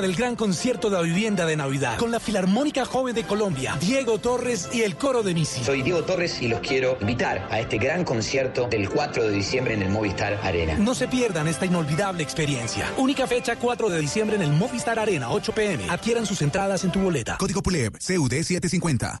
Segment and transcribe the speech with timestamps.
[0.00, 4.18] del gran concierto de la vivienda de Navidad con la Filarmónica Joven de Colombia, Diego
[4.18, 5.62] Torres y el coro de Misi.
[5.62, 9.74] Soy Diego Torres y los quiero invitar a este gran concierto del 4 de diciembre
[9.74, 10.76] en el Movistar Arena.
[10.78, 12.90] No se pierdan esta inolvidable experiencia.
[12.96, 15.88] Única fecha 4 de diciembre en el Movistar Arena, 8 pm.
[15.88, 17.36] Adquieran sus entradas en tu boleta.
[17.38, 19.20] Código PULEB, CUD 750.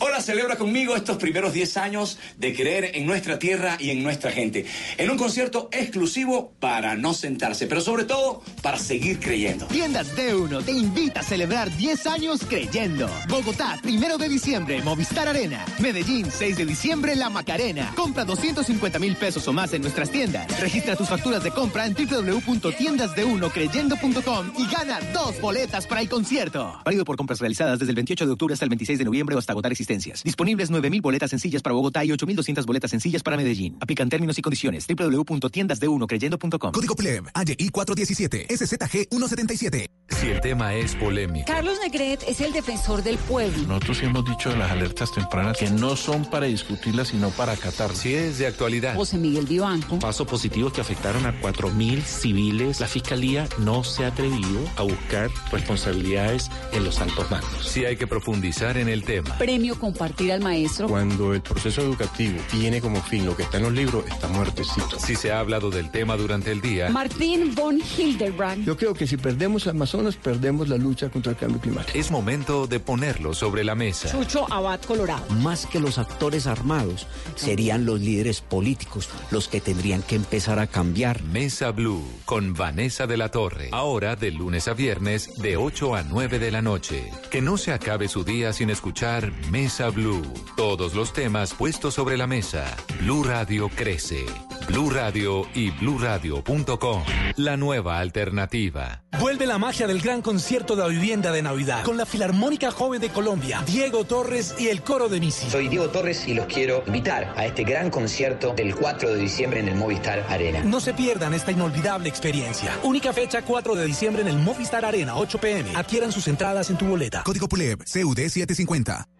[0.00, 4.30] Hola, celebra conmigo estos primeros 10 años de creer en nuestra tierra y en nuestra
[4.30, 4.64] gente.
[4.96, 9.66] En un concierto exclusivo para no sentarse, pero sobre todo para seguir creyendo.
[9.66, 13.10] Tiendas D1 te invita a celebrar 10 años creyendo.
[13.28, 15.64] Bogotá, primero de diciembre, Movistar Arena.
[15.80, 17.92] Medellín, 6 de diciembre, La Macarena.
[17.96, 20.60] Compra 250 mil pesos o más en nuestras tiendas.
[20.60, 26.78] Registra tus facturas de compra en www.tiendasde1creyendo.com y gana dos boletas para el concierto.
[26.84, 29.40] Válido por compras realizadas desde el 28 de octubre hasta el 26 de noviembre o
[29.40, 30.22] hasta agotar existencias.
[30.22, 33.76] Disponibles 9.000 boletas sencillas para Bogotá y 8.200 boletas sencillas para Medellín.
[33.80, 34.86] Aplican términos y condiciones.
[34.86, 36.72] www.tiendasde1creyendo.com.
[36.72, 39.86] Código PLEB, AYI 417, SZG 177.
[40.08, 41.46] Si el tema es polémico.
[41.46, 43.68] Carlos Negret es el defensor del pueblo.
[43.68, 47.94] Nosotros hemos dicho de las alertas tempranas que no son para discutirlas, sino para acatar.
[47.94, 48.96] Si es de actualidad.
[48.96, 49.98] José Miguel Vivanco.
[49.98, 52.80] Pasos positivos que afectaron a 4.000 civiles.
[52.80, 57.68] La fiscalía no se ha atrevido a buscar responsabilidades en los altos mandos.
[57.68, 59.36] Si hay que profundizar en el tema.
[59.38, 60.88] Premio compartir al maestro.
[60.88, 64.98] Cuando el proceso educativo tiene como fin lo que está en los libros, está muertecito.
[64.98, 66.90] Si se ha hablado del tema durante el día.
[66.90, 68.64] Martín von Hildebrand.
[68.64, 71.98] Yo creo que si perdemos Amazonas, perdemos la lucha contra el cambio climático.
[71.98, 74.10] Es momento de ponerlo sobre la mesa.
[74.10, 75.24] Chucho Abad Colorado.
[75.36, 77.06] Más que los actores armados,
[77.36, 81.22] serían los líderes políticos los que tendrían que empezar a cambiar.
[81.22, 83.68] Mesa Blue con Vanessa de la Torre.
[83.72, 87.10] Ahora de lunes a viernes de 8 a 9 de la noche.
[87.30, 90.22] Que no se acabe su día sin escuchar Mesa Blue.
[90.56, 92.64] Todos los temas puestos sobre la mesa.
[93.00, 94.24] Blue Radio crece.
[94.66, 97.04] Blue Radio y bluradio.com.
[97.36, 99.02] La nueva alternativa.
[99.20, 103.00] Vuelve la magia del gran concierto de la vivienda de Navidad con la Filarmónica Joven
[103.00, 105.50] de Colombia, Diego Torres y el coro de Misi.
[105.50, 109.60] Soy Diego Torres y los quiero invitar a este gran concierto del 4 de diciembre
[109.60, 110.62] en el Movistar Arena.
[110.64, 112.78] No se pierdan esta inolvidable experiencia.
[112.82, 115.76] Única fecha 4 de diciembre en el Movistar Arena, 8 pm.
[115.76, 117.22] Adquieran sus entradas en tu boleta.
[117.22, 119.17] Código PULEB, CUD 750.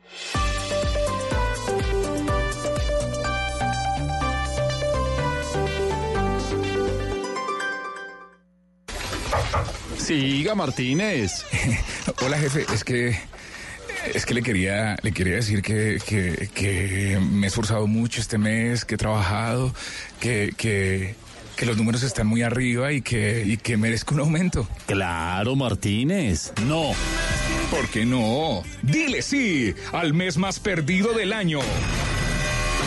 [10.08, 11.44] Siga Martínez.
[12.24, 13.19] Hola jefe, es que
[14.14, 18.38] es que le quería le quería decir que, que, que me he esforzado mucho este
[18.38, 19.75] mes, que he trabajado,
[20.19, 21.14] que, que,
[21.56, 24.66] que los números están muy arriba y que, y que merezco un aumento.
[24.86, 26.52] Claro, Martínez.
[26.66, 26.94] No.
[27.70, 28.62] ¿Por qué no?
[28.82, 31.60] Dile sí al mes más perdido del año.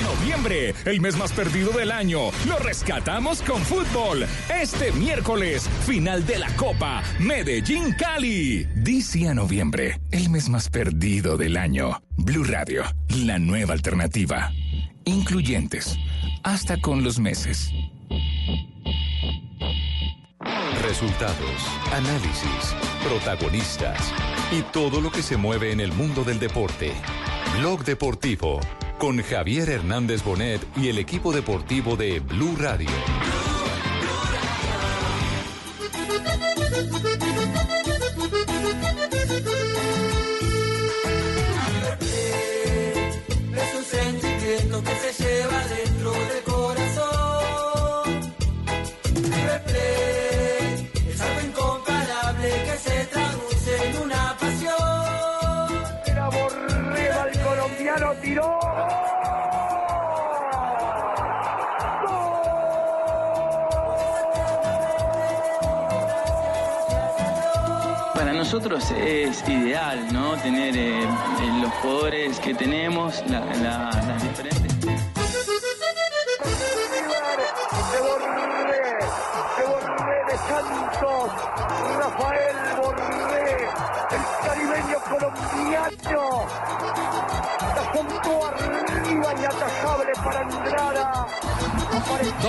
[0.04, 2.32] Noviembre, el mes más perdido del año.
[2.48, 4.26] Lo rescatamos con fútbol.
[4.50, 8.68] Este miércoles, final de la Copa Medellín Cali.
[8.76, 12.02] Dice a noviembre, el mes más perdido del año.
[12.18, 12.84] Blue Radio,
[13.24, 14.52] la nueva alternativa.
[15.06, 15.98] Incluyentes,
[16.44, 17.72] hasta con los meses.
[20.82, 24.12] Resultados, análisis, protagonistas
[24.52, 26.94] y todo lo que se mueve en el mundo del deporte.
[27.58, 28.60] Blog Deportivo
[28.98, 32.90] con Javier Hernández Bonet y el equipo deportivo de Blue Radio.
[44.84, 46.51] Que se lleva dentro del
[68.54, 70.36] nosotros es ideal, ¿no?
[70.36, 71.08] Tener eh, eh,
[71.62, 74.71] los jugadores que tenemos, la- la- las diferentes.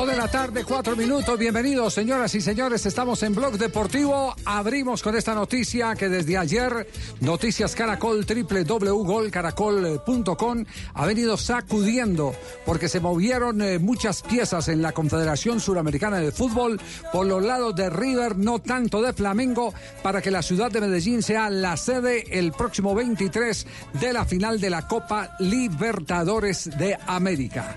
[0.07, 1.39] De la tarde, cuatro minutos.
[1.39, 2.87] Bienvenidos, señoras y señores.
[2.87, 4.35] Estamos en Blog Deportivo.
[4.45, 6.89] Abrimos con esta noticia que desde ayer
[7.21, 10.65] Noticias Caracol, www.golcaracol.com
[10.95, 12.35] ha venido sacudiendo
[12.67, 16.81] porque se movieron eh, muchas piezas en la Confederación Suramericana de Fútbol
[17.13, 19.73] por los lados de River, no tanto de Flamengo,
[20.03, 23.69] para que la ciudad de Medellín sea la sede el próximo 23
[24.01, 27.77] de la final de la Copa Libertadores de América.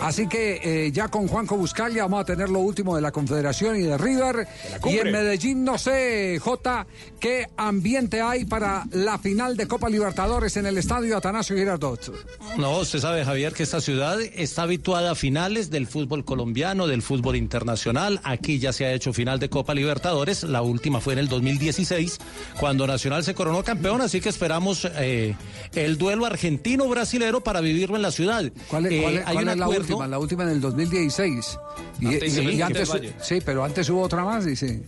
[0.00, 3.76] Así que eh, ya con Juanjo Buscalia vamos a tener lo último de la Confederación
[3.76, 4.46] y de River.
[4.84, 6.86] Y en Medellín, no sé, Jota,
[7.18, 12.12] qué ambiente hay para la final de Copa Libertadores en el estadio Atanasio Girardot.
[12.58, 17.00] No, usted sabe, Javier, que esta ciudad está habituada a finales del fútbol colombiano, del
[17.00, 18.20] fútbol internacional.
[18.24, 20.42] Aquí ya se ha hecho final de Copa Libertadores.
[20.42, 22.18] La última fue en el 2016,
[22.60, 24.02] cuando Nacional se coronó campeón.
[24.02, 25.34] Así que esperamos eh,
[25.74, 28.44] el duelo argentino-brasilero para vivirlo en la ciudad.
[28.68, 30.06] ¿Cuál es, Eh, cuál es- hay cuál un es la acuerdo- última?
[30.08, 31.53] La última en el 2016.
[32.00, 32.90] Y, Antes y- y antes,
[33.22, 34.82] sí, pero antes hubo otra más, dice.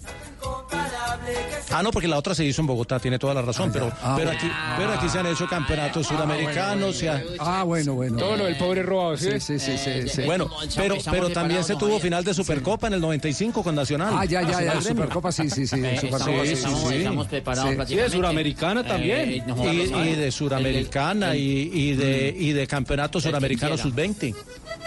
[1.70, 4.14] Ah, no, porque la otra se hizo en Bogotá, tiene toda la razón, pero, Ah,
[4.16, 4.30] pero, bueno.
[4.32, 6.96] aquí, pero aquí se han hecho campeonatos suramericanos.
[6.96, 8.16] se ha- Ah, bueno, bueno.
[8.18, 9.30] Todo lo del pobre robado, sí.
[9.40, 10.08] Sí, sí, sí.
[10.08, 10.22] sí.
[10.22, 14.14] Bueno, pero, pero también se tuvo final de Supercopa en el 95 con Nacional.
[14.16, 14.50] Ah, ya, ya, ya.
[14.52, 15.02] Nacional Gremio.
[15.02, 15.76] Supercopa, sí, sí, sí.
[15.84, 16.94] Eh, Supercopa, estamos- sí, estamos- sí, sí.
[16.96, 17.88] estamos preparados.
[17.88, 19.18] Sí, de Suramericana también.
[19.30, 23.82] Eh, y, y de Suramericana y, y de, y de Campeonato Suramericano quiera.
[23.82, 24.34] Sub-20.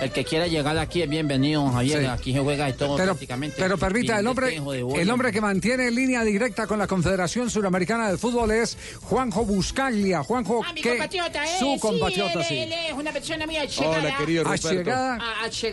[0.01, 1.99] El que quiera llegar aquí es bienvenido, Javier.
[2.01, 2.05] Sí.
[2.05, 3.55] Aquí se juega de todo Pero, prácticamente.
[3.59, 4.55] pero permita, el hombre,
[4.95, 10.23] el hombre que mantiene línea directa con la Confederación Suramericana de Fútbol es Juanjo Buscaglia.
[10.23, 11.59] Juanjo, Ah, mi que compatriota, ¿eh?
[11.59, 12.57] su Sí, compatriota, él, sí.
[12.59, 13.99] él es una persona muy allegada.
[13.99, 14.67] Hola, querido Ruperto.
[14.69, 15.17] ¿Allegada?
[15.21, 15.67] Ah, sí,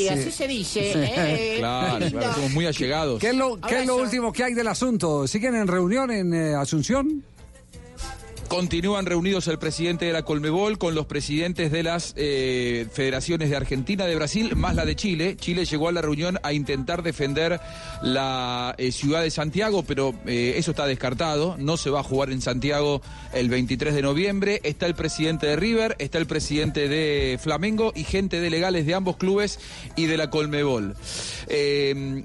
[0.00, 0.08] Sí.
[0.08, 0.92] así se dice.
[0.92, 0.98] Sí.
[1.02, 1.56] ¿eh?
[1.60, 3.20] Claro, claro, somos muy allegados.
[3.20, 5.26] ¿Qué es lo, qué es lo último que hay del asunto?
[5.28, 7.22] ¿Siguen en reunión en eh, Asunción?
[8.50, 13.54] Continúan reunidos el presidente de la Colmebol con los presidentes de las eh, federaciones de
[13.54, 15.36] Argentina, de Brasil, más la de Chile.
[15.36, 17.60] Chile llegó a la reunión a intentar defender
[18.02, 21.56] la eh, ciudad de Santiago, pero eh, eso está descartado.
[21.60, 23.02] No se va a jugar en Santiago
[23.32, 24.60] el 23 de noviembre.
[24.64, 28.94] Está el presidente de River, está el presidente de Flamengo y gente de legales de
[28.94, 29.60] ambos clubes
[29.94, 30.96] y de la Colmebol.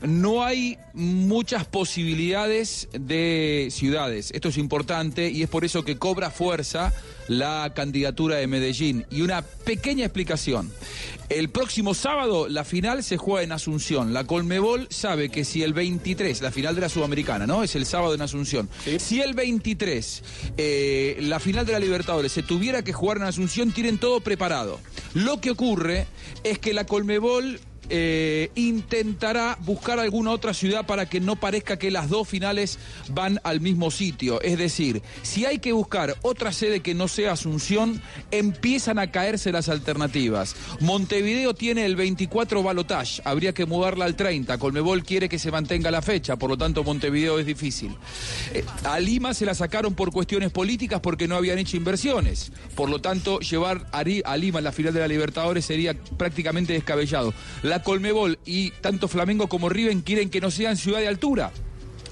[0.01, 4.31] No hay muchas posibilidades de ciudades.
[4.31, 6.93] Esto es importante y es por eso que cobra fuerza
[7.27, 9.05] la candidatura de Medellín.
[9.11, 10.71] Y una pequeña explicación.
[11.27, 14.13] El próximo sábado la final se juega en Asunción.
[14.13, 17.63] La Colmebol sabe que si el 23, la final de la Sudamericana, ¿no?
[17.63, 18.69] Es el sábado en Asunción.
[18.97, 20.23] Si el 23,
[20.55, 24.79] eh, la final de la Libertadores, se tuviera que jugar en Asunción, tienen todo preparado.
[25.13, 26.07] Lo que ocurre
[26.45, 27.59] es que la Colmebol
[27.89, 32.79] eh, intentará buscar alguna otra ciudad para que no parezca que las dos finales
[33.09, 34.41] van al mismo sitio.
[34.41, 38.01] Es decir, si hay que buscar otra sede que no sea Asunción,
[38.31, 40.55] empiezan a caerse las alternativas.
[40.79, 44.57] Montevideo tiene el 24 balotage, habría que mudarla al 30.
[44.57, 47.95] Colmebol quiere que se mantenga la fecha, por lo tanto Montevideo es difícil.
[48.53, 52.51] Eh, a Lima se la sacaron por cuestiones políticas porque no habían hecho inversiones.
[52.75, 56.73] Por lo tanto, llevar a, a Lima en la final de la Libertadores sería prácticamente
[56.73, 57.33] descabellado.
[57.63, 61.51] La Colmebol y tanto Flamengo como Riven quieren que no sean ciudad de altura.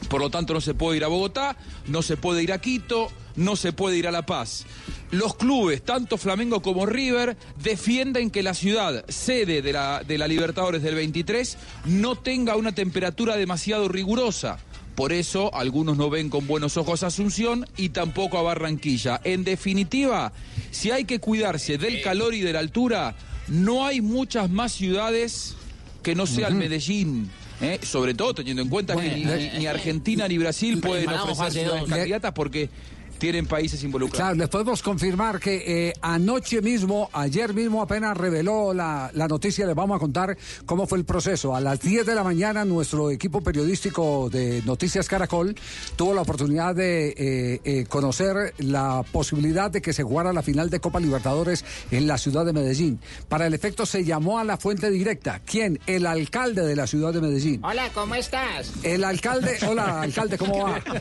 [0.10, 1.57] Por lo tanto, no se puede ir a Bogotá,
[1.88, 4.65] no se puede ir a Quito, no se puede ir a La Paz.
[5.12, 10.27] Los clubes, tanto Flamengo como River, defienden que la ciudad, sede de la, de la
[10.27, 14.60] Libertadores del 23, no tenga una temperatura demasiado rigurosa.
[14.95, 19.19] Por eso, algunos no ven con buenos ojos a Asunción y tampoco a Barranquilla.
[19.24, 20.31] En definitiva,
[20.69, 23.15] si hay que cuidarse del calor y de la altura,
[23.47, 25.55] no hay muchas más ciudades
[26.01, 27.29] que no sean Medellín.
[27.61, 27.79] ¿eh?
[27.83, 31.69] Sobre todo teniendo en cuenta que ni, ni- ni Argentina ni Brasil pueden Paramos ofrecer
[31.87, 32.69] candidatas porque
[33.18, 34.17] tienen países involucrados.
[34.17, 39.65] Claro, les podemos confirmar que eh, anoche mismo, ayer mismo apenas reveló la, la noticia,
[39.65, 41.55] les vamos a contar cómo fue el proceso.
[41.55, 45.55] A las 10 de la mañana nuestro equipo periodístico de Noticias Caracol
[45.96, 50.70] tuvo la oportunidad de eh, eh, conocer la posibilidad de que se jugara la final
[50.70, 53.00] de Copa Libertadores en la ciudad de Medellín.
[53.29, 55.41] Para el efecto se llamó a la fuente directa.
[55.46, 55.79] ¿Quién?
[55.88, 57.63] El alcalde de la ciudad de Medellín.
[57.63, 58.72] Hola, ¿cómo estás?
[58.84, 60.82] El alcalde, hola alcalde, ¿cómo va?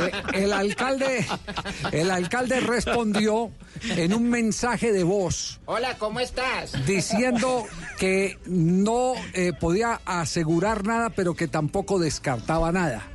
[0.00, 1.26] Eh, el alcalde,
[1.92, 3.50] el alcalde respondió
[3.82, 6.72] en un mensaje de voz Hola, ¿cómo estás?
[6.86, 7.66] diciendo
[7.98, 13.06] que no eh, podía asegurar nada, pero que tampoco descartaba nada.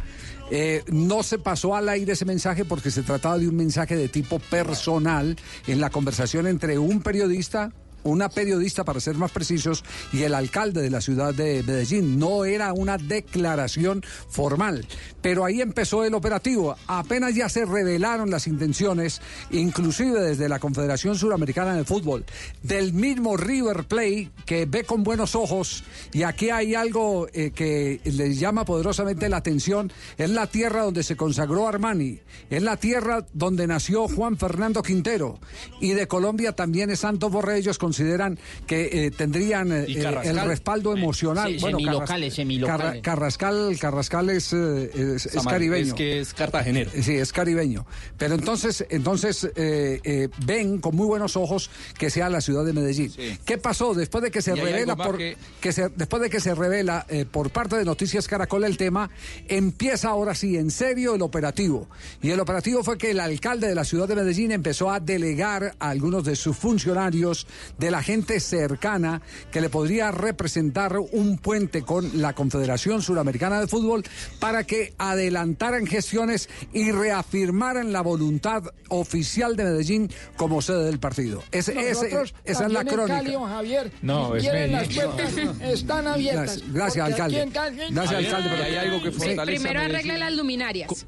[0.52, 4.10] Eh, no se pasó al aire ese mensaje porque se trataba de un mensaje de
[4.10, 5.36] tipo personal
[5.66, 7.72] en la conversación entre un periodista
[8.06, 9.84] una periodista para ser más precisos,
[10.14, 12.18] y el alcalde de la ciudad de Medellín.
[12.18, 14.88] No era una declaración formal,
[15.22, 16.76] pero ahí empezó el operativo.
[16.88, 19.22] Apenas ya se revelaron las intenciones,
[19.52, 22.26] inclusive desde la Confederación Suramericana de Fútbol,
[22.64, 25.84] del mismo River Plate que ve con buenos ojos,
[26.14, 31.04] y aquí hay algo eh, que les llama poderosamente la atención, es la tierra donde
[31.04, 32.20] se consagró Armani,
[32.50, 35.40] es la tierra donde nació Juan Fernando Quintero,
[35.82, 38.38] y de Colombia también es Santos Borré, ellos consideran
[38.68, 41.52] que eh, tendrían eh, ¿Y eh, el respaldo emocional.
[41.54, 43.02] Sí, semilocales, Carras- semilocales.
[43.02, 45.88] Carra- Carrascal, Carrascal es, eh, es- es caribeño.
[45.88, 46.92] es que es cartagenero.
[47.02, 47.86] Sí, es caribeño.
[48.18, 52.74] Pero entonces, entonces eh, eh, ven con muy buenos ojos que sea la ciudad de
[52.74, 53.14] Medellín.
[53.46, 56.54] ¿Qué pasó después de que se revela por que- que se- después de que se
[56.54, 59.10] revela eh, por parte de Noticias Caracol el tema,
[59.48, 61.88] empieza ahora sí en serio el operativo.
[62.22, 65.76] Y el operativo fue que el alcalde de la ciudad de Medellín empezó a delegar
[65.80, 67.48] a algunos de sus funcionarios,
[67.78, 73.68] de la gente cercana, que le podría representar un puente con la Confederación Suramericana de
[73.68, 74.04] Fútbol
[74.40, 81.44] para que adelantaran gestiones y reafirmaran la voluntad oficial de Medellín como sede del partido.
[81.52, 82.10] Ese- ese-
[82.44, 83.18] esa es la crónica.
[83.22, 83.92] Cali, Javier.
[84.02, 86.62] No, es quieren, las puertas están abiertas.
[86.72, 87.36] Gracias, alcalde.
[87.42, 88.50] aquí en Cali- Gracias, alcalde.
[88.58, 89.18] Y hay algo que Sí.
[89.18, 89.96] fortalece Primero a Medellín.
[90.12, 91.06] arregle las luminarias.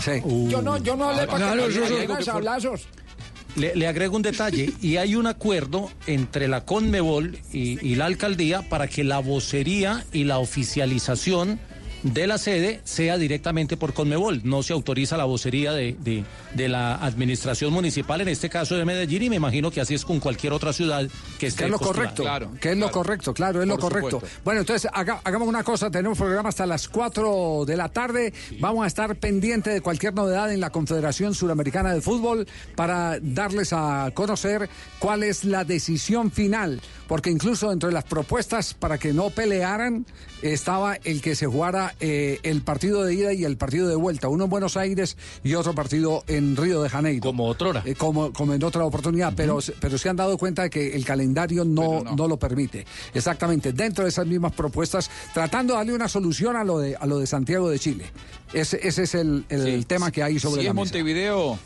[0.00, 0.12] Sí.
[0.48, 2.86] Yo no, yo no hablé para Claro, que es- dieran sablazos.
[3.56, 8.06] Le, le agrego un detalle, y hay un acuerdo entre la Conmebol y, y la
[8.06, 11.58] alcaldía para que la vocería y la oficialización
[12.02, 14.40] de la sede sea directamente por Conmebol.
[14.44, 18.84] No se autoriza la vocería de, de- de la administración municipal, en este caso de
[18.84, 21.06] Medellín, y me imagino que así es con cualquier otra ciudad
[21.38, 22.14] que esté Que es lo postulada.
[22.14, 22.60] correcto.
[22.60, 24.10] que es lo correcto, claro, es lo correcto.
[24.12, 24.40] supuesto.
[24.44, 28.32] Bueno, entonces haga- hagamos una cosa, tenemos programa hasta las 4 de la tarde.
[28.58, 33.72] Vamos a estar pendientes de cualquier novedad en la Confederación Suramericana de Fútbol para darles
[33.72, 36.80] a conocer cuál es la decisión final.
[37.06, 40.06] Porque incluso dentro de las propuestas para que no pelearan
[40.42, 44.28] estaba el que se jugara eh, el partido de ida y el partido de vuelta.
[44.28, 47.22] Uno en Buenos Aires y otro partido en Río de Janeiro.
[47.22, 47.84] Como otrora.
[47.98, 49.32] como, como en otra oportunidad.
[49.36, 52.28] pero, pero se han dado cuenta de que el calendario no, no.
[52.28, 52.86] lo permite.
[53.14, 53.72] Exactamente.
[53.72, 57.18] Dentro de esas mismas propuestas, tratando de darle una solución a lo de, a lo
[57.18, 58.06] de Santiago de Chile.
[58.52, 60.84] Ese, ese es el, el tema que hay sobre si la es mesa.
[60.84, 61.58] Montevideo,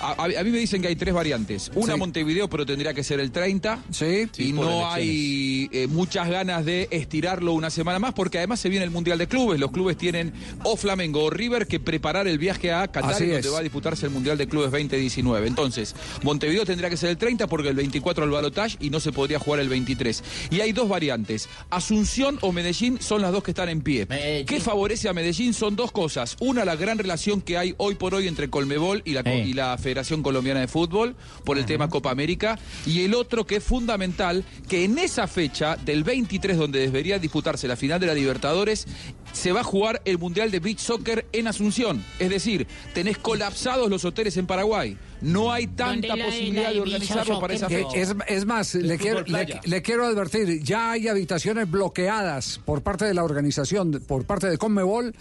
[0.00, 1.70] a, mí me dicen que hay tres variantes.
[1.74, 1.98] Una Sí.
[1.98, 3.82] Montevideo, pero tendría que ser el 30.
[3.90, 4.28] Sí.
[4.38, 8.84] Y no hay eh, muchas ganas de estirarlo una semana más, porque además se viene
[8.84, 9.58] el Mundial de Clubes.
[9.58, 10.32] Los clubes tienen
[10.64, 13.52] o Flamengo o River que preparar el viaje a Qatar, Así donde es.
[13.54, 15.46] va a disputarse el Mundial de Clubes 2019.
[15.48, 19.12] Entonces, Montevideo tendría que ser el 30 porque el 24 el balotage y no se
[19.12, 20.22] podría jugar el 23.
[20.50, 21.48] Y hay dos variantes.
[21.70, 24.06] Asunción o Medellín son las dos que están en pie.
[24.46, 25.54] ¿Qué favorece a Medellín?
[25.54, 26.36] Son dos cosas.
[26.40, 29.52] Una, la gran relación que hay hoy por hoy entre Colmebol y la, co- y
[29.52, 32.58] la Federación Colombiana de Fútbol por el tema Copa América.
[32.84, 37.66] Y el otro que es fundamental, que en esa fecha del 23, donde debería disputarse
[37.66, 38.86] la final de la Libertadores,
[39.32, 42.04] se va a jugar el Mundial de Beach Soccer en Asunción.
[42.18, 44.98] Es decir, tenés colapsados los hoteles en Paraguay.
[45.22, 47.96] No hay tanta la- posibilidad la de de organizarlo para esa fecha.
[47.96, 49.60] Es, es más, le quiero, fútbol le, playa.
[49.64, 54.58] le quiero advertir, ya hay habitaciones bloqueadas por parte de la organización, por parte de
[54.58, 55.14] Conmebol,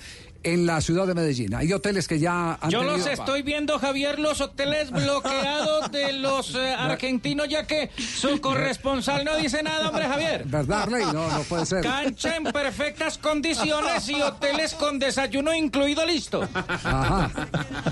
[0.44, 1.54] en la ciudad de Medellín.
[1.56, 6.56] Hay hoteles que ya han Yo los estoy viendo, Javier, los hoteles bloqueados de los
[6.56, 10.44] eh, argentinos, ya que su corresponsal no dice nada, hombre, Javier.
[10.46, 11.06] ¿Verdad, Rey?
[11.06, 11.82] No, no puede ser.
[11.82, 16.48] Cancha en perfectas condiciones y hoteles con desayuno incluido listo.
[16.54, 17.30] Ajá.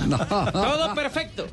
[0.08, 0.18] No.
[0.52, 1.48] Todo perfecto.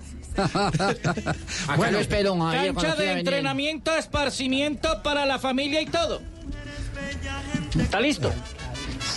[1.77, 3.19] Lo espero, Javier, Cancha de venir.
[3.19, 6.21] entrenamiento, esparcimiento para la familia y todo.
[7.79, 8.33] ¿Está listo?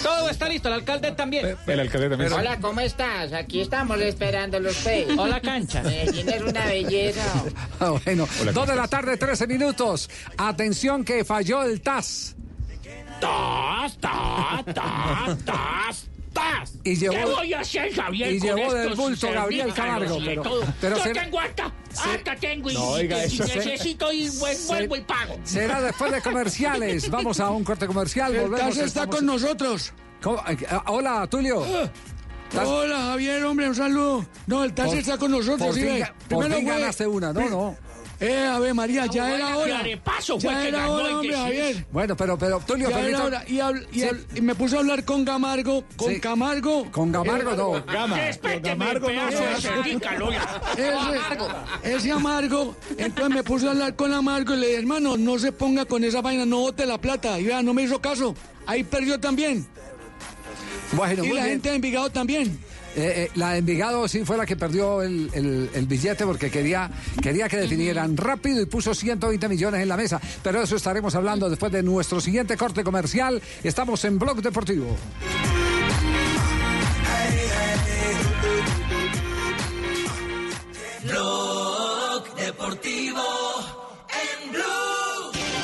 [0.05, 1.57] Todo está listo, el alcalde también.
[1.65, 2.31] El alcalde también.
[2.31, 3.33] Hola, ¿cómo estás?
[3.33, 5.07] Aquí estamos esperando los pe.
[5.17, 5.81] Hola, cancha.
[5.81, 7.23] Medellín es una belleza.
[7.79, 10.09] Ah, bueno, Hola, dos de la tarde, 13 minutos.
[10.37, 12.35] Atención que falló el TAS.
[13.19, 16.07] ¡Tas, tas, tas, tas,
[16.83, 20.43] Y llevó- ¿Qué voy a hacer, Javier, y llevó del bulto Gabriel Camargo, pero-
[20.81, 24.27] pero Yo tengo hasta, hasta tengo y, No, oiga, y- y eso se- necesito y
[24.29, 25.39] vuel- vuelvo y pago.
[25.43, 27.09] Será después de comerciales.
[27.09, 28.35] Vamos a un corte comercial.
[28.35, 29.93] El volvemos, TAS está estamos- con nosotros.
[30.21, 30.41] ¿Cómo?
[30.69, 31.63] Ah, Hola, Tulio.
[31.65, 34.25] ¿Estás- Hola, Javier, hombre, un saludo.
[34.47, 35.59] No, el TAS Por- está con nosotros.
[35.67, 37.77] por sí, fin ga- por Primero fin ganaste una, no, no.
[38.19, 39.83] Eh, a ver, María, ya buena, era hora.
[40.25, 41.35] Fue Ya que era ganó hora, hombre.
[41.35, 41.85] Javier.
[41.91, 43.43] Bueno, pero, pero, Tulio, Ya era permita- hora.
[43.47, 44.05] Y, habl- y Sí.
[44.05, 45.83] hab- y me puse a hablar con Camargo.
[45.97, 46.19] Con Sí.
[46.21, 46.89] Camargo.
[46.91, 48.15] Con Gamargo Eh, no.
[48.15, 50.61] De cernícalo, ya.
[51.83, 55.37] Ese, ese amargo, entonces me puse a hablar con amargo y le dije, hermano, no
[55.37, 57.39] se ponga con esa vaina, no bote la plata.
[57.39, 58.33] Y vea, no me hizo caso.
[58.65, 59.67] Ahí perdió también.
[60.93, 61.45] Bueno, y la bien.
[61.47, 62.57] gente de Envigado también.
[62.97, 66.49] Eh, eh, la de Envigado sí fue la que perdió el, el- el billete porque
[66.49, 66.89] quería,
[67.21, 70.21] quería que definieran rápido y puso 120 millones en la mesa.
[70.41, 73.41] Pero eso estaremos hablando después de nuestro siguiente corte comercial.
[73.63, 74.95] Estamos en Blog Deportivo.
[81.03, 83.21] Blog Deportivo
[84.09, 84.94] en Blue.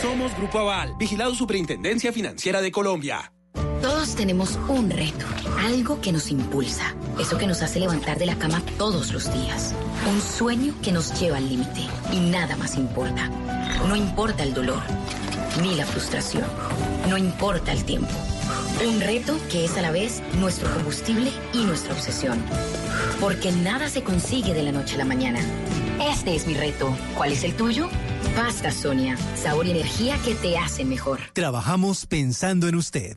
[0.00, 3.32] Somos Grupo Aval, vigilado Superintendencia Financiera de Colombia.
[3.80, 5.26] Todos tenemos un reto,
[5.58, 9.74] algo que nos impulsa, eso que nos hace levantar de la cama todos los días,
[10.08, 11.80] un sueño que nos lleva al límite
[12.12, 13.28] y nada más importa.
[13.88, 14.82] No importa el dolor,
[15.60, 16.46] ni la frustración,
[17.08, 18.12] no importa el tiempo.
[18.86, 22.42] Un reto que es a la vez nuestro combustible y nuestra obsesión.
[23.20, 25.40] Porque nada se consigue de la noche a la mañana.
[26.10, 26.96] Este es mi reto.
[27.16, 27.88] ¿Cuál es el tuyo?
[28.34, 31.20] Pasta Sonia, sabor y energía que te hacen mejor.
[31.32, 33.16] Trabajamos pensando en usted.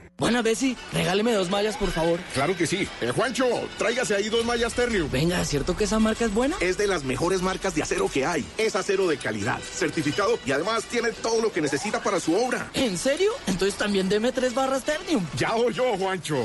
[0.21, 2.19] Buena, Bessie, regáleme dos mallas, por favor.
[2.35, 2.87] Claro que sí.
[3.01, 3.43] Eh, Juancho,
[3.79, 5.09] tráigase ahí dos mallas Ternium.
[5.09, 6.55] Venga, ¿cierto que esa marca es buena?
[6.59, 8.45] Es de las mejores marcas de acero que hay.
[8.59, 12.69] Es acero de calidad, certificado y además tiene todo lo que necesita para su obra.
[12.75, 13.31] ¿En serio?
[13.47, 15.25] Entonces también deme tres barras Ternium.
[15.35, 16.37] Ya oyó, Juancho.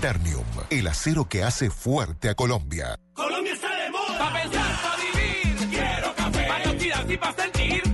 [0.00, 2.98] Ternium, el acero que hace fuerte a Colombia.
[3.12, 4.18] Colombia está de moda.
[4.18, 5.68] Pa' pensar, pa' vivir.
[5.68, 6.46] Quiero café.
[6.48, 7.93] Para y para sentir.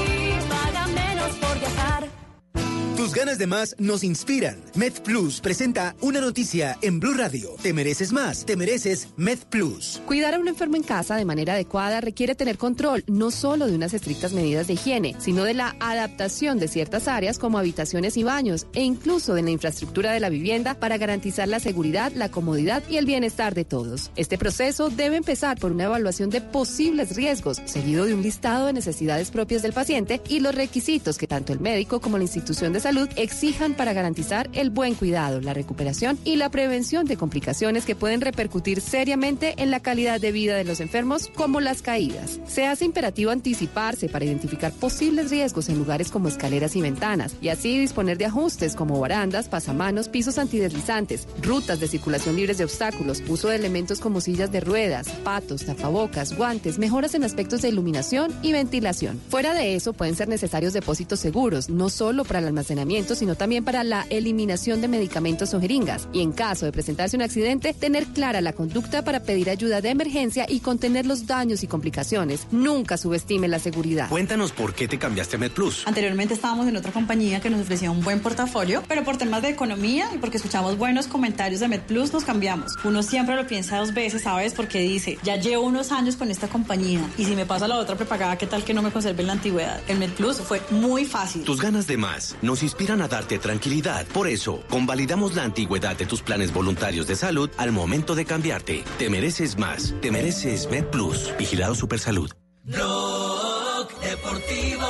[3.01, 4.57] Tus ganas de más nos inspiran.
[4.75, 7.55] Med Plus presenta una noticia en Blue Radio.
[7.59, 9.99] Te mereces más, te mereces Med Plus.
[10.05, 13.73] Cuidar a un enfermo en casa de manera adecuada requiere tener control no solo de
[13.73, 18.23] unas estrictas medidas de higiene, sino de la adaptación de ciertas áreas como habitaciones y
[18.23, 22.83] baños e incluso de la infraestructura de la vivienda para garantizar la seguridad, la comodidad
[22.87, 24.11] y el bienestar de todos.
[24.15, 28.73] Este proceso debe empezar por una evaluación de posibles riesgos, seguido de un listado de
[28.73, 32.79] necesidades propias del paciente y los requisitos que tanto el médico como la institución de
[32.79, 37.95] salud exijan para garantizar el buen cuidado, la recuperación y la prevención de complicaciones que
[37.95, 42.39] pueden repercutir seriamente en la calidad de vida de los enfermos, como las caídas.
[42.45, 47.49] Se hace imperativo anticiparse para identificar posibles riesgos en lugares como escaleras y ventanas, y
[47.49, 53.23] así disponer de ajustes como barandas, pasamanos, pisos antideslizantes, rutas de circulación libres de obstáculos,
[53.27, 58.33] uso de elementos como sillas de ruedas, patos, tapabocas, guantes, mejoras en aspectos de iluminación
[58.41, 59.19] y ventilación.
[59.29, 62.80] Fuera de eso, pueden ser necesarios depósitos seguros, no solo para el almacenamiento,
[63.15, 66.07] sino también para la eliminación de medicamentos o jeringas.
[66.13, 69.89] Y en caso de presentarse un accidente, tener clara la conducta para pedir ayuda de
[69.89, 72.47] emergencia y contener los daños y complicaciones.
[72.51, 74.09] Nunca subestime la seguridad.
[74.09, 75.87] Cuéntanos por qué te cambiaste a MedPlus.
[75.87, 79.49] Anteriormente estábamos en otra compañía que nos ofrecía un buen portafolio, pero por temas de
[79.49, 82.73] economía y porque escuchamos buenos comentarios de MedPlus nos cambiamos.
[82.83, 84.53] Uno siempre lo piensa dos veces, ¿sabes?
[84.53, 87.95] Porque dice, ya llevo unos años con esta compañía y si me pasa la otra
[87.95, 89.81] prepagada, ¿qué tal que no me conserve en la antigüedad?
[89.87, 91.43] El MedPlus fue muy fácil.
[91.43, 94.05] Tus ganas de más nos inspiran a darte tranquilidad.
[94.07, 98.85] Por eso, convalidamos la antigüedad de tus planes voluntarios de salud al momento de cambiarte.
[98.97, 99.93] Te mereces más.
[100.01, 101.33] Te mereces MedPlus.
[101.37, 102.31] Vigilado Supersalud.
[102.63, 104.87] Blog Deportivo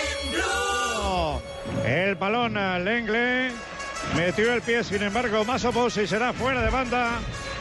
[0.00, 1.90] en Blue.
[1.90, 3.50] El balón al Engle.
[4.14, 7.18] Metió el pie, sin embargo, Masopos y será fuera de banda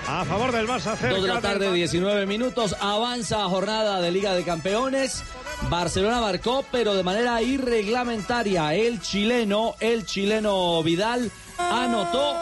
[0.07, 0.95] a favor del Barça.
[0.95, 2.75] cerca Dos de la tarde, 19 minutos.
[2.79, 5.23] Avanza jornada de Liga de Campeones.
[5.69, 8.73] Barcelona marcó, pero de manera irreglamentaria.
[8.73, 12.35] El chileno, el chileno Vidal, anotó,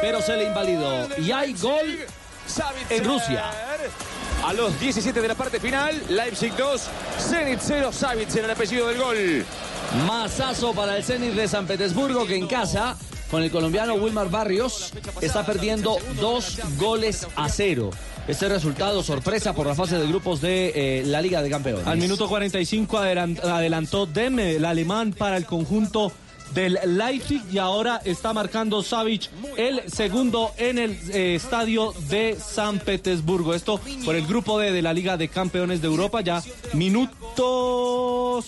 [0.00, 1.08] pero se le invalidó.
[1.18, 1.98] Y hay gol
[2.88, 3.50] en Rusia.
[4.44, 6.82] A los 17 de la parte final, Leipzig 2,
[7.28, 9.44] Zenit 0, Savitzer el apellido del gol.
[10.06, 12.96] Masazo para el Zenit de San Petersburgo que en casa
[13.30, 17.90] con el colombiano Wilmar Barrios está perdiendo dos goles a cero.
[18.30, 21.84] Este resultado sorpresa por la fase de grupos de eh, la Liga de Campeones.
[21.86, 26.12] Al minuto 45 adelant- adelantó Demme, el alemán, para el conjunto
[26.54, 32.78] del Leipzig y ahora está marcando Savic el segundo en el eh, estadio de San
[32.78, 33.52] Petersburgo.
[33.52, 36.40] Esto por el grupo D de la Liga de Campeones de Europa, ya
[36.72, 38.44] minutos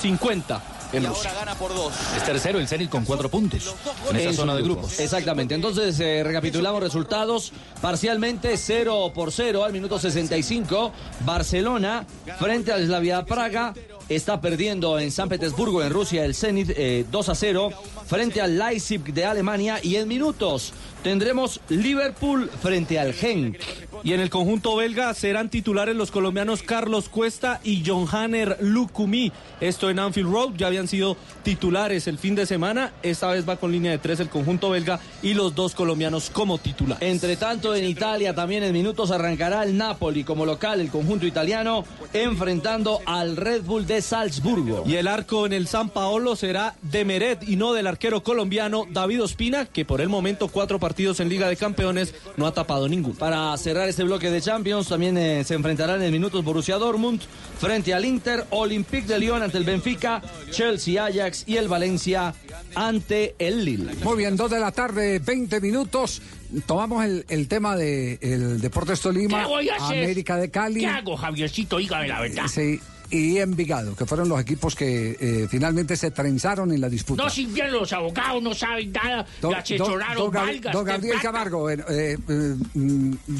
[0.00, 1.32] 50 en Rusia.
[1.34, 1.92] gana por dos.
[2.16, 3.74] Es tercero el Zenit con cuatro puntos
[4.10, 4.82] en esa zona de grupo.
[4.82, 5.00] grupos.
[5.00, 5.54] Exactamente.
[5.54, 10.92] Entonces eh, recapitulamos resultados parcialmente 0 por 0 al minuto 65.
[11.20, 12.06] Barcelona
[12.38, 13.74] frente al Slavia Praga
[14.08, 17.70] está perdiendo en San Petersburgo, en Rusia, el Zenit eh, 2 a 0
[18.06, 20.72] frente al Leipzig de Alemania y en minutos
[21.06, 23.60] tendremos Liverpool frente al Genk.
[24.02, 29.30] Y en el conjunto belga serán titulares los colombianos Carlos Cuesta y John Hanner Lukumi.
[29.60, 32.92] Esto en Anfield Road ya habían sido titulares el fin de semana.
[33.04, 36.58] Esta vez va con línea de tres el conjunto belga y los dos colombianos como
[36.58, 37.08] titulares.
[37.08, 41.84] Entre tanto, en Italia también en minutos arrancará el Napoli como local, el conjunto italiano,
[42.14, 44.82] enfrentando al Red Bull de Salzburgo.
[44.84, 48.86] Y el arco en el San Paolo será de Meret y no del arquero colombiano
[48.90, 52.88] David Ospina, que por el momento cuatro partidos en Liga de Campeones no ha tapado
[52.88, 53.14] ninguno.
[53.18, 57.20] Para cerrar este bloque de Champions, también eh, se enfrentarán en minutos Borussia Dortmund
[57.60, 62.34] frente al Inter, Olympique de Lyon ante el Benfica, Chelsea Ajax y el Valencia
[62.74, 63.92] ante el Lille.
[64.02, 66.22] Muy bien, dos de la tarde, 20 minutos.
[66.64, 70.02] Tomamos el, el tema de el Deportes Tolima, ¿Qué voy a hacer?
[70.04, 70.80] América de Cali.
[70.80, 71.76] ¿Qué hago, Javiercito?
[71.76, 72.46] Dígame la verdad.
[72.48, 77.22] Sí, y Envigado, que fueron los equipos que eh, finalmente se trenzaron en la disputa.
[77.22, 81.16] No sirvieron los abogados, no saben nada, la asesoraron don- valgas, Gabriel.
[81.22, 82.16] Camargo, eh, eh,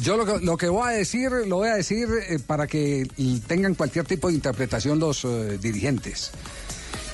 [0.01, 3.07] yo lo que, lo que voy a decir, lo voy a decir eh, para que
[3.47, 6.31] tengan cualquier tipo de interpretación los eh, dirigentes.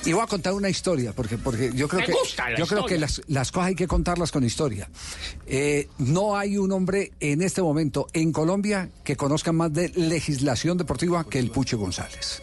[0.06, 2.68] Y voy a contar una historia, porque, porque yo creo Me que, gusta la yo
[2.68, 4.90] creo que las, las cosas hay que contarlas con historia.
[5.46, 10.78] Eh, no hay un hombre en este momento en Colombia que conozca más de legislación
[10.78, 12.42] deportiva que el Puche González.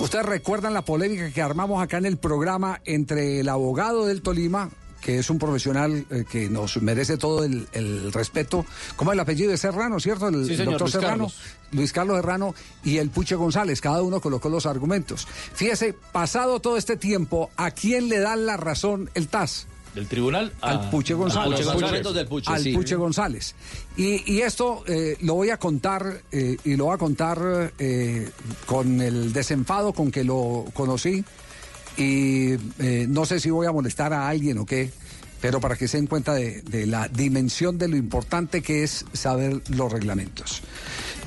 [0.00, 4.70] Ustedes recuerdan la polémica que armamos acá en el programa entre el abogado del Tolima,
[5.00, 8.64] que es un profesional eh, que nos merece todo el, el respeto.
[8.96, 10.28] ¿Cómo es el apellido de Serrano, cierto?
[10.28, 11.10] El, Sí, señor, doctor Luis Serrano.
[11.26, 11.40] Carlos.
[11.74, 13.80] Luis Carlos Serrano y el Puche González.
[13.80, 15.26] Cada uno colocó los argumentos.
[15.54, 19.66] Fíjese, pasado todo este tiempo, ¿a quién le dan la razón el TAS?
[19.94, 21.64] Del tribunal al Puche González.
[22.14, 22.72] del Puche, al sí.
[22.72, 23.54] Puche González.
[23.96, 28.28] Y, y esto eh, lo voy a contar eh, y lo voy a contar eh,
[28.66, 31.24] con el desenfado con que lo conocí
[31.96, 32.54] y
[33.06, 34.90] no sé si voy a molestar a alguien o qué,
[35.40, 39.04] pero para que se den cuenta de, de la dimensión de lo importante que es
[39.12, 40.62] saber los reglamentos.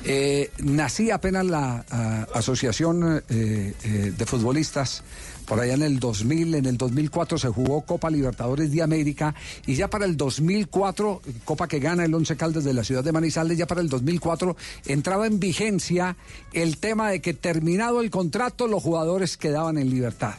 [0.10, 5.04] Eh, nací apenas la ah, Asociación eh, eh, de Futbolistas.
[5.46, 9.34] Por allá en el 2000, en el 2004 se jugó Copa Libertadores de América
[9.66, 13.14] y ya para el 2004, Copa que gana el Once Caldas de la ciudad de
[13.14, 16.18] Manizales, ya para el 2004 entraba en vigencia
[16.52, 20.36] el tema de que terminado el contrato los jugadores quedaban en libertad.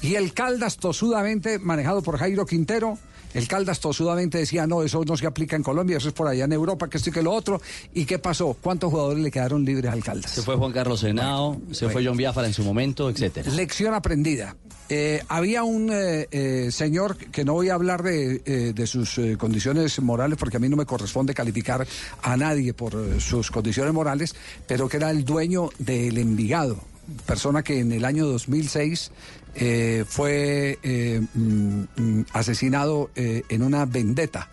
[0.00, 2.98] Y el Caldas tosudamente, manejado por Jairo Quintero,
[3.36, 6.46] el Caldas tosudamente decía, no, eso no se aplica en Colombia, eso es por allá
[6.46, 7.60] en Europa, que esto y que lo otro.
[7.92, 8.56] ¿Y qué pasó?
[8.58, 10.30] ¿Cuántos jugadores le quedaron libres al Caldas?
[10.30, 13.50] Se fue Juan Carlos Henao, se fue John Biafara en su momento, etcétera.
[13.50, 14.56] Lección aprendida.
[14.88, 18.38] Eh, había un eh, eh, señor que no voy a hablar de,
[18.72, 21.86] de sus condiciones morales porque a mí no me corresponde calificar
[22.22, 24.34] a nadie por sus condiciones morales,
[24.66, 26.78] pero que era el dueño del Envigado,
[27.26, 29.10] persona que en el año 2006
[29.58, 34.50] eh, fue eh, mm, mm, asesinado eh, en una vendetta.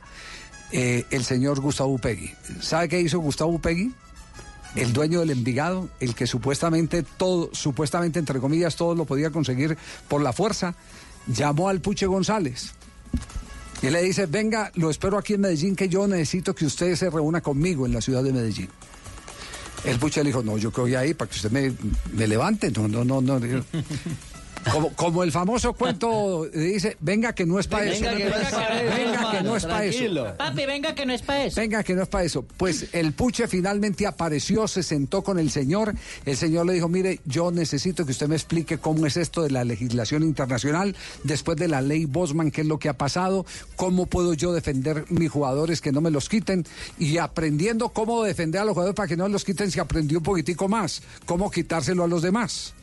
[0.72, 2.34] El señor Gustavo Upegui.
[2.60, 3.94] ¿Sabe qué hizo Gustavo Upegui?
[4.76, 9.78] el dueño del Envigado, el que supuestamente todo, supuestamente entre comillas, todo lo podía conseguir
[10.08, 10.74] por la fuerza,
[11.28, 12.72] llamó al Puche González.
[13.84, 17.12] Y le dice, venga, lo espero aquí en Medellín, que yo necesito que usted se
[17.12, 18.70] reúna conmigo en la ciudad de Medellín.
[19.84, 21.72] El Puche le dijo, no, yo que ahí para que usted me,
[22.14, 22.72] me levante.
[22.72, 23.40] No, no, no, no.
[24.72, 28.04] Como, como el famoso cuento dice, venga que no es para eso.
[28.04, 30.36] Venga que no es para eso.
[30.38, 31.62] Papi, venga que no es para eso.
[31.62, 32.46] Venga, que no es para eso.
[32.58, 35.94] Pues el Puche finalmente apareció, se sentó con el señor.
[36.26, 39.52] El señor le dijo, mire, yo necesito que usted me explique cómo es esto de
[39.52, 43.46] la legislación internacional, después de la ley Bosman, qué es lo que ha pasado,
[43.76, 46.66] cómo puedo yo defender mis jugadores que no me los quiten.
[47.00, 50.24] Y aprendiendo cómo defender a los jugadores para que no los quiten, se aprendió un
[50.24, 52.74] poquitico más, cómo quitárselo a los demás.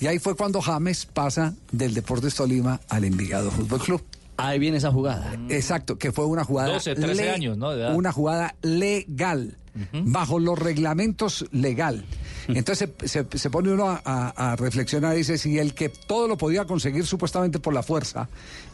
[0.00, 4.02] Y ahí fue cuando James pasa del Deportes Tolima al Envigado Fútbol Club.
[4.36, 5.32] Ahí viene esa jugada.
[5.48, 7.70] Exacto, que fue una jugada 12, 13 años, ¿no?
[7.70, 7.94] de edad.
[7.94, 9.56] una jugada legal,
[10.04, 12.04] bajo los reglamentos legal.
[12.48, 15.88] Entonces se, se- se pone uno a, a- a reflexionar y dice, si el que
[15.88, 18.28] todo lo podía conseguir supuestamente por la fuerza,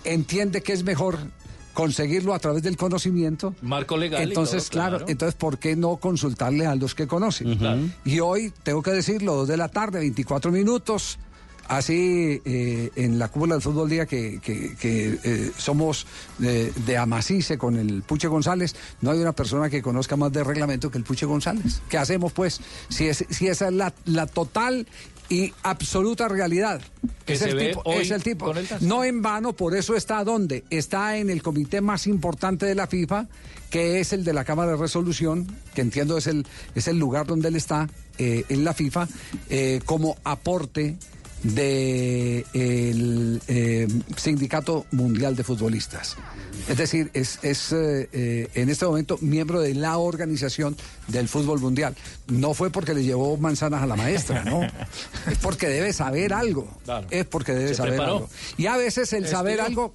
[0.04, 1.18] entiende que es mejor
[1.72, 5.10] conseguirlo a través del conocimiento, Marco legal entonces, todo, claro, claro.
[5.10, 7.92] entonces, ¿por qué no consultarle a los que conocen?
[8.04, 11.18] Y hoy, tengo que decirlo, dos de la tarde, 24 minutos,
[11.68, 16.06] así eh, en la cúpula del fútbol día que, que- que, eh, somos
[16.38, 20.44] de, de amacice con el Puche González, no hay una persona que conozca más de
[20.44, 21.80] reglamento que el Puche González.
[21.88, 22.60] ¿Qué hacemos pues?
[22.88, 24.86] Si, es, si esa es la, la total
[25.32, 26.82] y absoluta realidad.
[27.24, 28.86] Que es, el tipo, es el.
[28.86, 30.62] No en vano, por eso está donde?
[30.68, 33.28] Está en el comité más importante de la FIFA,
[33.70, 37.26] que es el de la Cámara de Resolución, que entiendo es el, es el lugar
[37.26, 39.08] donde él está eh, en la FIFA,
[39.48, 40.98] eh, como aporte
[41.42, 46.16] de el eh, Sindicato Mundial de Futbolistas.
[46.68, 50.76] Es decir, es, es, eh, eh, en este momento miembro de la organización
[51.08, 51.96] del fútbol mundial.
[52.28, 54.60] No fue porque le llevó manzanas a la maestra, no.
[55.30, 56.68] Es porque debe saber algo.
[56.84, 57.06] Claro.
[57.10, 58.12] Es porque debe Se saber preparó.
[58.16, 58.30] algo.
[58.56, 59.94] Y a veces el saber algo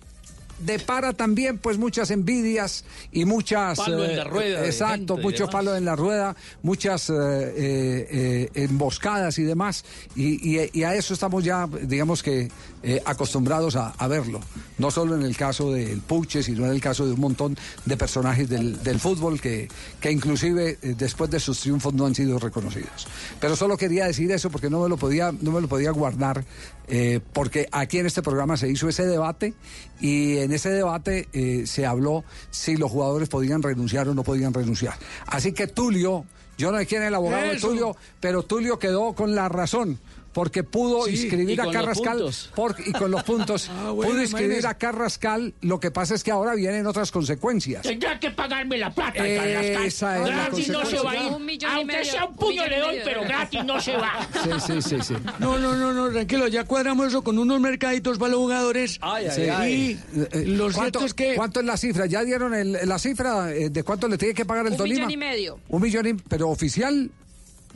[0.59, 5.77] depara también pues muchas envidias y muchas Palo en la rueda de exacto muchos palos
[5.77, 9.85] en la rueda muchas eh, eh, eh, emboscadas y demás.
[10.15, 12.49] Y, y- y a eso estamos ya digamos que
[12.83, 14.39] eh, acostumbrados a, a verlo.
[14.77, 17.97] No solo en el caso del Puche sino en el caso de un montón de
[17.97, 19.67] personajes del, del fútbol que,
[19.99, 23.07] que inclusive eh, después de sus triunfos no han sido reconocidos.
[23.39, 26.43] Pero solo quería decir eso porque no me lo podía no me lo podía guardar
[26.87, 29.53] eh, porque aquí en este programa se hizo ese debate
[29.99, 34.53] y en ese debate eh, se habló si los jugadores podían renunciar o no podían
[34.53, 34.95] renunciar.
[35.25, 36.25] Así que Tulio,
[36.57, 37.59] yo no sé quién es el abogado de.
[37.59, 39.99] Tulio, pero Tulio quedó con la razón.
[40.37, 42.23] Porque pudo Sí, inscribir a Carrascal
[42.53, 43.71] por- y con los puntos.
[43.77, 45.55] Ah, bueno, pudo inscribir a Carrascal.
[45.61, 47.81] Lo que pasa es que ahora vienen otras consecuencias.
[47.81, 49.85] Tendrá que pagarme la plata, Esa Carrascal.
[49.87, 51.21] es la Gratis no se va a ir.
[51.31, 54.27] Un Aunque medio, sea un puño un le doy, pero gratis no se va.
[54.43, 55.13] Sí, sí, sí, sí.
[55.39, 58.99] No, no, no, no, tranquilo, ya cuadramos eso con unos mercaditos para los jugadores.
[59.01, 59.41] Ay, ay, Sí.
[59.49, 59.73] ay.
[59.73, 62.05] Y Eh, lo ¿cuánto, cierto es que ¿Cuánto es la cifra?
[62.05, 65.07] ¿Ya dieron el- la cifra eh, de cuánto le tiene que pagar el Un Tolima?
[65.07, 65.59] millón y medio.
[65.69, 66.13] Un millón y...
[66.13, 67.09] Pero oficial...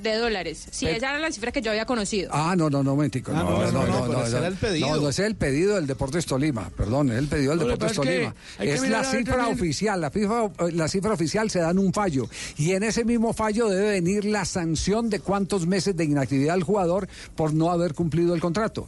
[0.02, 0.68] de dólares.
[0.72, 2.30] Sí, Pero- esa era la cifra que yo había conocido.
[2.34, 3.32] Ah, no, no, no, mentico.
[3.34, 4.88] Ah, no, no, no, no, era el pedido.
[4.88, 7.94] No, no, ese es el pedido del Deportes Tolima, perdón, es el pedido del Deportes
[7.96, 8.36] Tolima.
[8.60, 11.94] Es la cifra también- oficial, la, FIFA, eh, la cifra oficial se da en un
[11.94, 16.56] fallo y en ese mismo fallo debe venir la sanción de cuántos meses de inactividad
[16.56, 18.88] al jugador por no haber cumplido el contrato.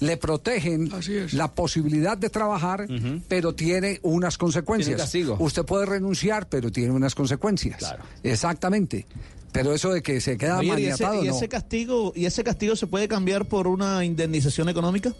[0.00, 0.90] Le protegen
[1.32, 2.86] la posibilidad de trabajar,
[3.28, 5.10] pero tiene unas consecuencias.
[5.10, 5.36] Tiene.
[5.38, 7.76] Usted puede renunciar, pero tiene unas consecuencias.
[7.76, 8.02] Claro.
[8.22, 9.06] Exactamente.
[9.52, 11.34] Pero eso de que se queda Oye, ¿y, ese, maniatado, y no.
[11.36, 15.12] ese castigo y ese castigo se puede cambiar por una indemnización económica?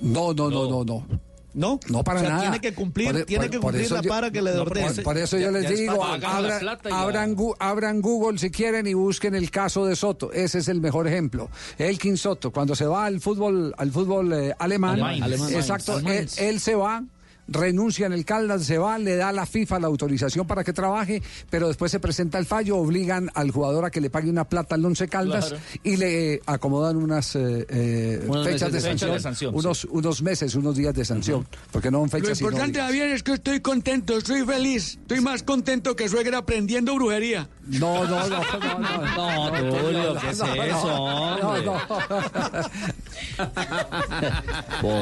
[0.00, 1.06] No, no, no, no, no.
[1.54, 2.42] No, No para O sea, nada.
[2.44, 4.64] Tiene que cumplir, Por- tiene por- que por cumplir la yo- para que le no.
[4.64, 8.86] Por, por eso Ya- yo les ya digo, abra- abran, Gu- abran Google si quieren
[8.86, 10.32] y busquen el caso de Soto.
[10.32, 11.50] Ese es el mejor ejemplo.
[11.76, 15.52] Elkin Soto, cuando se va al fútbol, al fútbol eh, alemán, Al Mainz.
[15.52, 17.04] exacto, él, él se va.
[17.48, 20.72] Renuncia en el Caldas, se va, le da a la FIFA la autorización para que
[20.72, 24.44] trabaje, pero después se presenta el fallo, obligan al jugador a que le pague una
[24.44, 25.62] plata al Once Caldas Claro.
[25.82, 29.84] y le eh, acomodan unas eh, eh, Unos fechas de de- sanción, de sanción, unos,
[29.86, 32.80] unos meses, unos días de sanción, porque no son Lo fechas sino importante.
[32.80, 34.98] Javier, es que estoy contento, estoy feliz.
[35.02, 37.48] Estoy más contento que suegra aprendiendo brujería.
[37.66, 38.78] No, no, no, no,
[39.16, 39.50] no.
[39.50, 40.46] No, Tulio, ¿qué es eso,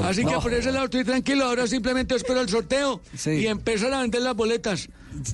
[0.05, 0.40] Así que no.
[0.40, 1.44] por ese lado estoy tranquilo.
[1.44, 3.30] Ahora simplemente espero el sorteo Sí.
[3.30, 4.88] y empezar a vender las boletas.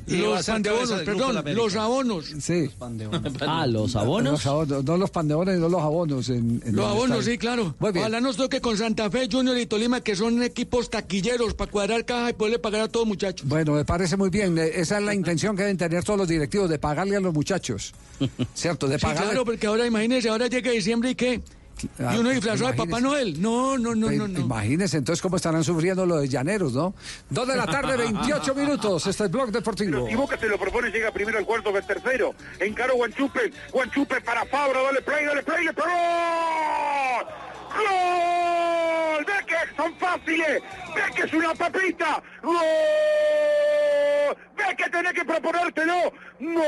[0.06, 2.32] Y los Grupo perdón, los abonos.
[2.40, 2.70] Sí.
[3.46, 4.32] Ah, los abonos.
[4.32, 6.28] Los abonos, no los pandeones, no los abonos.
[6.30, 7.32] En, en Los abonos, estadio.
[7.32, 7.74] sí, claro.
[7.78, 8.02] Muy bien.
[8.04, 12.04] Ojalá nos toque con Santa Fe, Junior y Tolima, que son equipos taquilleros para cuadrar
[12.06, 13.46] caja y poderle pagar a todos muchachos.
[13.46, 14.56] Bueno, me parece muy bien.
[14.56, 17.35] Eh, Esa es la intención que deben tener todos los directivos, de pagarle a los
[17.35, 17.92] muchachos.
[18.54, 18.88] ¿Cierto?
[18.88, 19.28] De Sí, pagarle.
[19.30, 21.42] claro, porque ahora imagínense, ahora llega diciembre y qué.
[21.98, 23.00] Ah, Y uno disfrazado de Papá.
[23.00, 23.40] Noel.
[23.40, 24.40] No, no, no, Pues, no, no.
[24.40, 26.94] Imagínense entonces cómo estarán sufriendo los de llaneros, ¿no?
[27.28, 29.06] Dos de la tarde, 28 minutos.
[29.06, 30.06] Este es Blog Deportivo.
[30.08, 32.34] Si Boca se lo propone, llega primero al cuarto del tercero.
[32.60, 33.52] Encaró Guanchupe.
[33.72, 34.80] Guanchupe para Fabra.
[34.82, 35.86] Dale play, dale play, le pegó.
[37.76, 39.24] ¡Gol!
[39.26, 40.62] ¡Ve que son fáciles!
[40.94, 42.22] ¡Ve que es una papita!
[42.42, 42.56] ¡Gol!
[44.56, 46.10] ¡Ve que tenés que proponértelo!
[46.40, 46.62] ¡Gol!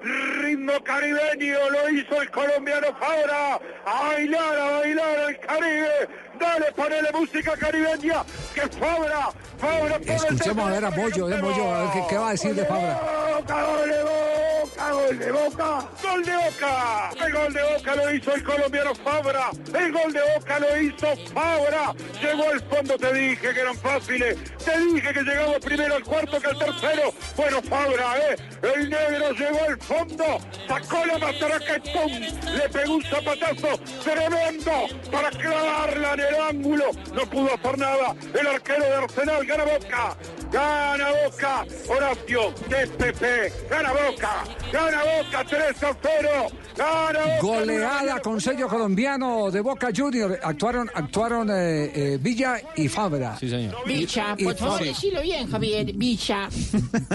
[0.00, 3.58] ¡Ritmo caribeño, lo hizo el colombiano Fabra.
[3.86, 6.08] A bailar, a bailar el Caribe.
[6.38, 8.24] Dale, ponele música caribeña.
[8.54, 9.96] Que Fabra, Fabra.
[9.96, 12.54] el Escuchemos a ver a Moyo, eh, Moyo, a ver qué, qué va a decir
[12.54, 13.00] de Fabra.
[13.38, 17.10] Boca, gol de Boca, gol de Boca, gol de Boca.
[17.24, 19.50] El gol de Boca lo hizo el colombiano Fabra.
[19.74, 21.94] El gol de Boca lo hizo Fabra.
[22.20, 24.36] Llegó al fondo, te dije que eran fáciles.
[24.64, 27.12] Te dije que llegaba primero al cuarto que al tercero.
[27.36, 28.36] Bueno, Fabra, ¿eh?
[28.62, 32.12] El negro llegó al fondo, sacó la matraca y ¡pum!
[32.56, 34.72] Le pegó un zapatazo tremendo
[35.10, 36.84] para clavarla el ángulo.
[37.14, 38.14] No pudo hacer nada.
[38.38, 40.16] El arquero de Arsenal gana Boca.
[40.50, 41.66] Gana Boca.
[41.88, 43.70] Horacio, TPP.
[43.70, 44.44] Gana Boca.
[44.72, 46.28] Gana Boca 3 a 0.
[46.76, 47.38] Gana Boca.
[47.42, 50.38] Goleada con sello colombiano de Boca Junior.
[50.42, 53.36] Actuaron, actuaron eh, eh, Villa y Fabra.
[53.38, 53.74] Sí, señor.
[53.86, 55.92] Y por favor, decilo bien, Javier.
[55.94, 56.48] Bicha.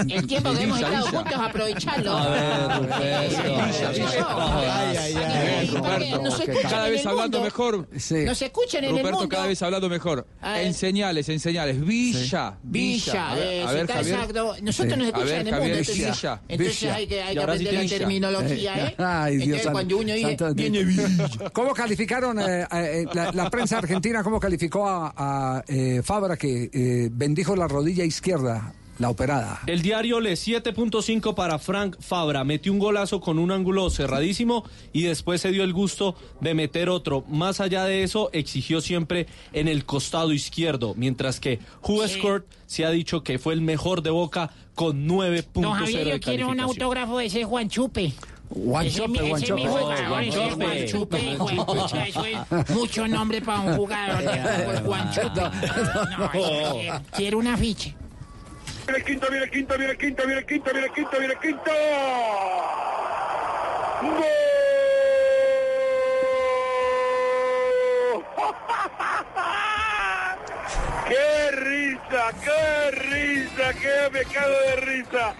[0.08, 2.16] El tiempo que hemos estado juntos, aprovecharlo.
[2.16, 4.36] A ver, Ruperto.
[4.38, 5.66] Ay, ay, ay.
[5.68, 7.88] Ruperto, No se cada vez hablando mejor.
[7.88, 9.28] No se escuchan en el Ruperto, mundo.
[9.36, 10.26] cada vez hablando mejor.
[10.42, 11.80] En señales, en señales.
[11.84, 12.58] Villa.
[12.62, 14.14] Villa, A ver, eh, a ver, está Javier.
[14.14, 14.56] exacto.
[14.62, 15.78] Nosotros nos escuchan ver, en el Javier, mundo.
[15.78, 16.40] Entonces, Villa.
[16.48, 17.98] entonces hay que, hay que sí aprender la Villa.
[17.98, 18.94] terminología, ¿eh?
[18.98, 21.50] Ay, Dios Entonces, cuando uno dice.
[21.52, 24.22] ¿Cómo calificaron eh, eh, la, la prensa argentina?
[24.22, 29.60] ¿Cómo calificó a, a, eh, Fabra que eh, bendijo la rodilla izquierda, la operada?
[29.66, 32.44] El diario Le 7.5 para Frank Fabra.
[32.44, 36.88] Metió un golazo con un ángulo cerradísimo y después se dio el gusto de meter
[36.88, 37.24] otro.
[37.28, 42.90] Más allá de eso, exigió siempre en el costado izquierdo, mientras que Huescourt se ha
[42.90, 46.60] dicho que fue el mejor de Boca con 9.0 Don Javier, de yo quiero un
[46.60, 48.12] autógrafo de ese Juan Chupe.
[48.84, 52.24] Ese es mi- ese es mi jugador, ese es Juan Chupe, hijo de pucha, eso
[52.24, 54.22] es mucho nombre para un jugador,
[54.74, 55.40] de Juan Chupe.
[56.18, 57.94] No, eh, quiero una ficha.
[58.86, 61.18] Viene el quinto, viene el quinto, viene el quinto, viene el quinto, viene el quinto,
[61.18, 61.64] viene el quinto.
[71.08, 75.34] ¡Qué risa, qué risa, qué me cago de risa!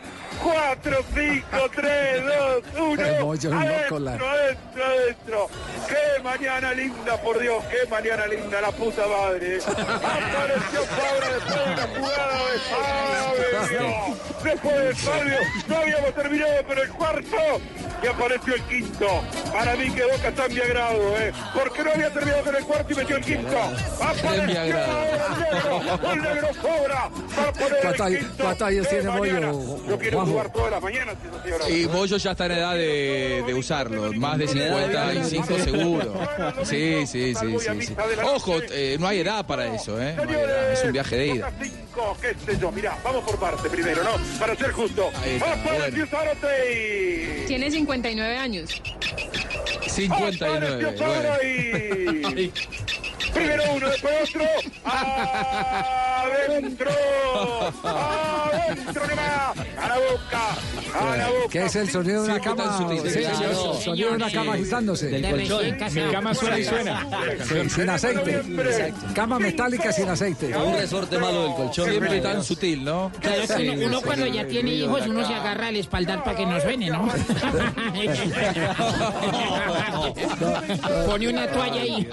[0.45, 3.07] 4, 5, 3, 2, 1.
[3.07, 5.49] El Moyo es un loco, la- Adentro, adentro, adentro.
[5.89, 7.65] ¡Qué mañana linda, por Dios!
[7.71, 9.59] ¡Qué mañana linda, la puta madre!
[9.67, 12.59] Apareció Fabra después de una jugada de
[13.59, 14.17] Fabio.
[14.45, 17.37] Después de Fabio, no habíamos terminado, pero el cuarto.
[18.03, 19.07] Y apareció el quinto.
[19.51, 21.33] Para mí que Boca está en mi agrado, ¿eh?
[21.55, 23.57] Porque no había terminado con el cuarto y metió el quinto.
[23.99, 24.81] Apareció el negro,
[26.13, 27.11] el negro Fabra.
[27.35, 28.45] Para poner ¿Cuántos el quinto.
[28.45, 29.11] cuántos años tiene.
[29.11, 30.51] Moyo, Yo quiero Juanjo?
[30.51, 31.17] jugar todas las mañanas.
[31.23, 31.71] si no estoy ahora.
[31.71, 36.15] Y Moyo ya está en edad de, de usarlo, más de 55 seguro.
[36.65, 37.97] Sí, sí, sí, sí, sí.
[38.25, 40.15] Ojo, eh, no hay edad para eso, ¿eh?
[40.17, 41.53] No hay edad, es un viaje de ida.
[41.63, 44.13] Cinco, qué sé yo, mirá, vamos por parte primero, ¿no?
[44.39, 45.11] Para ser justo.
[45.41, 47.45] Apareció Zárate.
[47.47, 48.83] Tiene 59 años.
[49.87, 52.53] 59, Apareció Fabra bueno.
[53.35, 54.45] Primero uno, después otro.
[56.25, 56.91] Adentro.
[57.83, 59.59] Adentro nomás.
[59.79, 60.43] A la boca.
[60.95, 61.49] A la boca.
[61.51, 62.79] ¿Qué es el sonido de una cama?
[62.79, 63.11] sutil.
[63.11, 63.35] Sí, el
[63.83, 65.07] sonido de una cama agitándose.
[65.09, 65.77] Del colchón.
[65.95, 67.07] Mi cama suena y suena.
[67.49, 68.43] Sí, sin aceite.
[69.15, 70.57] Cama metálica sin aceite.
[70.57, 71.91] Un resorte malo del colchón.
[71.91, 73.11] Siempre tan sutil, ¿no?
[73.21, 76.37] Claro, es que uno, uno cuando ya tiene hijos, uno se agarra al espaldar para
[76.37, 77.09] que no suene, ¿no?
[81.07, 82.09] Pone una toalla ahí.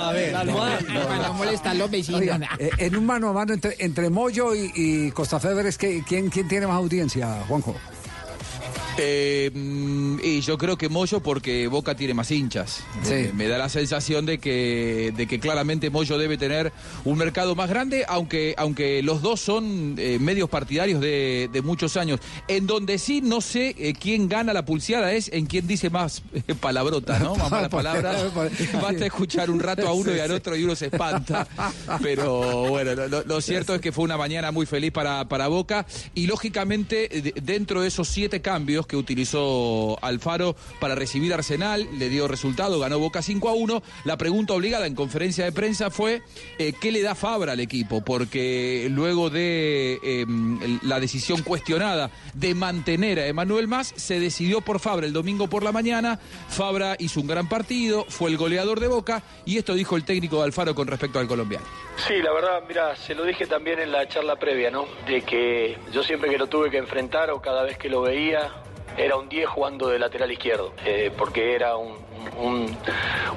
[0.00, 2.20] a ver, para no molestar a los vecinos.
[2.20, 6.04] Oiga, eh, en un mano a mano entre, entre Moyo y, y Costa Febres, ¿qué-
[6.06, 7.74] ¿quién, ¿quién tiene más audiencia, Juanjo?
[8.98, 12.82] Eh, mm, y yo creo que Moyo porque Boca tiene más hinchas.
[13.02, 13.14] Sí.
[13.14, 16.72] Eh, me da la sensación de que, de que claramente Moyo debe tener
[17.04, 21.96] un mercado más grande, aunque, aunque los dos son eh, medios partidarios de, de muchos
[21.96, 22.20] años.
[22.48, 26.22] En donde sí no sé quién gana la pulseada es en quién dice más
[26.60, 27.34] palabrota, ¿no?
[27.36, 28.22] Más malas palabras.
[28.82, 31.48] Basta escuchar un rato a uno y al otro y uno se espanta.
[32.02, 35.86] Pero bueno, lo- lo, cierto es que fue una mañana muy feliz para, para Boca
[36.14, 42.08] y lógicamente de- dentro de esos siete cambios que utilizó Alfaro para recibir Arsenal, le
[42.08, 43.82] dio resultado, ganó Boca 5 a 1.
[44.04, 46.22] La pregunta obligada en conferencia de prensa fue
[46.58, 48.02] eh, ¿qué le da Fabra al equipo?
[48.02, 50.26] Porque luego de eh,
[50.82, 55.62] la decisión cuestionada de mantener a Emanuel Más, se decidió por Fabra el domingo por
[55.62, 56.18] la mañana.
[56.48, 60.38] Fabra hizo un gran partido, fue el goleador de Boca y esto dijo el técnico
[60.38, 61.64] de Alfaro con respecto al colombiano.
[61.96, 64.86] Sí, la verdad, mira, se lo dije también en la charla previa, ¿no?
[65.06, 68.50] De que yo siempre que lo tuve que enfrentar o cada vez que lo veía,
[68.96, 71.96] era un 10 jugando de lateral izquierdo, eh, porque era un,
[72.38, 72.76] un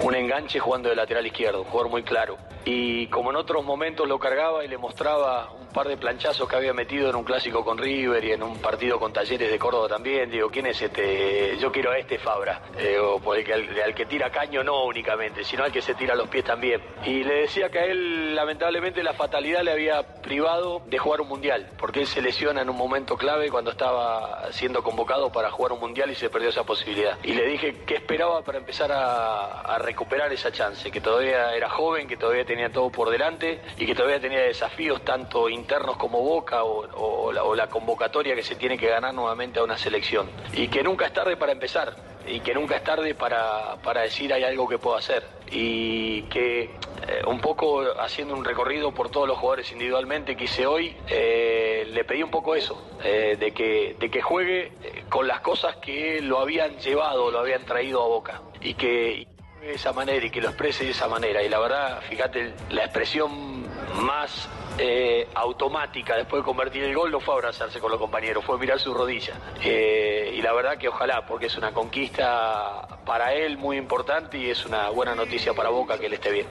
[0.01, 2.37] un, enganche jugando de lateral izquierdo, un jugador muy claro.
[2.65, 6.55] Y como en otros momentos lo cargaba y le mostraba un par de planchazos que
[6.55, 9.87] había metido en un clásico con River y en un partido con Talleres de Córdoba
[9.87, 11.57] también, digo, ¿quién es este?
[11.59, 15.71] Yo quiero a este Fabra, eh, o al que tira caño no únicamente, sino al
[15.71, 16.81] que se tira los pies también.
[17.03, 21.27] Y le decía que a él lamentablemente la fatalidad le había privado de jugar un
[21.27, 25.73] mundial, porque él se lesiona en un momento clave cuando estaba siendo convocado para jugar
[25.73, 27.17] un mundial y se perdió esa posibilidad.
[27.21, 31.69] Y le dije que esperaba para empezar a, a recuperar esa chance, que todavía era
[31.69, 36.21] joven, que todavía tenía todo por delante y que todavía tenía desafíos tanto internos como
[36.21, 36.87] Boca o,
[37.27, 40.29] o la, o la convocatoria que se tiene que ganar nuevamente a una selección.
[40.53, 41.95] Y que nunca es tarde para empezar
[42.27, 45.23] y que nunca es tarde para, para decir hay algo que puedo hacer.
[45.51, 50.65] Y que eh, un poco haciendo un recorrido por todos los jugadores individualmente que hice
[50.65, 55.27] hoy, eh, le pedí un poco eso, eh, de, que, de que juegue eh, con
[55.27, 58.41] las cosas que lo habían llevado, lo habían traído a Boca.
[58.61, 59.27] Y que
[59.67, 61.41] de esa manera y que lo exprese de esa manera.
[61.43, 63.65] Y la verdad, fíjate, la expresión
[64.01, 64.47] más
[64.77, 68.79] eh, automática después de convertir el gol no fue abrazarse con los compañeros, fue mirar
[68.79, 69.33] su rodilla.
[69.63, 74.49] Eh, y la verdad que ojalá, porque es una conquista para él muy importante y
[74.49, 76.47] es una buena noticia para Boca que él esté bien.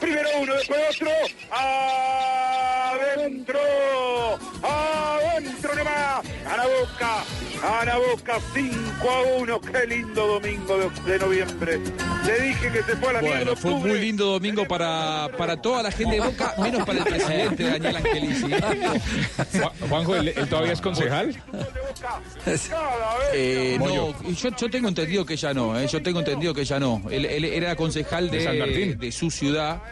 [0.00, 1.10] Primero uno, después otro.
[2.84, 3.58] Adentro.
[4.62, 6.33] Adentro nomás.
[6.54, 7.24] Gana Boca.
[7.60, 9.60] Gana Boca 5 a 1.
[9.60, 11.80] Qué lindo domingo de, de noviembre.
[12.24, 13.20] Le dije que se fue a la.
[13.20, 17.00] Bueno, fue un muy lindo domingo para, para toda la gente de Boca, menos para
[17.00, 18.46] el presidente Daniel Angelici.
[19.88, 21.34] Juanjo, ¿él, él todavía es concejal?
[23.32, 26.78] Eh, no, yo, yo tengo entendido que ya no, eh, yo tengo entendido que ya
[26.78, 27.02] no.
[27.10, 28.98] Él, él era concejal de, De San Martín.
[28.98, 29.82] de su ciudad.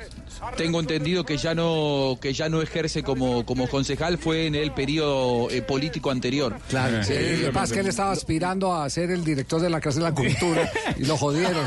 [0.57, 4.73] Tengo entendido que ya no que ya no ejerce como, como concejal, fue en el
[4.73, 6.57] periodo eh, político anterior.
[6.69, 9.71] Claro, sí, lo que pasa es que él estaba aspirando a ser el director de
[9.71, 11.65] la Casa de la Cultura y lo jodieron.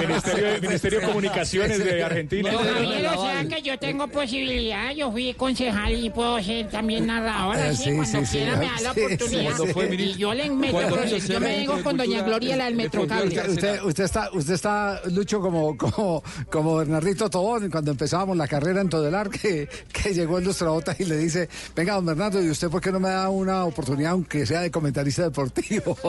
[0.00, 2.52] Ministerio, Ministerio de Comunicaciones de Argentina.
[2.52, 7.06] No, Javier, o sea que yo tengo posibilidad, yo fui concejal y puedo ser también
[7.06, 9.56] narradora, Ah, sí, sí, cuando sí, sí, quiera me da la sí, oportunidad.
[9.72, 13.40] fue y yo le meto, yo me vengo con doña Gloria, la del Metrocable.
[13.48, 18.80] Usted, usted está, usted está, Lucho, como, como, como Bernardito Tobón, cuando empezábamos la carrera
[18.80, 22.50] en Todelar, que, que llegó en nuestra bota y le dice, venga, don Bernardo, ¿y
[22.50, 25.96] usted por qué no me da una oportunidad, aunque sea de comentarista deportivo?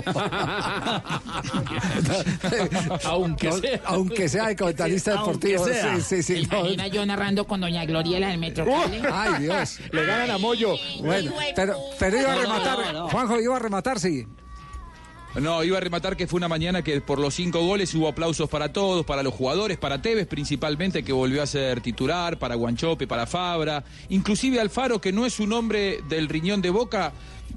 [3.05, 3.81] Aunque sea.
[3.85, 5.65] Aunque sea de comentarista deportivo.
[5.65, 5.99] Sea.
[6.01, 6.47] Sí, sí, sí.
[6.51, 6.87] no.
[6.87, 9.01] Yo narrando con doña Gloria, la del Metrocable.
[9.11, 9.79] Ay, Dios.
[9.91, 10.75] Le ganan a Moyo.
[11.01, 13.09] Bueno, pero, pero iba a No, rematar, no, no.
[13.09, 14.25] Juanjo, iba a rematar, sí.
[15.35, 18.49] No, iba a rematar que fue una mañana que por los cinco goles hubo aplausos
[18.49, 23.05] para todos, para los jugadores, para Tevez principalmente, que volvió a ser titular, para Guanchope,
[23.05, 27.13] para Fabra, inclusive Alfaro, que no es un hombre del riñón de Boca,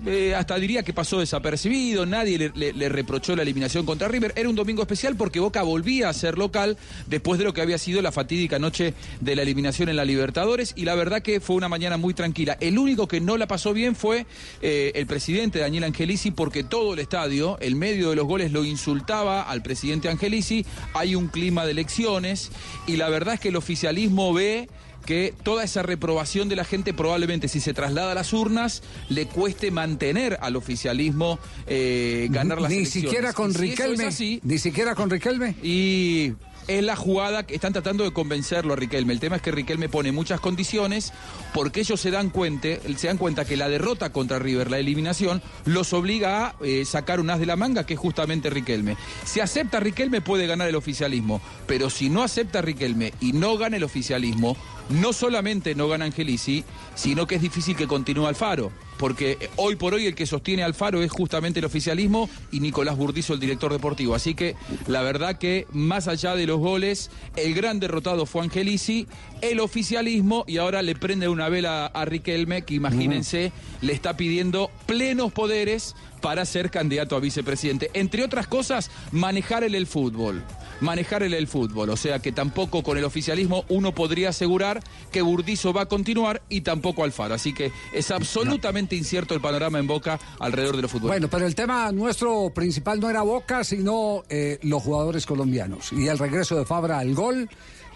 [0.06, 4.32] eh, hasta diría que pasó desapercibido, nadie le, reprochó la eliminación contra River.
[4.36, 6.76] Era un domingo especial porque Boca volvía a ser local
[7.06, 10.72] después de lo que había sido la fatídica noche de la eliminación en la Libertadores
[10.76, 12.56] y la verdad que fue una mañana muy tranquila.
[12.60, 14.26] El único que no la pasó bien fue
[14.60, 18.64] eh, el presidente Daniel Angelici porque todo el estadio, el medio de los goles lo
[18.64, 22.50] insultaba al presidente Angelici, hay un clima de elecciones
[22.86, 24.68] y la verdad es que el oficialismo ve
[25.04, 29.26] que toda esa reprobación de la gente probablemente si se traslada a las urnas le
[29.26, 33.10] cueste mantener al oficialismo eh, ganar las Ni elecciones.
[33.10, 34.04] siquiera con si Riquelme.
[34.04, 35.54] así, Ni siquiera con Riquelme.
[35.62, 36.32] y
[36.68, 39.12] es la jugada que están tratando de convencerlo a Riquelme.
[39.12, 41.12] El tema es que Riquelme pone muchas condiciones
[41.52, 45.42] porque ellos se dan cuenta, se dan cuenta que la derrota contra River, la eliminación,
[45.64, 48.96] los obliga a eh, sacar un as de la manga, que es justamente Riquelme.
[49.24, 53.76] Si acepta Riquelme puede ganar el oficialismo, pero si no acepta Riquelme y no gana
[53.76, 54.56] el oficialismo,
[54.92, 56.64] no solamente no gana Angelici,
[56.94, 58.72] sino que es difícil que continúe Alfaro.
[58.98, 62.96] Porque eh, hoy por hoy el que sostiene Alfaro es justamente el oficialismo y Nicolás
[62.96, 64.14] Burdizo, el director deportivo.
[64.14, 64.54] Así que
[64.86, 69.06] la verdad que más allá de los goles, el gran derrotado fue Angelici,
[69.40, 74.70] el oficialismo y ahora le prende una vela a Riquelme, que imagínense, le está pidiendo
[74.86, 77.90] plenos poderes para ser candidato a vicepresidente.
[77.94, 80.44] Entre otras cosas, manejar el, el fútbol.
[80.82, 81.90] Manejar el, el fútbol.
[81.90, 86.42] O sea que tampoco con el oficialismo uno podría asegurar que Burdizo va a continuar
[86.48, 87.34] y tampoco Alfaro.
[87.34, 91.08] Así que es absolutamente incierto el panorama en Boca alrededor de los fútbol.
[91.08, 95.92] Bueno, pero el tema nuestro principal no era Boca, sino eh, los jugadores colombianos.
[95.92, 97.48] Y el regreso de Fabra al gol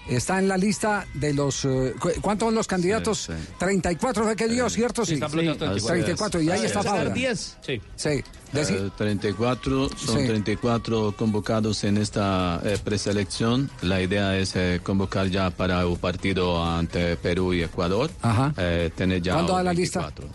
[0.08, 1.64] está en la lista de los...
[1.64, 3.28] eh, cu- ¿Cuántos son los candidatos?
[3.58, 5.04] 34 fue que dio, ¿cierto?
[5.04, 6.40] Sí, están planteando 34.
[6.42, 7.14] Y ahí está Fabra.
[7.14, 7.80] Sí.
[7.96, 8.22] Sí.
[8.52, 10.26] Deci- Eh, 34, son Sí.
[10.26, 13.70] 34 convocados en esta eh, preselección.
[13.82, 18.10] La idea es eh, convocar ya para el partido ante Perú y Ecuador.
[18.22, 18.54] Ajá.
[18.56, 20.00] Eh, tener ya ¿Cuándo da la lista?
[20.00, 20.28] 24.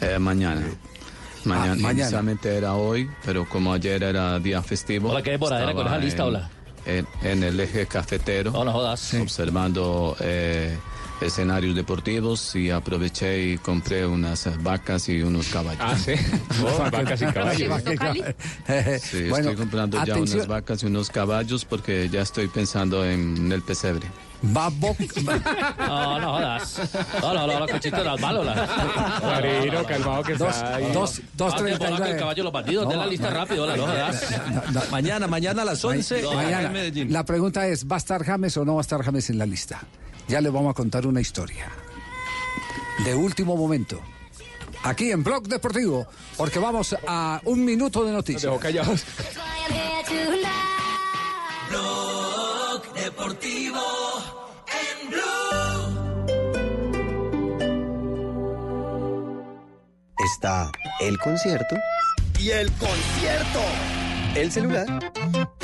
[0.00, 0.66] Eh, mañana.
[1.44, 1.92] Mañana, Ah, mañana.
[2.02, 5.10] inicialmente era hoy, pero como ayer era día festivo.
[5.10, 6.50] Hola, ¿qué demoradera con estaba esa lista, en- hola?
[6.98, 8.52] En, en el eje cafetero.
[9.20, 10.76] Observando eh,
[11.20, 15.82] escenarios deportivos y aproveché y compré unas vacas y unos caballos.
[15.82, 16.12] Ah, sí.
[16.62, 17.82] Oh, vacas y caballos.
[19.02, 23.50] Sí, Bueno, estoy comprando ya unas vacas y unos caballos porque ya estoy pensando en
[23.52, 24.06] el pesebre.
[24.56, 24.96] Va Bo-
[25.78, 26.80] No, no jodas.
[27.20, 28.42] No, no, no, no, cochito, no, malo.
[29.22, 30.90] Marino, calmado que Dos- está ahí.
[30.92, 32.10] dos- dos treinta y nueve.
[32.12, 34.24] el caballo los bandidos, de la lista rápido, hola, no jodas.
[34.90, 36.22] Mañana, mañana a las 11.
[36.22, 36.72] No, Mañana.
[37.08, 39.46] La pregunta es, ¿va a estar James o no va a estar James en la
[39.46, 39.80] lista?
[40.28, 41.66] Ya le vamos a contar una historia.
[43.04, 44.00] De último momento.
[44.84, 46.06] Aquí en Blog Deportivo,
[46.38, 48.42] porque vamos a un minuto de noticias.
[48.44, 49.04] Dejó callados.
[51.68, 53.69] Blog Deportivo
[60.24, 61.76] Está el concierto
[62.38, 63.60] Y el concierto.
[64.34, 65.12] el celular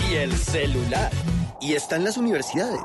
[0.08, 1.10] Y el celular.
[1.60, 2.80] y están las universidades.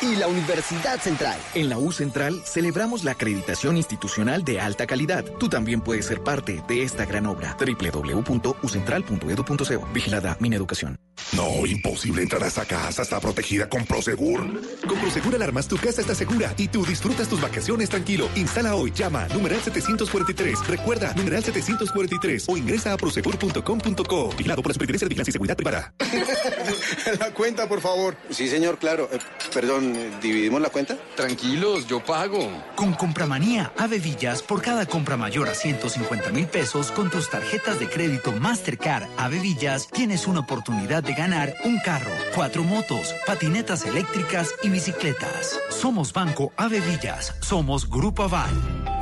[0.00, 1.38] Y la Universidad Central.
[1.54, 5.24] En la U Central celebramos la acreditación institucional de alta calidad.
[5.38, 7.56] Tú también puedes ser parte de esta gran obra.
[7.58, 9.88] www.ucentral.edu.co.
[9.92, 10.98] Vigilada Mineducación.
[11.32, 13.02] No, imposible entrar a esa casa.
[13.02, 14.40] Está protegida con Prosegur.
[14.86, 18.28] Con Prosegur Alarmas, tu casa está segura y tú disfrutas tus vacaciones tranquilo.
[18.34, 18.92] Instala hoy.
[18.92, 20.66] Llama numeral 743.
[20.66, 24.30] Recuerda, numeral 743 o ingresa a prosegur.com.co.
[24.36, 25.94] Vigilado por la Superintendencia de Vigilancia y Seguridad Privada.
[27.20, 28.16] La cuenta, por favor.
[28.30, 29.08] Sí, señor, claro.
[29.12, 29.18] Eh,
[29.52, 29.83] perdón,
[30.20, 30.96] ¿dividimos la cuenta?
[31.16, 32.50] Tranquilos, yo pago.
[32.74, 37.78] Con Compramanía Ave Villas, por cada compra mayor a 150 mil pesos con tus tarjetas
[37.78, 43.84] de crédito Mastercard Ave Villas, tienes una oportunidad de ganar un carro, cuatro motos, patinetas
[43.84, 45.58] eléctricas y bicicletas.
[45.70, 47.34] Somos Banco Ave Villas.
[47.40, 48.50] Somos Grupo Aval.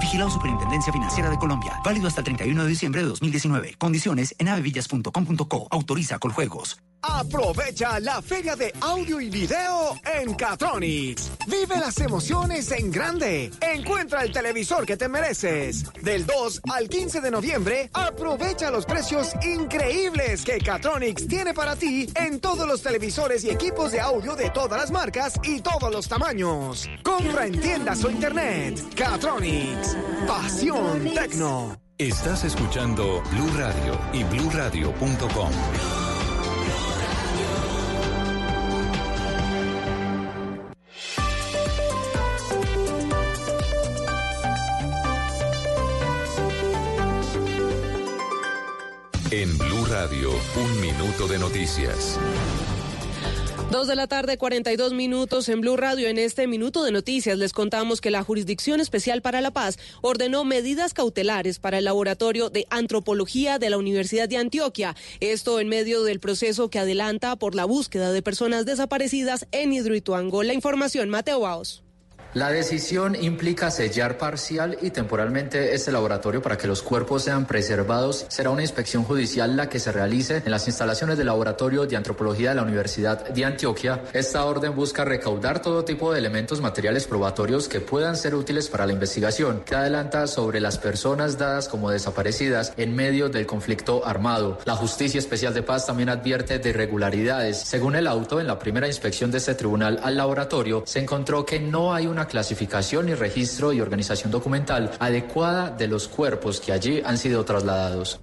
[0.01, 1.81] Vigilado Superintendencia Financiera de Colombia.
[1.85, 3.75] Válido hasta el 31 de diciembre de 2019.
[3.79, 5.69] Condiciones en avevillas.com.co.
[5.71, 6.83] Autoriza Coljuegos.
[7.03, 11.33] Aprovecha la feria de audio y video en Catronics.
[11.49, 13.51] Vive las emociones en grande.
[13.61, 15.85] Encuentra el televisor que te mereces.
[16.01, 22.09] Del 2 al 15 de noviembre, aprovecha los precios increíbles que Catronics tiene para ti
[22.15, 26.07] en todos los televisores y equipos de audio de todas las marcas y todos los
[26.09, 26.89] tamaños.
[27.03, 28.81] Compra en tiendas o internet.
[28.95, 29.97] Catronics.
[30.29, 31.77] Pasión Tecno.
[31.99, 36.02] Estás escuchando Blue Radio y bluradio.com.
[49.33, 52.19] En Blue Radio, un minuto de noticias.
[53.71, 56.07] Dos de la tarde, 42 minutos en Blue Radio.
[56.09, 60.45] En este minuto de noticias les contamos que la Jurisdicción Especial para la Paz ordenó
[60.45, 64.95] medidas cautelares para el Laboratorio de Antropología de la Universidad de Antioquia.
[65.21, 70.43] Esto en medio del proceso que adelanta por la búsqueda de personas desaparecidas en Hidroituango.
[70.43, 71.83] La información, Mateo Baos.
[72.35, 78.25] La decisión implica sellar parcial y temporalmente este laboratorio para que los cuerpos sean preservados.
[78.29, 82.49] Será una inspección judicial la que se realice en las instalaciones del Laboratorio de Antropología
[82.49, 84.05] de la Universidad de Antioquia.
[84.15, 88.87] Esta orden busca recaudar todo tipo de elementos materiales probatorios que puedan ser útiles para
[88.87, 94.59] la investigación, que adelanta sobre las personas dadas como desaparecidas en medio del conflicto armado.
[94.65, 97.59] La Justicia Especial de Paz también advierte de irregularidades.
[97.59, 101.61] Según el auto, en la primera inspección de este tribunal al laboratorio, se encontró que
[101.61, 107.03] no hay una clasificación y registro y organización documental adecuada de los cuerpos que allí
[107.05, 108.21] han sido trasladados.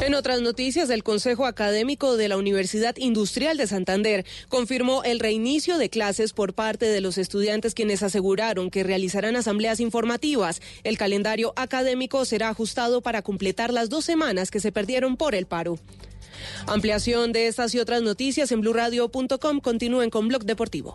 [0.00, 5.78] En otras noticias, el Consejo Académico de la Universidad Industrial de Santander confirmó el reinicio
[5.78, 10.60] de clases por parte de los estudiantes quienes aseguraron que realizarán asambleas informativas.
[10.84, 15.46] El calendario académico será ajustado para completar las dos semanas que se perdieron por el
[15.46, 15.78] paro.
[16.66, 19.60] Ampliación de estas y otras noticias en blurradio.com.
[19.60, 20.94] Continúen con Blog Deportivo.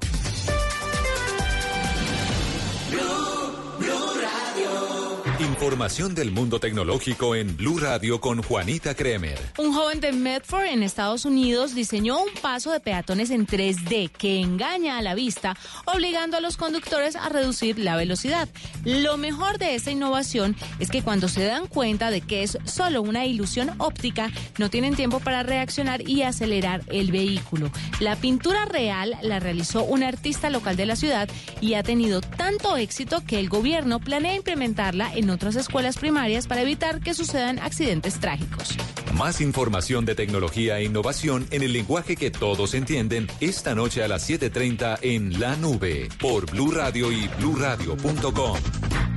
[5.58, 9.39] Información del mundo tecnológico en Blue Radio con Juanita Kremer.
[9.58, 14.39] Un joven de Medford en Estados Unidos diseñó un paso de peatones en 3D que
[14.39, 18.47] engaña a la vista, obligando a los conductores a reducir la velocidad.
[18.86, 23.01] Lo mejor de esta innovación es que cuando se dan cuenta de que es solo
[23.01, 24.30] una ilusión óptica,
[24.60, 27.72] no tienen tiempo para reaccionar y acelerar el vehículo.
[27.99, 31.28] La pintura real la realizó un artista local de la ciudad
[31.62, 36.62] y ha tenido tanto éxito que el gobierno planea implementarla en otras escuelas primarias para
[36.62, 38.76] evitar que sucedan accidentes trágicos.
[39.14, 44.08] Más información de tecnología e innovación en el lenguaje que todos entienden esta noche a
[44.08, 49.16] las 7:30 en La Nube por Blue Radio y bluradio.com.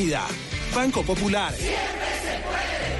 [0.73, 1.53] Banco Popular.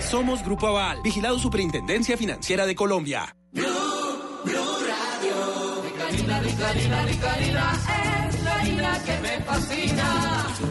[0.08, 3.36] Somos Grupo Aval, vigilado Superintendencia Financiera de Colombia.
[3.54, 5.98] Es la harina que me fascina.
[6.12, 7.74] Ricarina, Ricarina, Ricarina,
[8.24, 8.62] es la
[9.42, 10.71] todos los días.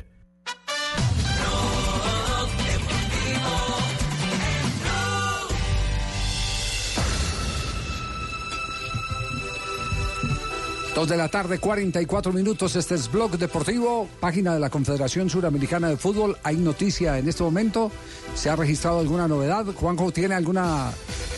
[11.01, 12.75] Dos de la tarde, 44 minutos.
[12.75, 16.37] Este es Blog Deportivo, página de la Confederación Suramericana de Fútbol.
[16.43, 17.91] Hay noticia en este momento.
[18.35, 19.65] ¿Se ha registrado alguna novedad?
[19.73, 20.91] Juanjo, ¿tiene alguna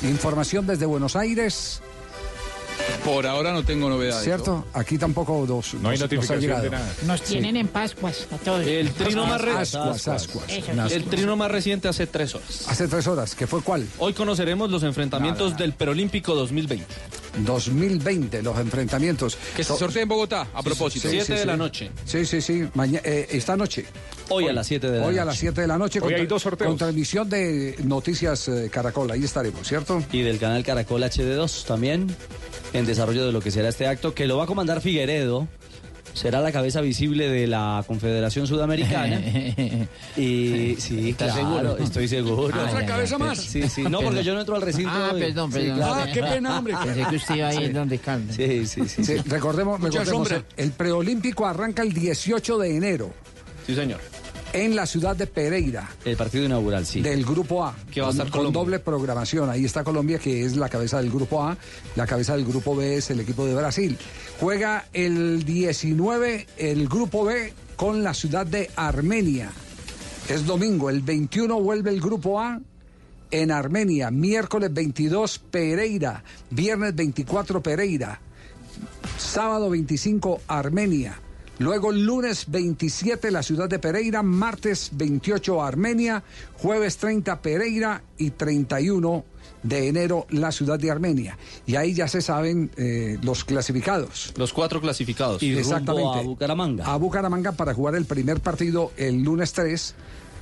[0.04, 1.80] información desde Buenos Aires?
[3.06, 4.26] Por ahora no tengo novedades.
[4.26, 4.66] ¿Cierto?
[4.74, 5.76] Aquí tampoco dos.
[5.76, 6.92] No hay notificación de nada.
[7.06, 7.26] Nos Sí.
[7.36, 8.68] tienen en Pascuas a todos.
[8.68, 10.44] El trino más re- Ascuas, ascuas.
[10.92, 12.66] El trino más reciente hace tres horas.
[12.68, 13.88] Hace tres horas, ¿qué fue cuál?
[13.98, 16.86] Hoy conoceremos los enfrentamientos del Perolímpico 2020.
[17.38, 19.38] 2020, los enfrentamientos.
[19.56, 21.10] Que se sortea en Bogotá, a propósito.
[21.10, 21.92] Siete de la noche.
[22.06, 22.64] Sí, sí, sí.
[22.76, 23.86] Maña- eh, esta noche.
[24.30, 25.20] Hoy a las 7 de la Hoy noche.
[25.22, 26.00] a las 7 de la noche.
[26.02, 26.70] Hoy hay dos sorteos.
[26.70, 29.12] Con transmisión de Noticias eh, Caracol.
[29.12, 30.02] Ahí estaremos, ¿cierto?
[30.12, 32.08] Y del canal Caracol HD2 también,
[32.74, 35.48] en desarrollo de lo que será este acto, que lo va a comandar Figueredo.
[36.14, 39.20] Será la cabeza visible de la Confederación Sudamericana.
[40.18, 41.78] y sí, ¿Estás claro, seguro?
[41.84, 42.54] estoy seguro.
[42.58, 43.26] Ah, ¿Otra cabeza ya.
[43.26, 43.40] más?
[43.40, 43.82] Sí, sí.
[43.84, 44.92] No, porque yo no entro al recinto.
[44.94, 45.20] Ah, hoy.
[45.22, 45.78] perdón, Sí, perdón.
[45.78, 45.94] claro.
[45.96, 46.76] Ah, qué pena, hombre.
[46.84, 47.74] Pensé que usted iba a ir Sí.
[47.74, 48.32] donde calma.
[48.32, 49.04] Sí, sí, sí.
[49.04, 53.12] Sí, recordemos, recordemos el preolímpico arranca el 18 de enero
[53.66, 54.00] Sí, señor.
[54.54, 55.90] En la ciudad de Pereira.
[56.06, 57.02] El partido inaugural, sí.
[57.02, 57.76] Del grupo A.
[57.92, 58.62] Que va a con, estar con Colombia.
[58.62, 59.50] doble programación.
[59.50, 61.58] Ahí está Colombia, que es la cabeza del grupo A.
[61.96, 63.98] La cabeza del grupo B es el equipo de Brasil.
[64.40, 69.52] Juega el 19 el grupo B con la ciudad de Armenia.
[70.30, 70.90] Es domingo.
[70.90, 72.60] El 21 vuelve el grupo A
[73.32, 74.12] en Armenia.
[74.12, 76.24] Miércoles 22 Pereira.
[76.52, 78.20] Viernes 24 Pereira.
[79.18, 81.20] Sábado 25 Armenia.
[81.60, 86.24] Luego lunes 27 la ciudad de Pereira, martes 28 Armenia,
[86.58, 89.24] jueves 30 Pereira y 31
[89.62, 91.38] de enero la ciudad de Armenia.
[91.66, 94.34] Y ahí ya se saben eh, los clasificados.
[94.36, 95.42] Los cuatro clasificados.
[95.44, 96.86] Y rumbo a Bucaramanga.
[96.86, 99.96] A Bucaramanga para jugar el primer partido el lunes 3,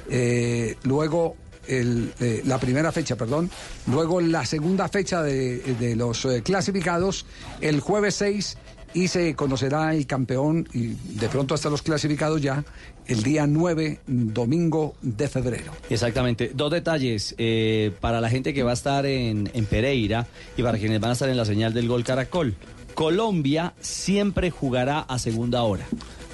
[0.10, 1.36] eh, luego
[1.68, 3.50] el, eh, la primera fecha, perdón,
[3.88, 7.26] luego la segunda fecha de, de los eh, clasificados
[7.62, 8.58] el jueves 6
[8.94, 12.64] y se conocerá el campeón y de pronto hasta los clasificados ya
[13.08, 15.72] el día 9, domingo de febrero.
[15.90, 16.52] Exactamente.
[16.54, 20.28] Dos detalles eh, para la gente que va a estar en, en Pereira
[20.58, 22.56] y para quienes van a estar en la señal del gol Caracol.
[22.94, 25.86] Colombia siempre jugará a segunda hora.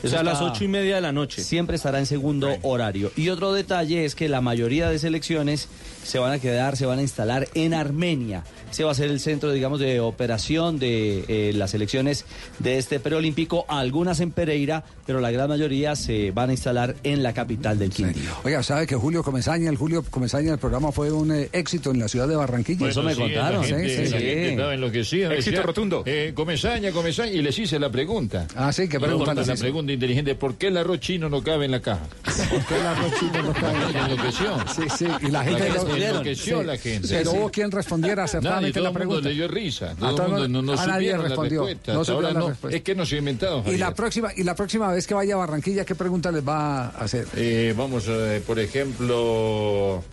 [0.03, 1.43] O sea, a las ocho y media de la noche.
[1.43, 3.11] Siempre estará en segundo horario.
[3.15, 5.69] Y otro detalle es que la mayoría de selecciones
[6.03, 8.43] se van a quedar, se van a instalar en Armenia.
[8.71, 12.25] Se va a ser el centro, digamos, de operación de eh, las selecciones
[12.59, 13.65] de este preolímpico.
[13.69, 17.89] Algunas en Pereira, pero la gran mayoría se van a instalar en la capital del
[17.91, 18.29] Quindío.
[18.43, 21.99] Oiga, ¿sabe que Julio Comesaña, el Julio Comesaña del programa fue un eh, éxito en
[21.99, 22.79] la ciudad de Barranquilla?
[22.79, 23.01] Bueno, sí,
[23.33, 24.25] La gente, Sí, sí, la sí.
[24.25, 25.27] gente estaba enloquecida.
[25.33, 26.03] Éxito decía, rotundo.
[26.05, 27.31] Eh, comesaña, comesaña.
[27.31, 28.47] Y les hice la pregunta.
[28.55, 29.61] Ah, sí, ¿qué Y pregunta otra, les La hizo?
[29.63, 32.03] pregunta inteligente, ¿por qué el arroz chino no cabe en la caja?
[32.23, 34.05] ¿Por qué el arroz chino no cabe en la caja?
[34.09, 34.57] Enloqueció.
[34.75, 37.07] Sí, sí, y la gente lo- enloqueció Sí, la gente.
[37.09, 37.37] Pero Sí.
[37.37, 38.23] hubo quien respondiera
[38.61, 39.29] Nadie, acertadamente todo la mundo pregunta.
[39.29, 39.91] le dio risa.
[39.91, 41.61] A Todo todo- mundo no, no a nadie respondió.
[41.65, 41.93] respuesta.
[41.93, 42.47] No supieron la no.
[42.49, 42.77] respuesta.
[42.77, 43.63] Es que no se ha inventado.
[43.65, 46.85] Y la próxima y la próxima vez que vaya a Barranquilla, ¿qué pregunta les va
[46.85, 47.27] a hacer?
[47.35, 50.03] Eh, vamos, eh, por ejemplo...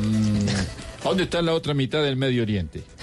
[0.00, 0.46] mm,
[1.04, 2.84] ¿Dónde está la otra mitad del Medio Oriente?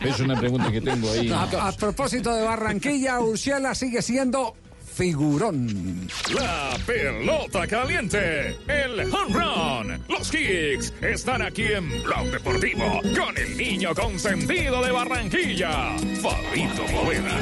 [0.00, 1.28] es una pregunta que tengo ahí.
[1.30, 4.54] A, a propósito de Barranquilla, Urshela sigue siendo
[4.96, 6.08] figurón.
[6.34, 13.56] La pelota caliente, el home run, los kicks están aquí en Blog Deportivo con el
[13.58, 17.36] niño consentido de Barranquilla, Fabito Poveda.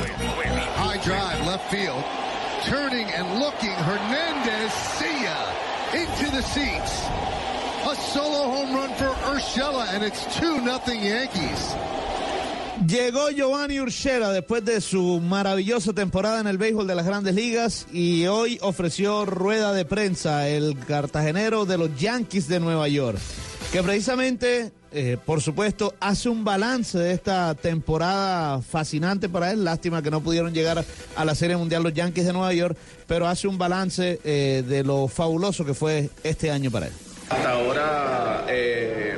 [0.77, 2.05] High drive, left field.
[2.65, 5.39] Turning and looking, Hernandez, see ya.
[5.95, 7.07] Into the seats.
[7.87, 11.75] A solo home run for Urshela, and it's 2 nothing Yankees.
[12.83, 17.87] Llegó Giovanni Urshela después de su maravillosa temporada en el béisbol de las grandes ligas
[17.93, 23.19] y hoy ofreció rueda de prensa el cartagenero de los Yankees de Nueva York,
[23.73, 29.65] que precisamente, eh, por supuesto, hace un balance de esta temporada fascinante para él.
[29.65, 30.85] Lástima que no pudieron llegar
[31.17, 34.83] a la Serie Mundial los Yankees de Nueva York, pero hace un balance eh, de
[34.83, 36.93] lo fabuloso que fue este año para él.
[37.31, 39.17] Hasta ahora, eh,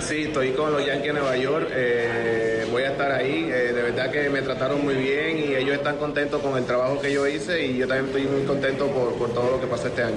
[0.00, 1.68] sí, estoy con los Yankees de Nueva York.
[1.72, 3.48] eh, voy a estar ahí.
[3.52, 7.00] eh, de verdad que me trataron muy bien y ellos están contentos con el trabajo
[7.00, 9.88] que yo hice y yo también estoy muy contento por, por todo lo que pasó
[9.88, 10.16] este año.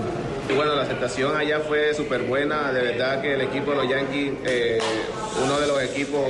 [0.49, 2.71] Y bueno, la aceptación allá fue súper buena.
[2.71, 4.80] De verdad que el equipo de los Yankees, eh,
[5.43, 6.21] uno de los equipos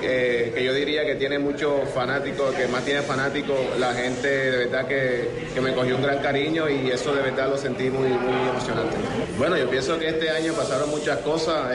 [0.00, 4.86] que yo diría que tiene muchos fanáticos, que más tiene fanáticos, la gente de verdad
[4.86, 8.48] que, que me cogió un gran cariño y eso de verdad lo sentí muy, muy
[8.48, 8.96] emocionante.
[9.38, 11.72] Bueno, yo pienso que este año pasaron muchas cosas,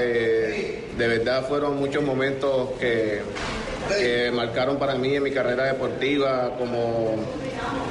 [0.97, 3.21] de verdad fueron muchos momentos que,
[4.33, 7.15] marcaron para mí en mi carrera deportiva, como,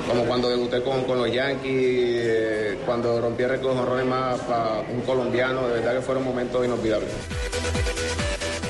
[0.07, 4.80] como cuando debuté con, con los Yankees, eh, cuando rompí el récord de más para
[4.92, 7.09] un colombiano, de verdad que fueron momentos inolvidables.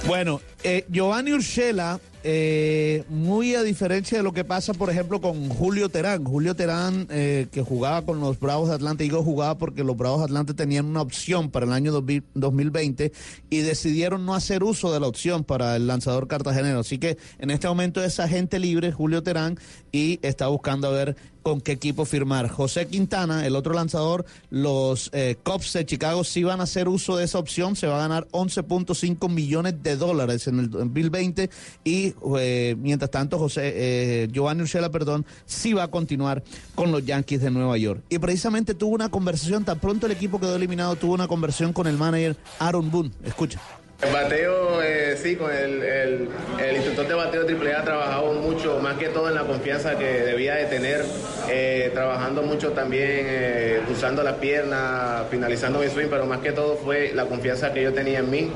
[0.07, 1.99] Bueno, eh, Giovanni Urshela,
[2.29, 6.24] eh, muy a diferencia de lo que pasa, por ejemplo, con Julio Terán.
[6.24, 10.18] Julio Terán, eh, que jugaba con los Bravos de Atlanta, digo jugaba porque los Bravos
[10.18, 13.12] de Atlanta tenían una opción para el año 2000 2020
[13.51, 16.81] y decidieron no hacer uso de la opción para el lanzador cartagenero.
[16.81, 19.59] Así que en este momento es agente libre Julio Terán
[19.93, 21.16] y está buscando a ver
[21.47, 22.49] con qué equipo firmar.
[22.49, 27.16] José Quintana, el otro lanzador, los eh, Cubs de Chicago sí van a hacer uso
[27.16, 31.49] de esa opción, se va a ganar 11.5 millones de dólares en el 2020
[31.85, 36.43] y eh, mientras tanto José eh, Giovanni Urshela, perdón, sí va a continuar
[36.75, 38.03] con los Yankees de Nueva York.
[38.09, 41.87] Y precisamente tuvo una conversación, tan pronto el equipo quedó eliminado, tuvo una conversación con
[41.87, 43.11] el manager Aaron Boone.
[43.25, 43.61] Escucha.
[44.03, 49.09] El bateo, eh, sí, con el, el, instructor de bateo AAA trabajamos mucho, más que
[49.09, 51.03] todo en la confianza que debía de tener,
[51.49, 56.76] eh, trabajando mucho también, eh, usando la pierna, finalizando mi swing, pero más que todo
[56.76, 58.51] fue la confianza que yo tenía en mí.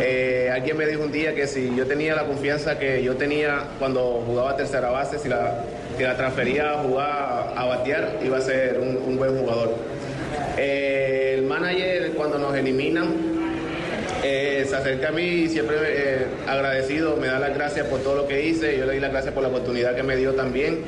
[0.00, 3.64] Eh, alguien me dijo un día que si yo tenía la confianza que yo tenía
[3.80, 5.64] cuando jugaba tercera base, si la,
[5.96, 9.74] si la transfería a jugar, a batear, iba a ser un, un buen jugador.
[10.56, 13.43] Eh, el manager, cuando nos eliminan,
[14.26, 18.16] eh, se acerca a mí y siempre eh, agradecido, me da las gracias por todo
[18.16, 20.82] lo que hice, yo le di las gracias por la oportunidad que me dio también.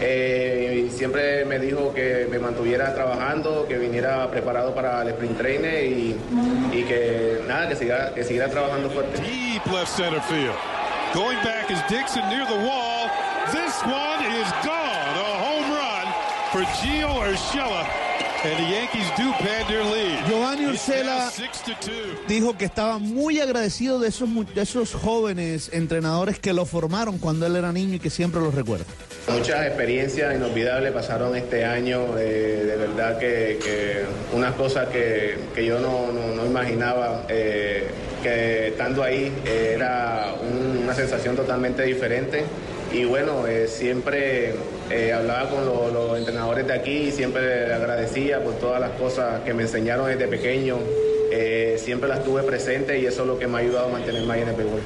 [0.00, 5.84] Eh, siempre me dijo que me mantuviera trabajando, que viniera preparado para el sprint trainer
[5.84, 6.16] y,
[6.72, 9.20] y que nada, que siga, que siguiera trabajando fuerte.
[9.22, 10.56] Deep left center field.
[11.14, 13.08] Going back is Dixon near the wall.
[13.52, 15.14] This one is gone.
[15.14, 16.06] A home run
[16.50, 17.86] for Gio Urshela.
[18.42, 19.84] And the Yankees do pad their.
[20.56, 20.76] Giovanni
[21.80, 21.92] two.
[22.28, 27.46] dijo que estaba muy agradecido de esos, de esos jóvenes entrenadores que lo formaron cuando
[27.46, 28.84] él era niño y que siempre los recuerda.
[29.28, 34.02] Muchas experiencias inolvidables pasaron este año, eh, de verdad que, que
[34.36, 37.86] unas cosas que, que yo no, no- no imaginaba, eh,
[38.22, 42.44] que estando ahí eh, era un- una sensación totalmente diferente.
[42.92, 44.54] Y bueno, eh, siempre
[44.90, 48.90] eh, hablaba con lo- los entrenadores de aquí y siempre le agradecía por todas las
[48.92, 50.76] cosas que me enseñaron desde pequeño.
[51.32, 54.34] Eh, siempre las tuve presentes y eso es lo que me ha ayudado a mantenerme
[54.34, 54.80] ahí en el béisbol.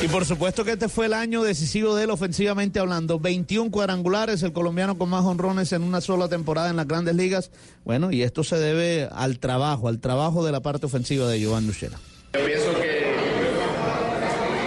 [0.00, 3.18] Y por supuesto que este fue el año decisivo de él ofensivamente hablando.
[3.18, 7.50] 21 cuadrangulares, el colombiano con más honrones en una sola temporada en las grandes ligas.
[7.84, 11.68] Bueno, y esto se debe al trabajo, al trabajo de la parte ofensiva de Giovanni
[11.68, 11.98] Urshela.
[12.32, 13.08] Yo pienso que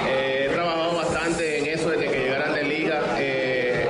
[0.10, 3.04] eh, he trabajado bastante en eso desde que llegué a Grandes Ligas.
[3.18, 3.86] Eh,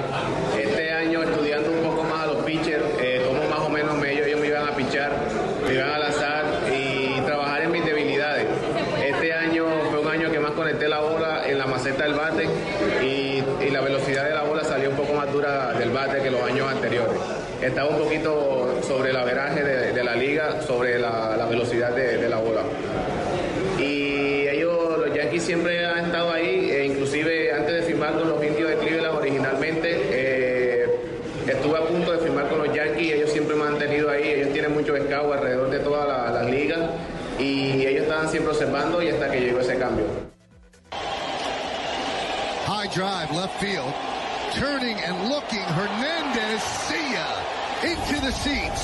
[0.63, 4.13] este año estudiando un poco más a los pitchers, eh, cómo más o menos me,
[4.13, 5.11] ellos, ellos me iban a pichar,
[5.67, 8.45] me iban a lanzar y trabajar en mis debilidades.
[9.03, 12.47] Este año fue un año que más conecté la bola en la maceta del bate
[13.03, 16.32] y, y la velocidad de la bola salió un poco más dura del bate que
[16.32, 17.17] los años anteriores.
[17.62, 22.38] Estaba un poquito sobre el averaje de, la liga, sobre la, la velocidad de- la
[22.39, 22.62] bola
[23.78, 28.43] y ellos, los Yankees siempre han estado ahí, e inclusive antes de firmar con los
[28.43, 30.86] indios de Cleveland originalmente, eh,
[31.47, 34.53] estuve a punto de firmar con los Yankees, ellos siempre me han tenido ahí, ellos
[34.53, 36.80] tienen muchos scouts alrededor de todas la- las ligas
[37.39, 40.05] y ellos estaban siempre observando y hasta que llegó ese cambio.
[42.68, 43.93] High drive, left field.
[44.59, 47.28] Turning and looking, Hernandez, see ya.
[47.84, 48.82] Into the seats.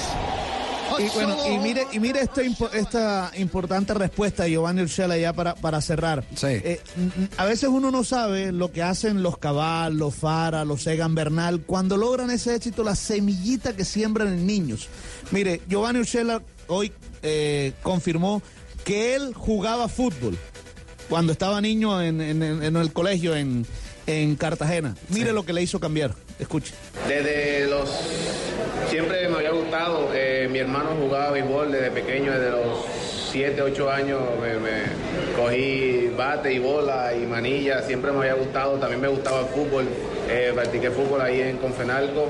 [0.89, 5.18] A Y bueno, y mire, y mire esta, impo- esta importante respuesta de Giovanni Urshela
[5.18, 6.24] ya para, para cerrar.
[6.41, 10.64] Eh, n- n- a veces uno no sabe lo que hacen los Cabal, los Fara,
[10.64, 14.88] los Egan Bernal, cuando logran ese éxito, la semillita que siembran en niños.
[15.32, 18.41] Mire, Giovanni Urshela hoy eh, confirmó
[18.86, 20.38] que él jugaba fútbol
[21.10, 23.68] cuando estaba niño en, en- en- en el colegio en,
[24.08, 24.95] en Cartagena.
[25.10, 26.16] Mire lo que le hizo cambiar.
[26.39, 26.74] Escuche.
[27.10, 27.89] Desde los...
[28.90, 32.86] Siempre me había gustado, eh, mi hermano jugaba béisbol desde pequeño, desde los
[33.32, 39.02] 7, 8 años me, cogí bate y bola y manilla, siempre me había gustado, también
[39.02, 39.86] me gustaba el fútbol,
[40.30, 42.30] eh, practiqué fútbol ahí en Confenalco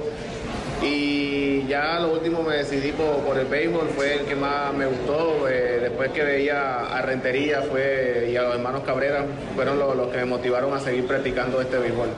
[0.82, 4.88] y ya lo último me decidí por, por el béisbol, fue el que más me
[4.88, 9.96] gustó, eh, después que veía a Rentería fue, y a los hermanos Cabrera fueron los,
[9.96, 12.10] los que me motivaron a seguir practicando este béisbol.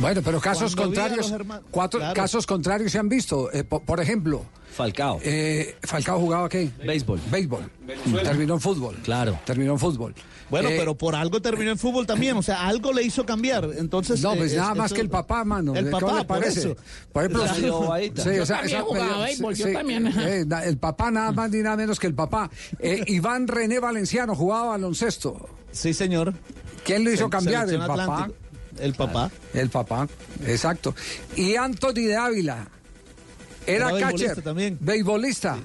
[0.00, 1.32] Bueno, pero casos Cuando contrarios,
[1.70, 2.14] cuatro Claro.
[2.14, 3.52] casos contrarios se han visto.
[3.52, 5.20] Eh, po- por, ejemplo, Falcao.
[5.22, 6.70] eh, Falcao jugaba qué?
[6.84, 7.20] Béisbol.
[7.30, 7.70] Béisbol.
[8.24, 8.96] Terminó en fútbol.
[9.04, 9.38] Claro.
[9.44, 10.14] Terminó en fútbol.
[10.50, 13.68] Bueno, Eh, pero por algo terminó en fútbol también, o sea, algo le hizo cambiar.
[13.78, 15.74] Entonces, No, eh, pues es- nada más eso- que el papá, mano.
[15.74, 16.60] El ¿Cómo papá, le por parece?
[16.60, 16.76] eso.
[17.12, 17.80] Por ejemplo, sí, Yo
[18.14, 20.06] también esa- jugaba béisbol, yo también.
[20.08, 22.50] eh, na- el papá nada más ni nada menos que el papá.
[22.80, 25.48] Eh, Iván René Valenciano jugaba baloncesto.
[25.70, 26.34] Sí, señor.
[26.84, 27.68] ¿Quién lo hizo Se- cambiar?
[27.70, 28.02] El papá.
[28.02, 28.41] Atlántico.
[28.78, 29.30] El papá.
[29.54, 30.08] El papá,
[30.46, 30.94] exacto.
[31.36, 32.68] Y Anthony de Ávila.
[33.66, 34.42] Era, Era catcher.
[34.42, 34.76] también.
[34.80, 35.58] Beisbolista.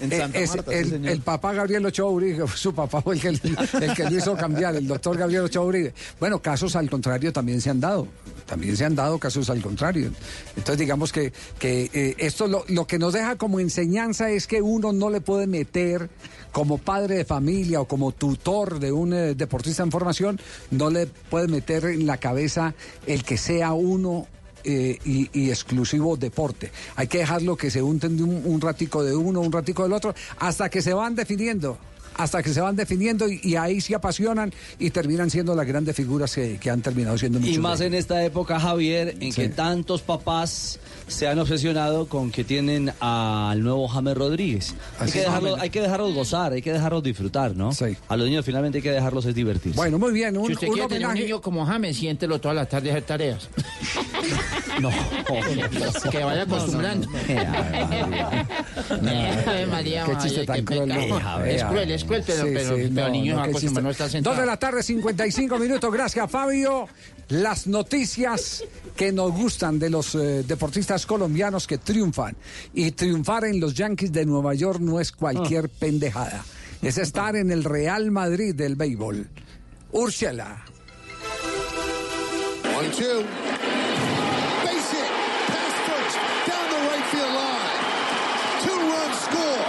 [0.00, 1.12] En Eh, Santa es Marta, sí, el, señor.
[1.12, 4.76] el papá Gabriel Ochoa Uribe, su papá fue el que, el que lo hizo cambiar,
[4.76, 5.94] el doctor Gabriel Ochoa Uribe.
[6.20, 8.08] Bueno, casos al contrario también se han dado,
[8.46, 10.10] también se han dado casos al contrario.
[10.56, 14.62] Entonces digamos que, que eh, esto lo, lo que nos deja como enseñanza es que
[14.62, 16.08] uno no le puede meter
[16.52, 20.40] como padre de familia o como tutor de un eh, deportista en formación,
[20.70, 22.74] no le puede meter en la cabeza
[23.06, 24.28] el que sea uno
[24.64, 26.70] eh, y, y exclusivo deporte.
[26.96, 29.92] Hay que dejarlo que se unten de un, un ratico de uno, un ratico del
[29.92, 31.78] otro, hasta que se van definiendo.
[32.16, 35.96] Hasta que se van definiendo y, y ahí se apasionan y terminan siendo las grandes
[35.96, 39.42] figuras que, que han terminado siendo Y más en esta época, Javier, en Sí.
[39.42, 44.74] que tantos papás se han obsesionado con que tienen al nuevo James Rodríguez.
[44.98, 47.70] Hay que, dejarlo- hay que dejarlos gozar, hay que dejarlos disfrutar, ¿no?
[48.08, 49.76] A los niños finalmente hay que dejarlos es divertirse.
[49.76, 50.36] Bueno, muy bien.
[50.36, 52.92] Un, Si usted un quiere tener un niño como James, siéntelo todas las tardes a
[52.94, 53.48] hacer tareas.
[54.80, 54.90] No.
[56.10, 57.06] que vaya acostumbrando.
[59.00, 60.90] María, Qué María, chiste tan cruel.
[61.46, 63.46] Es cruel, es cruel, pero, sí, pero, sí, pero no, niño no, a
[63.92, 64.36] estar Dos sentado.
[64.40, 65.92] de la tarde, 55 minutos.
[65.92, 66.88] Gracias, Fabio.
[67.28, 68.64] Las noticias
[68.96, 72.36] que nos gustan de los eh, deportistas colombianos que triunfan.
[72.74, 76.44] Y triunfar en los Yankees de Nueva York no es cualquier pendejada.
[76.82, 79.26] Es estar en el Real Madrid del béisbol.
[79.92, 80.64] Úrsula.
[82.76, 83.22] One, two.
[84.64, 85.10] Base hit.
[85.46, 86.18] Pass first.
[86.46, 87.80] Down the right field line.
[88.64, 89.64] Two run score.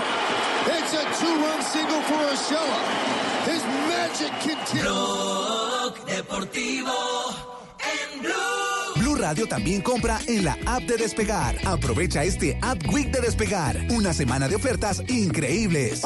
[0.76, 3.25] It's a two run single for Urshela.
[4.06, 6.06] Continues.
[6.06, 6.94] Deportivo
[7.80, 8.65] en Blue.
[9.26, 11.58] También compra en la app de Despegar.
[11.66, 13.76] Aprovecha este App Week de Despegar.
[13.90, 16.04] Una semana de ofertas increíbles.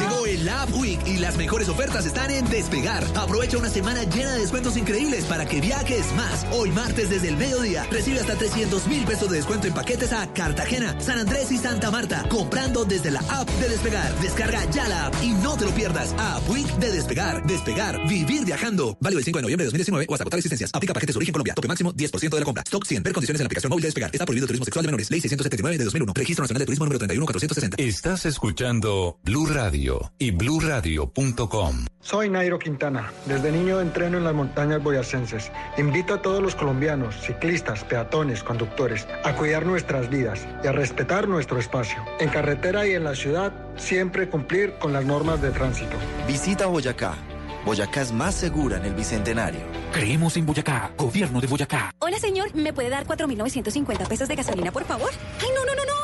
[0.00, 3.04] Llegó el App Week y las mejores ofertas están en Despegar.
[3.14, 6.44] Aprovecha una semana llena de descuentos increíbles para que viajes más.
[6.50, 10.26] Hoy martes desde el mediodía recibe hasta 300 mil pesos de descuento en paquetes a
[10.32, 12.26] Cartagena, San Andrés y Santa Marta.
[12.28, 14.12] Comprando desde la app de Despegar.
[14.20, 16.12] Descarga ya la app y no te lo pierdas.
[16.18, 17.46] App Week de Despegar.
[17.46, 18.08] Despegar.
[18.08, 18.98] Vivir viajando.
[19.00, 20.70] Válido el 5 de noviembre de 2019 o hasta agotar existencias.
[20.74, 21.54] Aplica paquetes de origen Colombia.
[21.54, 22.62] Tope máximo 10% de la compra.
[22.64, 23.02] Stock 100.
[23.02, 24.10] Ver condiciones en la aplicación móvil de Despegar.
[24.12, 25.10] Está prohibido el turismo sexual de menores.
[25.10, 26.12] Ley 679 de 2001.
[26.14, 27.76] Registro Nacional de Turismo número 31460.
[27.82, 31.86] Estás escuchando Blue Radio y bluradio.com.
[32.00, 33.10] Soy Nairo Quintana.
[33.26, 35.50] Desde niño entreno en las montañas boyacenses.
[35.78, 41.28] Invito a todos los colombianos, ciclistas, peatones, conductores, a cuidar nuestras vidas y a respetar
[41.28, 42.04] nuestro espacio.
[42.20, 45.96] En carretera y en la ciudad, siempre cumplir con las normas de tránsito.
[46.26, 47.16] Visita Boyacá.
[47.64, 49.60] Boyacá es más segura en el Bicentenario.
[49.92, 51.94] Creemos en Boyacá, gobierno de Boyacá.
[51.98, 52.54] Hola, señor.
[52.54, 55.10] ¿Me puede dar 4.950 pesos de gasolina, por favor?
[55.40, 56.03] Ay, no, no, no, no.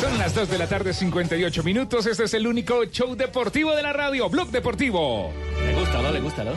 [0.00, 2.06] Son las 2 de la tarde, 58 minutos.
[2.06, 5.30] Este es el único show deportivo de la radio, Blog Deportivo.
[5.66, 6.10] Le gusta, ¿no?
[6.10, 6.52] Le gusta, ¿no?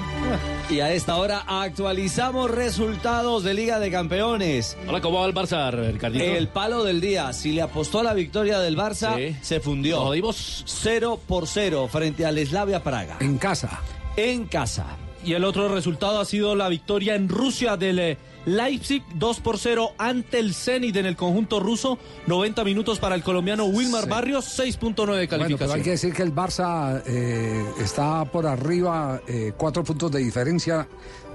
[0.69, 4.77] Y a esta hora actualizamos resultados de Liga de Campeones.
[4.87, 6.23] Hola, ¿cómo va el Barça, Ricardito?
[6.23, 7.33] El palo del día.
[7.33, 9.35] Si le apostó a la victoria del Barça, Sí.
[9.41, 9.97] se fundió.
[9.97, 10.63] Nos jodimos.
[10.65, 13.17] 0 por 0 frente al Slavia Praga.
[13.19, 13.81] En casa.
[14.15, 14.85] En casa.
[15.25, 19.57] Y el otro resultado ha sido la victoria en Rusia del eh, Leipzig 2 por
[19.57, 21.97] 0 ante el Zenit en el conjunto ruso.
[22.27, 25.77] 90 minutos para el colombiano Wilmar Barrios, 6.9 de Bueno, pero calificación.
[25.77, 30.87] hay que decir que el Barça eh, está por arriba, eh, cuatro puntos de diferencia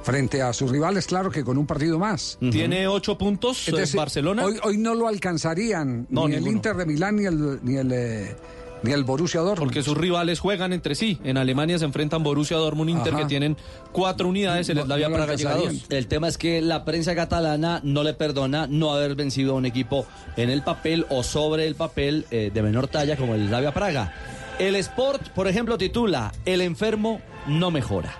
[0.02, 2.38] frente a sus rivales, claro que con un partido más.
[2.52, 4.44] Tiene 8 puntos Es eh, decir, Barcelona.
[4.44, 6.46] Hoy, hoy no lo alcanzarían No, ni el.
[6.46, 8.36] Inter de Milán ni el, ni el, eh,
[8.82, 9.70] ni el Borussia Dortmund.
[9.70, 11.18] Porque sus rivales juegan entre sí.
[11.24, 13.22] En Alemania se enfrentan Borussia Dortmund Inter, Ajá.
[13.22, 13.56] que tienen
[13.92, 14.68] cuatro unidades.
[14.68, 15.86] El Slavia Praga llega a dos.
[15.88, 19.66] El tema es que la prensa catalana no le perdona no haber vencido a un
[19.66, 20.06] equipo
[20.36, 24.14] en el papel o sobre el papel eh, de menor talla como el Slavia Praga.
[24.58, 28.14] El Sport, por ejemplo, titula El enfermo no mejora.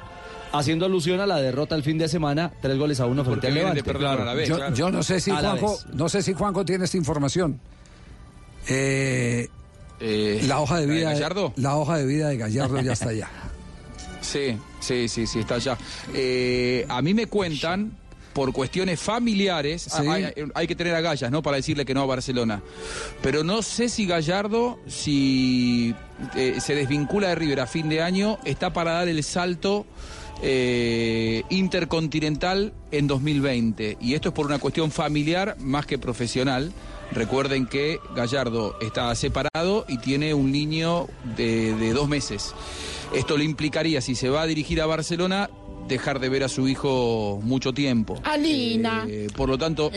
[0.51, 3.55] Haciendo alusión a la derrota el fin de semana, tres goles a uno frente al
[3.55, 3.85] Levante.
[3.85, 4.75] perder con Alavés, yo, claro.
[4.75, 5.31] yo no sé si.
[5.31, 7.61] Juanjo, no sé si Juanjo tiene esta información.
[8.67, 9.49] Eh,
[10.01, 11.53] la hoja de ¿la de vida Gallardo?
[11.57, 13.29] la hoja de vida de Gallardo ya está allá.
[14.21, 15.79] Sí, sí, sí, sí, está allá.
[16.13, 17.93] Eh, a mí me cuentan,
[18.35, 20.03] por cuestiones familiares, Sí.
[20.07, 21.41] ah, hay, hay que tener agallas, ¿no?
[21.43, 22.61] Para decirle que no a Barcelona.
[23.23, 25.95] Pero no sé si Gallardo, si
[26.37, 29.87] eh, se desvincula de River a fin de año, está para dar el salto
[30.43, 33.97] eh, intercontinental en 2020.
[34.01, 36.73] Y esto es por una cuestión familiar más que profesional.
[37.13, 41.07] Recuerden que Gallardo está separado y tiene un niño
[41.37, 42.55] de, de dos meses.
[43.15, 45.49] Esto le implicaría, si se va a dirigir a Barcelona,
[45.89, 48.21] dejar de ver a su hijo mucho tiempo.
[48.25, 49.07] Alina.
[49.09, 49.91] Eh, por lo tanto,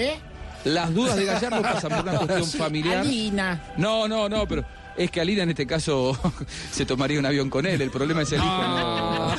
[0.63, 2.97] las dudas de Gallardo pasan por una cuestión familiar.
[2.99, 3.73] Alina.
[3.77, 4.63] No, no, no, pero
[4.97, 6.17] es que Alina en este caso
[6.71, 7.81] se tomaría un avión con él.
[7.81, 9.35] El problema es el hijo, no.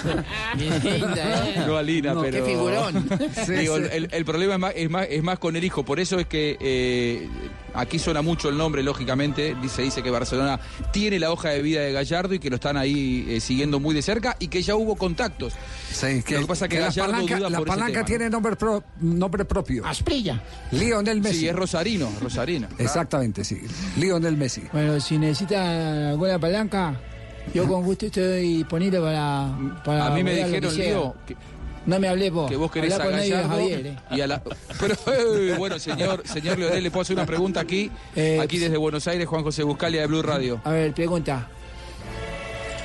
[0.58, 1.64] Linda, ¿eh?
[1.66, 2.44] No Alina, No, pero.
[2.44, 3.08] qué figurón.
[3.48, 3.76] Digo.
[3.76, 5.82] El, el problema es más, es, más, es más con el hijo.
[5.84, 7.28] Por eso es que eh,
[7.74, 9.56] aquí suena mucho el nombre, lógicamente.
[9.60, 10.58] Dice, dice que Barcelona
[10.92, 13.94] tiene la hoja de vida de Gallardo y que lo están ahí eh, siguiendo muy
[13.94, 15.54] de cerca y que ya hubo contactos.
[15.90, 17.76] Sí, que, lo que pasa es que, que la Gallardo palanca, duda la por ese
[17.76, 19.86] palanca tema, tiene nombre, pro- nombre propio.
[19.86, 20.42] Asprilla.
[20.72, 21.40] Lionel Messi.
[21.40, 22.68] Sí, es Rosarino, Rosarino.
[22.78, 23.60] Exactamente, sí.
[23.96, 24.62] Lionel Messi.
[24.72, 27.00] Bueno, si necesita alguna palanca,
[27.54, 29.50] yo con gusto estoy disponible para.
[29.84, 30.76] para A mí me dijeron.
[30.76, 31.36] Lío, que,
[31.86, 32.48] No me hablé vos.
[32.48, 33.96] que vos querés Hablá a con nadie de Gallardo Javier, eh.
[34.12, 34.42] y a la...
[34.80, 37.90] Pero, eh, bueno, señor, señor Leonel, le puedo hacer una pregunta aquí,
[38.40, 40.60] aquí desde Buenos Aires, Juan José Buscalia de Blue Radio.
[40.64, 41.48] A ver, pregunta.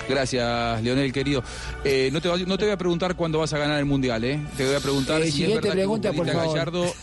[0.09, 1.43] Gracias, Leonel, querido.
[1.83, 4.23] Eh, no, te, va- no te voy a preguntar cuándo vas a ganar el Mundial,
[4.23, 4.39] ¿eh?
[4.55, 6.57] Te voy a preguntar Eh, si es siguiente verdad pregunta, que por pediste a favor.
[6.57, 6.93] Gallardo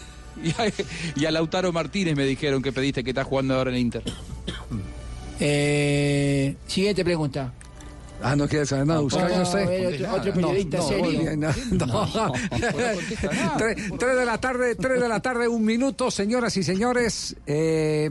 [0.42, 0.72] y a,
[1.20, 4.02] y a Lautaro Martínez me dijeron que pediste que estás jugando ahora en el Inter.
[5.40, 7.52] Eh, siguiente pregunta.
[8.22, 9.66] Ah, no quiere saber nada, buscar No, usted.
[9.68, 11.36] ver, otro- otro periodista no, serio.
[11.36, 12.32] no, no.
[13.58, 17.36] tres, tres de la tarde, tres de la tarde, un minuto, señoras y señores.
[17.46, 18.10] Eh,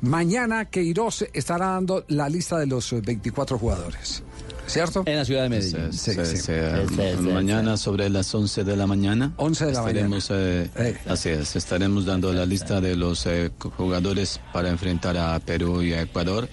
[0.00, 4.22] mañana Queiroz estará dando la lista de los eh, 24 jugadores.
[4.66, 5.02] ¿Cierto?
[5.04, 5.92] En la ciudad de Medellín.
[5.92, 6.36] Sí, Sí, sí.
[6.38, 9.34] sí, eh, mañana sobre las 11 de la mañana.
[9.36, 10.96] 11 de la estaremos, eh, Eh.
[11.06, 15.92] Así es, estaremos dando la lista de los eh, jugadores para enfrentar a Perú y
[15.92, 16.48] a Ecuador.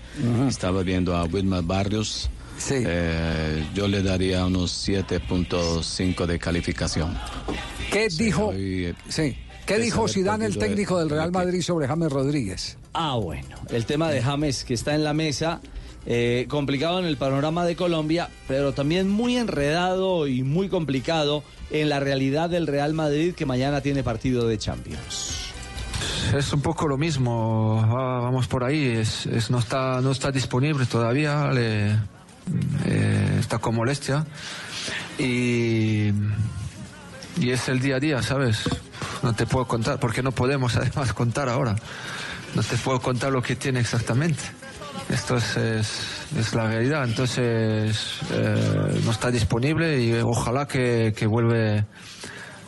[0.50, 2.30] Estaba viendo a Wilmar Barrios.
[2.70, 7.18] Eh, yo le daría unos 7.5 de calificación.
[7.92, 8.48] ¿Qué dijo?
[8.48, 9.38] Hoy, eh, Sí.
[9.66, 12.78] ¿Qué dijo Zidane, el técnico del Real Madrid, sobre James Rodríguez?
[12.94, 13.56] Ah, bueno.
[13.70, 15.62] El tema de James que está en la mesa,
[16.06, 21.90] eh, complicado en el panorama de Colombia, pero también muy enredado y muy complicado en
[21.90, 25.38] la realidad del Real Madrid que mañana tiene partido de Champions.
[26.36, 30.32] Es un poco lo mismo, va- vamos por ahí, es, es- no, está, no está
[30.32, 31.98] disponible todavía, le-
[32.86, 34.26] eh, está con molestia
[35.18, 36.12] y,
[37.38, 38.64] y es el día a día, ¿sabes?
[39.24, 41.76] No te puedo contar, porque no podemos además contar ahora,
[42.56, 44.42] no te puedo contar lo que tiene exactamente.
[45.10, 51.86] Esto es, es, la realidad, entonces eh, no está disponible y ojalá que, que vuelve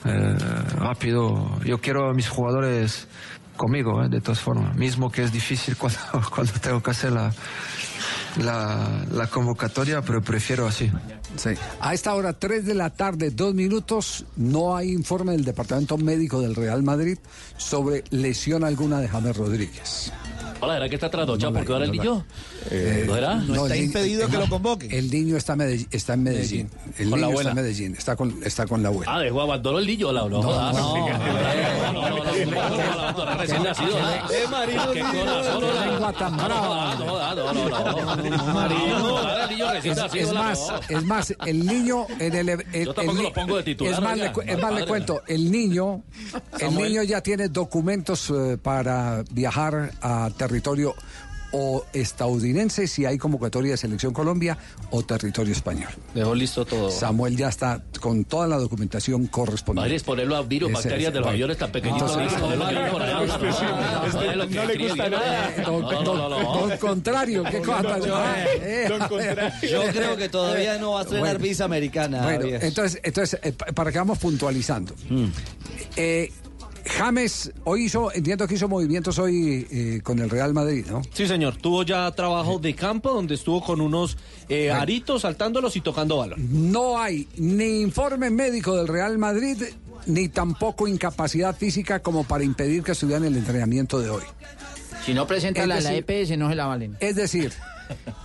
[0.06, 0.36] eh,
[0.76, 1.60] rápido.
[1.64, 3.08] Yo quiero a mis jugadores
[3.56, 4.76] conmigo, eh, de todas formas.
[4.76, 7.32] Mismo que es difícil cuando, cuando tengo que hacer la,
[8.38, 10.92] la, la convocatoria, pero prefiero así.
[11.36, 11.50] Sí.
[11.80, 16.42] A esta hora, 3 de la tarde, dos minutos, no hay informe del Departamento Médico
[16.42, 17.18] del Real Madrid
[17.58, 20.14] sobre lesión alguna de James Rodríguez.
[20.64, 22.26] Hola, ¿era que está trasnochado No, porque ahora el no, niño?
[22.72, 23.34] Eh, ¿No era?
[23.34, 24.92] el niño- que lo convoquen.
[24.92, 26.70] El niño está, Medell- está en Medellín.
[26.98, 27.50] El Con la niño está abuela.
[27.50, 29.14] en Medellín, está con, está con la abuela.
[29.16, 30.38] Ah, dejó abandonó el niño, Laura.
[30.38, 32.22] No, no, no, no, no,
[33.12, 33.98] no, no, recién nacido.
[33.98, 39.34] Eh, corazón, no, no, no, no, no, no, no, no, no, no,
[39.74, 40.60] el recién Es, la- más,
[40.90, 40.98] no.
[40.98, 44.02] es más, el niño en el, el- Yo tampoco el- lo pongo de titular, Es
[44.02, 44.80] más, le, cu- es más, padre.
[44.82, 46.04] le cuento, el niño,
[46.60, 50.96] el niño ya tiene documentos eh, para viajar a territorio
[51.56, 54.58] o estadounidense si hay convocatoria de Selección Colombia
[54.90, 55.90] o territorio español.
[56.16, 56.90] Dejó listo todo.
[56.90, 59.86] Samuel ya está con toda la documentación correspondiente.
[59.86, 61.34] Madre, es ponerlo a virus, bacterias de los bueno.
[61.36, 62.18] aviones tan pequeñitos.
[62.18, 63.00] No, no, no, no,
[64.36, 65.54] no, No le gusta nada.
[65.62, 66.68] No, no, no, no.
[66.68, 68.02] Don contrario, qué cosa tan-
[68.64, 68.90] Eh,
[69.70, 71.40] Yo creo que todavía no va a estrenar Bueno.
[71.44, 72.24] visa americana.
[72.24, 74.96] Bueno, entonces, entonces eh, pa- para que vamos puntualizando.
[76.86, 81.02] James hoy hizo, entiendo que hizo movimientos hoy eh, con el Real Madrid, ¿no?
[81.14, 81.56] Sí, señor.
[81.58, 84.18] Tuvo ya trabajo de campo donde estuvo con unos
[84.50, 86.72] eh, aritos saltándolos y tocando balón.
[86.72, 89.64] No hay ni informe médico del Real Madrid
[90.06, 94.24] ni tampoco incapacidad física como para impedir que estuvieran el entrenamiento de hoy.
[95.06, 96.98] Si no presenta Es la, la EPS, no se la valen.
[97.00, 97.52] Es decir,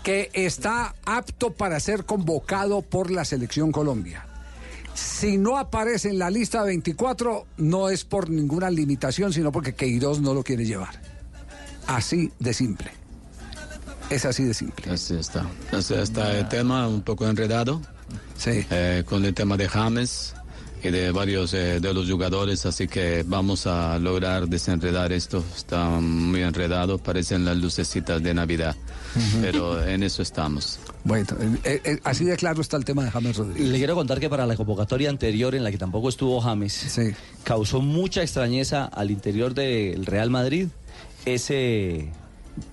[0.02, 4.27] que está apto para ser convocado por la selección Colombia.
[4.98, 10.20] Si no aparece en la lista 24, no es por ninguna limitación, sino porque Queiroz
[10.20, 11.00] no lo quiere llevar.
[11.86, 12.90] Así de simple.
[14.10, 14.90] Es así de simple.
[14.90, 15.46] Así está.
[15.72, 17.80] Así está el tema un poco enredado.
[18.36, 18.66] Sí.
[18.70, 20.34] Eh, con el tema de James
[20.88, 25.44] y de varios eh, de los jugadores, así que vamos a lograr desenredar esto.
[25.54, 28.74] Está muy enredado, parecen las lucecitas de Navidad,
[29.40, 30.78] pero en eso estamos.
[31.04, 31.26] Bueno,
[31.64, 33.70] eh, eh, así de claro está el tema de James Rodríguez.
[33.70, 37.00] Le quiero contar que para la convocatoria anterior, en la que tampoco estuvo James,
[37.44, 40.68] causó mucha extrañeza al interior del Real Madrid
[41.24, 42.10] ese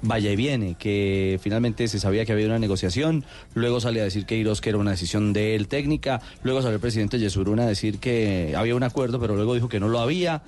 [0.02, 3.24] vaya y viene, que finalmente se sabía que había una negociación,
[3.54, 6.76] luego sale a decir que Iros que era una decisión de él técnica, luego salió
[6.76, 10.00] el presidente Yesurún a decir que había un acuerdo, pero luego dijo que no lo
[10.00, 10.44] había.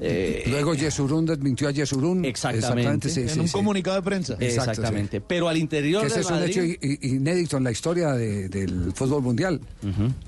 [0.00, 2.24] Eh, Luego Yesurún desmintió a Yesurún.
[2.24, 3.08] Exactamente.
[3.08, 3.52] sí, En sí, un sí.
[3.52, 4.34] comunicado de prensa.
[4.40, 5.20] Exacto, Exactamente.
[5.20, 8.48] Pero al interior Que ese del es un Madrid- hecho inédito en la historia de-
[8.48, 9.60] del fútbol mundial.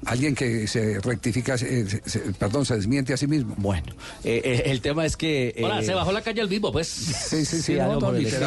[0.04, 3.54] Alguien que se rectifica, se- se- perdón, se desmiente a sí mismo.
[3.58, 3.86] Bueno,
[4.24, 5.54] eh, eh, el tema es que...
[5.62, 6.88] Hola, se bajó la calle al mismo, pues.
[6.88, 7.80] Sí, sí, Sí, el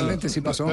[0.06, 0.66] literalmente sí pasó.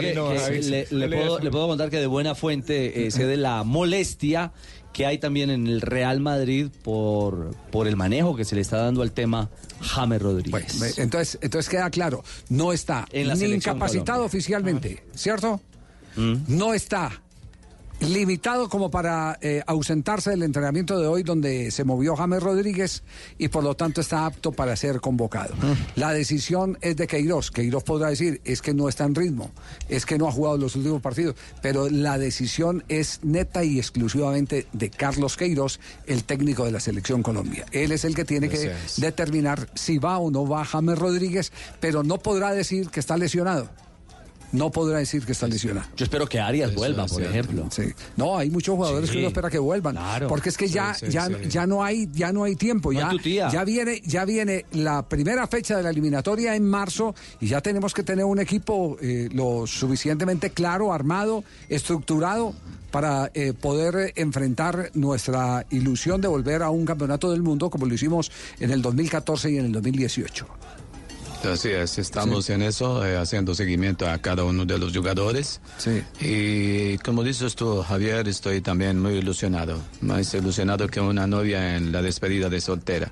[0.00, 0.06] Que-
[0.50, 3.62] que le, le puedo, le puedo contar que de buena fuente eh, sé de la
[3.64, 4.52] molestia
[4.92, 8.78] que hay también en el Real Madrid por, por el manejo que se le está
[8.78, 9.48] dando al tema
[9.80, 10.80] James Rodríguez.
[10.80, 14.26] Ve, Entonces, entonces queda claro, no está En la ni incapacitado Colombia.
[14.26, 15.60] oficialmente, ¿cierto?
[16.16, 16.34] Mm.
[16.48, 17.22] No está
[18.00, 23.02] limitado como para eh, ausentarse del entrenamiento de hoy donde se movió James Rodríguez
[23.38, 25.54] y por lo tanto está apto para ser convocado.
[25.96, 27.50] La decisión es de Queiroz.
[27.50, 29.50] Queiroz podrá decir, es que no está en ritmo,
[29.88, 34.66] es que no ha jugado los últimos partidos, pero la decisión es neta y exclusivamente
[34.72, 37.66] de Carlos Queiroz, el técnico de la selección Colombia.
[37.72, 42.02] Él es el que tiene que determinar si va o no va James Rodríguez, pero
[42.02, 43.68] no podrá decir que está lesionado.
[44.52, 45.86] No podrá decir que está lesionado.
[45.96, 47.68] Yo espero que Arias vuelva, por ejemplo.
[47.70, 47.84] Sí.
[48.16, 49.14] No, hay muchos jugadores Sí.
[49.14, 49.94] que uno espera que vuelvan.
[49.96, 50.28] Claro.
[50.28, 51.34] Porque es que Sí, ya, sí, ya, sí.
[51.48, 52.92] ya no hay, ya no hay tiempo.
[52.92, 57.46] No ya, ya viene, ya viene la primera fecha de la eliminatoria en marzo y
[57.48, 62.54] ya tenemos que tener un equipo eh, lo suficientemente claro, armado, estructurado
[62.90, 67.94] para eh, poder enfrentar nuestra ilusión de volver a un campeonato del mundo como lo
[67.94, 70.46] hicimos en el 2014 y en el 2018.
[71.42, 75.60] Así es, estamos en eso, eh, haciendo seguimiento a cada uno de los jugadores.
[75.78, 76.02] Sí.
[76.20, 81.92] Y como dices tú, Javier, estoy también muy ilusionado, más ilusionado que una novia en
[81.92, 83.10] la despedida de soltera.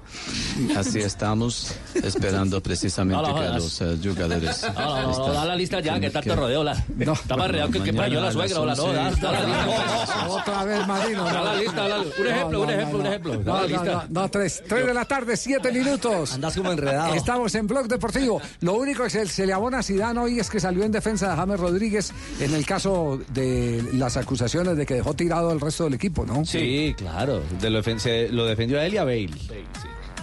[0.76, 4.62] Así estamos, esperando precisamente No, no que los eh, jugadores...
[4.62, 6.62] No, no, no, no, da la lista ya, que tanto rodeo.
[6.62, 6.72] La.
[6.98, 10.26] Está más real que, que para yo la suegra, no, da, da la lista.
[10.28, 11.24] Otra vez, Marino.
[11.24, 13.32] Da la lista, da la- un ejemplo, un ejemplo, un ejemplo.
[13.38, 14.06] Da No, la no, lista.
[14.10, 16.34] no, no, tres, tres de la tarde, siete minutos.
[16.34, 17.14] Andás como enredado.
[17.14, 18.17] Estamos en Blog Deportivo.
[18.60, 21.30] Lo único que se, se le abona a Zidane hoy es que salió en defensa
[21.30, 25.84] de James Rodríguez en el caso de las acusaciones de que dejó tirado al resto
[25.84, 26.44] del equipo, ¿no?
[26.44, 27.42] Sí, claro.
[27.60, 29.28] De lo, defen- se- lo defendió a él y a Bale.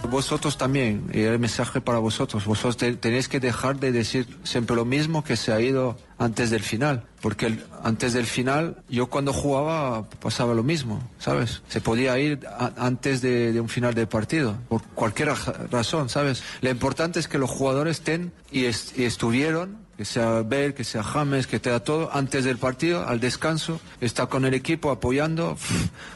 [0.06, 4.74] Vosotros también, y el mensaje para vosotros, vosotros te- tenéis que dejar de decir siempre
[4.76, 9.32] lo mismo que se ha ido antes del final, porque antes del final yo cuando
[9.32, 11.62] jugaba pasaba lo mismo, ¿sabes?
[11.68, 16.42] Se podía ir a- antes de, un final de partido, por cualquier ra- razón, ¿sabes?
[16.62, 20.84] Lo importante es que los jugadores estén y, est- y estuvieron que sea Bell, que
[20.84, 25.56] sea James, que tenga todo, antes del partido, al descanso, está con el equipo apoyando,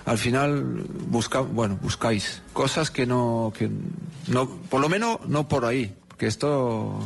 [0.04, 3.70] al final busca, bueno, buscáis cosas que no, que
[4.28, 6.98] no, por lo menos no por ahí, porque esto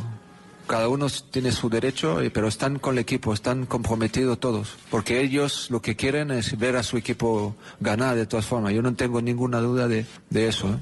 [0.67, 5.21] cada uno tiene su derecho, eh, pero están con el equipo, están comprometidos todos, porque
[5.21, 8.73] ellos lo que quieren es ver a su equipo ganar de todas formas.
[8.73, 10.67] Yo no tengo ninguna duda de, de eso.
[10.67, 10.77] ¿eh?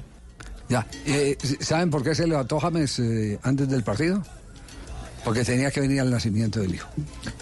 [0.70, 0.86] Ya.
[1.06, 3.00] Eh, ¿Saben por qué se levantó James
[3.42, 4.22] antes del partido?
[5.24, 6.88] Porque tenía que venir al nacimiento del hijo.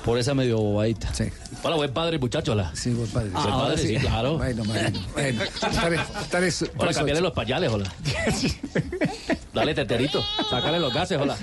[0.05, 1.13] Por esa medio bobadita.
[1.13, 1.25] Sí.
[1.65, 2.71] Hola, buen padre, muchacho, hola.
[2.75, 3.31] Sí, buen padre.
[3.31, 4.39] Buen padre, sí, claro.
[4.39, 4.63] Bueno.
[4.65, 5.43] Bueno,
[5.81, 6.01] tres,
[6.31, 7.93] tres, Hola, cambiarle los pañales, hola.
[9.53, 11.37] Dale teterito, sácale los gases, hola.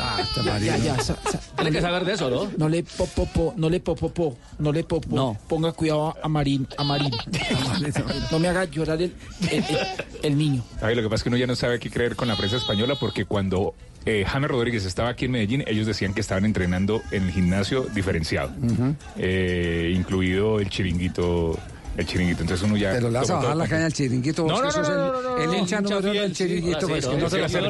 [0.00, 0.76] Ah, este Marino.
[0.76, 2.50] Ya, ya, sa- sa- Tiene que saber de eso, ¿no?
[2.56, 5.14] No le popopo, no le popopo, no le popo.
[5.14, 5.36] No.
[5.48, 7.10] Ponga cuidado a Marín, a Marín.
[8.30, 9.12] no me haga llorar el,
[9.50, 9.64] el, el-
[10.22, 10.62] el niño.
[10.80, 12.56] Ay, lo que pasa es que uno ya no sabe qué creer con la prensa
[12.56, 13.74] española porque cuando
[14.06, 17.82] eh, James Rodríguez estaba aquí en Medellín, ellos decían que estaban entrenando en el gimnasio
[17.94, 18.52] diferenciado,
[19.16, 21.58] eh, incluido el chiringuito.
[21.96, 22.92] El chiringuito, entonces uno ya.
[22.92, 24.46] Pero le vas a bajar la caña al chiringuito.
[24.46, 26.80] No, no, no, el, no, el hincha número uno del chiringuito.
[26.86, 27.66] Sí, que no, no yo se quiero sabe.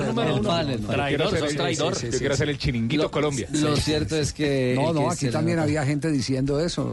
[0.74, 1.94] el Yo quiero Sí, el- sí, traidor.
[1.96, 2.38] sí, sí, Yo quiero sí.
[2.38, 3.48] ser el chiringuito Colombia.
[3.52, 4.74] Lo cierto es que.
[4.76, 6.92] No, no, aquí también había gente diciendo eso.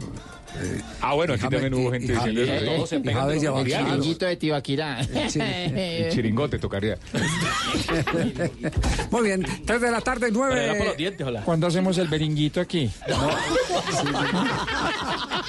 [0.55, 2.65] Eh, Ah, bueno, aquí también hubo gente diciendo eso.
[2.65, 3.65] Todos se y pegan.
[3.65, 5.03] Chiringuito de Tibaquirá.
[5.29, 5.39] Sí.
[5.41, 6.97] El chiringote tocaría.
[9.11, 10.95] Muy bien, 3 de la tarde, 9.
[11.45, 12.89] ¿Cuándo hacemos el beringuito aquí?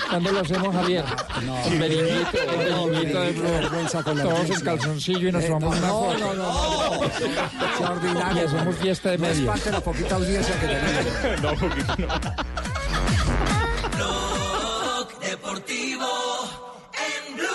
[0.09, 1.05] ¿Cuándo lo hacemos, Javier?
[1.71, 5.81] El beringuito, el beringuito de vergüenza con la Todos en calzoncillo y nos tomamos no,
[5.81, 6.19] una no, foto.
[6.19, 7.79] no, no, no.
[7.79, 8.43] Sea ordinario.
[8.43, 11.43] Y hacemos fiesta de No es parte de la poquita audiencia que tenemos.
[11.43, 12.78] no, poquito no.
[15.29, 16.07] Deportivo
[16.95, 17.49] en Blue.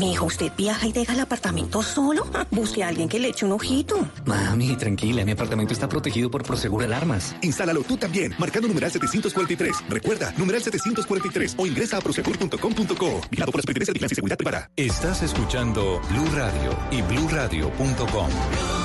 [0.00, 2.26] Mijo, ¿usted viaja y deja el apartamento solo?
[2.50, 4.08] Busque a alguien que le eche un ojito.
[4.24, 7.36] Mami, tranquila, mi apartamento está protegido por Prosegur Alarmas.
[7.42, 9.84] Instálalo tú también, marcando numeral 743.
[9.90, 13.20] Recuerda, numeral 743 o ingresa a prosegur.com.co.
[13.30, 14.70] Vigilado por la Superintendencia de Vigilancia y Seguridad Privada.
[14.76, 18.81] Estás escuchando Blue Radio y bluradio.com.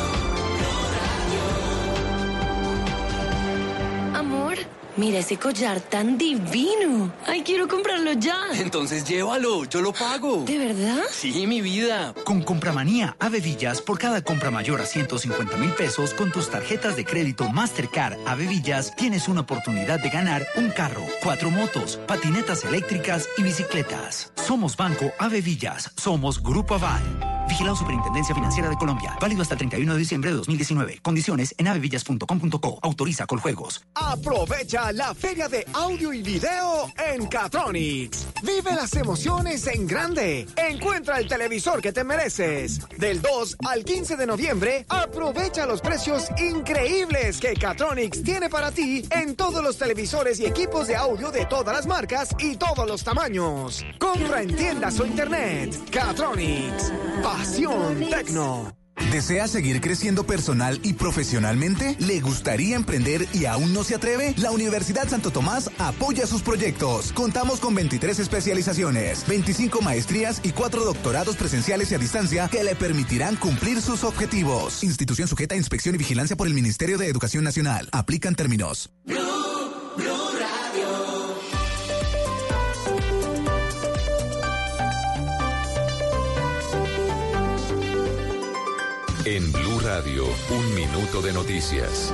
[4.97, 7.11] mira ese collar tan divino.
[7.25, 8.37] Ay, quiero comprarlo ya.
[8.55, 10.43] Entonces llévalo, yo lo pago.
[10.45, 11.03] ¿De verdad?
[11.09, 12.13] Sí, mi vida.
[12.25, 16.95] Con Compramanía Ave Villas, por cada compra mayor a 150 mil pesos con tus tarjetas
[16.95, 22.65] de crédito Mastercard Ave Villas, tienes una oportunidad de ganar un carro, cuatro motos, patinetas
[22.65, 24.31] eléctricas y bicicletas.
[24.35, 27.36] Somos Banco Ave Villas, somos Grupo Aval.
[27.47, 29.17] Vigilado Superintendencia Financiera de Colombia.
[29.19, 30.99] Válido hasta el 31 de diciembre de 2019.
[31.01, 32.79] Condiciones en avevillas.com.co.
[32.81, 33.85] Autoriza Coljuegos.
[33.95, 38.27] Aprovecha la feria de audio y video en Catronics.
[38.43, 40.47] Vive las emociones en grande.
[40.55, 42.81] Encuentra el televisor que te mereces.
[42.97, 49.03] Del 2 al 15 de noviembre, aprovecha los precios increíbles que Catronics tiene para ti
[49.11, 53.03] en todos los televisores y equipos de audio de todas las marcas y todos los
[53.03, 53.83] tamaños.
[53.99, 55.75] Compra en tiendas o internet.
[55.91, 56.91] Catronics.
[57.37, 58.75] Pasión Tecno.
[59.11, 61.95] ¿Desea seguir creciendo personal y profesionalmente?
[61.99, 64.33] ¿Le gustaría emprender y aún no se atreve?
[64.37, 67.13] La Universidad Santo Tomás apoya sus proyectos.
[67.13, 72.75] Contamos con 23 especializaciones, 25 maestrías y 4 doctorados presenciales y a distancia que le
[72.75, 74.83] permitirán cumplir sus objetivos.
[74.83, 77.87] Institución sujeta a inspección y vigilancia por el Ministerio de Educación Nacional.
[77.91, 78.89] Aplican términos.
[89.29, 92.13] En Blue Radio, un minuto de noticias.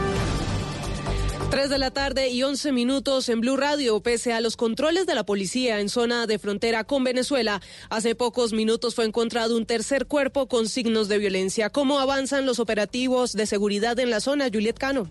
[1.51, 3.99] 3 de la tarde y 11 minutos en Blue Radio.
[3.99, 7.61] Pese a los controles de la policía en zona de frontera con Venezuela,
[7.91, 11.69] hace pocos minutos fue encontrado un tercer cuerpo con signos de violencia.
[11.69, 15.07] ¿Cómo avanzan los operativos de seguridad en la zona, Juliet Cano?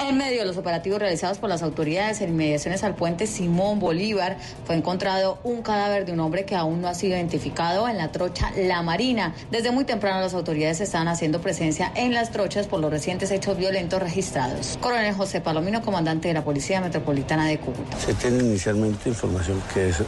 [0.00, 4.38] En medio de los operativos realizados por las autoridades en inmediaciones al puente Simón Bolívar,
[4.64, 8.10] fue encontrado un cadáver de un hombre que aún no ha sido identificado en la
[8.10, 9.34] trocha La Marina.
[9.50, 13.56] Desde muy temprano las autoridades estaban haciendo presencia en las trochas por los recientes hechos
[13.56, 14.78] violentos registrados.
[14.80, 17.98] Coronel José Palomino, comandante de la Policía Metropolitana de Cúcuta.
[17.98, 19.98] Se tiene inicialmente información que es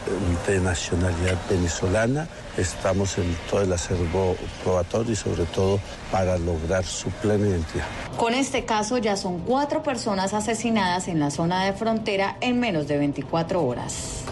[0.47, 2.28] de nacionalidad venezolana.
[2.56, 5.80] Estamos en todo el acervo probatorio y sobre todo
[6.10, 7.86] para lograr su plena identidad.
[8.18, 12.88] Con este caso ya son cuatro personas asesinadas en la zona de frontera en menos
[12.88, 14.24] de 24 horas.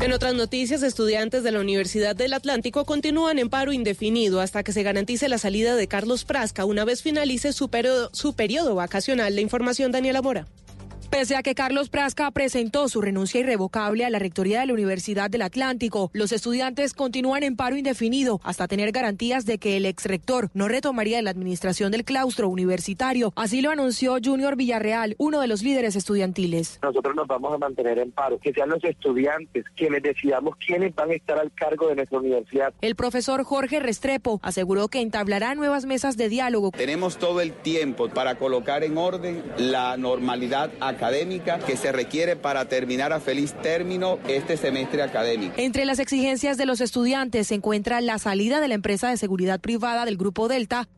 [0.00, 4.72] En otras noticias, estudiantes de la Universidad del Atlántico continúan en paro indefinido hasta que
[4.72, 9.34] se garantice la salida de Carlos Prasca una vez finalice su periodo, su periodo vacacional.
[9.34, 10.46] La información, Daniela Mora.
[11.14, 15.30] Pese a que Carlos Prasca presentó su renuncia irrevocable a la rectoría de la Universidad
[15.30, 20.50] del Atlántico, los estudiantes continúan en paro indefinido hasta tener garantías de que el exrector
[20.54, 23.32] no retomaría la administración del claustro universitario.
[23.36, 26.80] Así lo anunció Junior Villarreal, uno de los líderes estudiantiles.
[26.82, 31.10] Nosotros nos vamos a mantener en paro, que sean los estudiantes quienes decidamos quiénes van
[31.12, 32.74] a estar al cargo de nuestra universidad.
[32.80, 36.72] El profesor Jorge Restrepo aseguró que entablará nuevas mesas de diálogo.
[36.72, 41.03] Tenemos todo el tiempo para colocar en orden la normalidad académica
[41.66, 45.54] que se requiere para terminar a feliz término este semestre académico.
[45.56, 49.60] Entre las exigencias de los estudiantes se encuentra la salida de la empresa de seguridad
[49.60, 50.88] privada del Grupo Delta.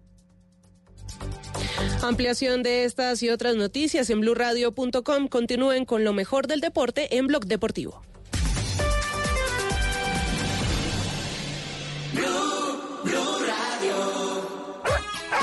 [2.03, 5.28] Ampliación de estas y otras noticias en blurradio.com.
[5.28, 8.03] Continúen con lo mejor del deporte en Blog Deportivo.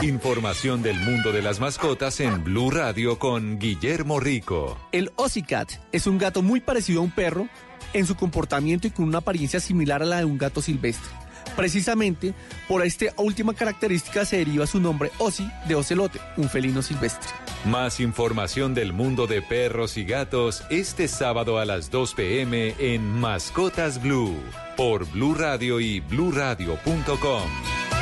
[0.02, 4.78] Información del mundo de las mascotas en Blue Radio con Guillermo Rico.
[4.92, 5.12] El
[5.48, 7.48] Cat es un gato muy parecido a un perro
[7.94, 11.10] en su comportamiento y con una apariencia similar a la de un gato silvestre.
[11.56, 12.34] Precisamente
[12.68, 17.30] por esta última característica se deriva su nombre Ozzy de ocelote, un felino silvestre.
[17.66, 23.08] Más información del mundo de perros y gatos este sábado a las 2 pm en
[23.08, 24.36] Mascotas Blue
[24.76, 27.93] por Blue Radio y bluradio.com.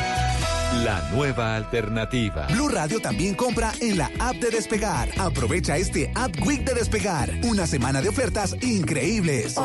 [0.80, 2.48] La nueva alternativa.
[2.48, 5.10] Blue Radio también compra en la app de Despegar.
[5.19, 7.30] Aprovecha este App Week de Despegar.
[7.43, 9.56] Una semana de ofertas increíbles.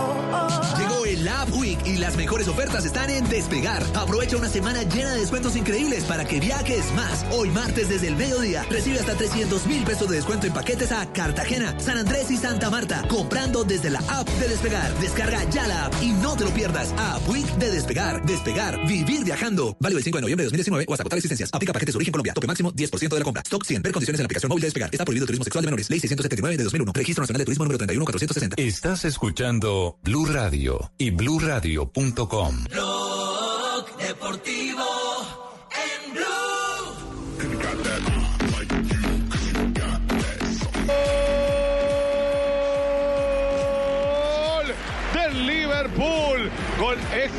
[0.76, 3.84] Llegó el App Week y las mejores ofertas están en Despegar.
[3.94, 7.24] Aprovecha una semana llena de descuentos increíbles para que viajes más.
[7.30, 11.12] Hoy martes desde el mediodía recibe hasta 300 mil pesos de descuento en paquetes a
[11.12, 13.06] Cartagena, San Andrés y Santa Marta.
[13.08, 14.92] Comprando desde la app de Despegar.
[14.98, 16.92] Descarga ya la app y no te lo pierdas.
[16.98, 18.26] App Week de Despegar.
[18.26, 18.84] Despegar.
[18.88, 19.76] Vivir viajando.
[19.78, 21.50] Válido el 5 de noviembre de 2019 o hasta agotar existencias.
[21.52, 22.32] Aplica paquetes de origen Colombia.
[22.34, 23.42] Tope máximo 10% de la compra.
[23.44, 23.82] Stock 100.
[23.82, 24.90] Ver condiciones en la aplicación móvil de Despegar.
[24.90, 25.90] Está prohibido turismo sexual de menores.
[25.90, 26.92] Ley 679 de 2001.
[26.92, 28.56] Registro Nacional de Turismo número 31460.
[28.58, 32.64] Estás escuchando Blue Radio y bluradio.com.
[32.70, 34.65] Blog Deportivo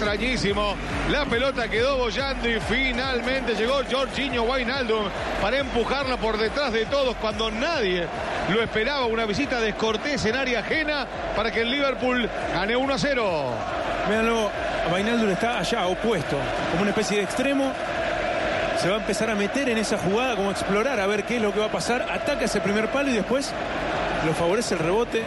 [0.08, 0.74] extrañísimo.
[1.12, 5.04] La pelota quedó bollando y finalmente llegó Jorginho Wijnaldum
[5.42, 8.08] para empujarla por detrás de todos cuando nadie
[8.50, 9.06] lo esperaba.
[9.06, 11.06] Una visita descortés en área ajena
[11.36, 13.54] para que el Liverpool gane 1 a 0.
[14.08, 14.50] Véanlo,
[14.90, 16.38] Vainaldo está allá, opuesto,
[16.72, 17.74] como una especie de extremo.
[18.82, 21.36] Se va a empezar a meter en esa jugada, como a explorar, a ver qué
[21.36, 22.04] es lo que va a pasar.
[22.10, 23.52] Ataca ese primer palo y después
[24.26, 25.24] lo favorece el rebote.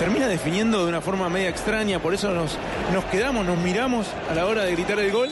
[0.00, 2.56] Termina definiendo de una forma media extraña, por eso nos,
[2.94, 5.28] nos quedamos, nos miramos a la hora de gritar el gol.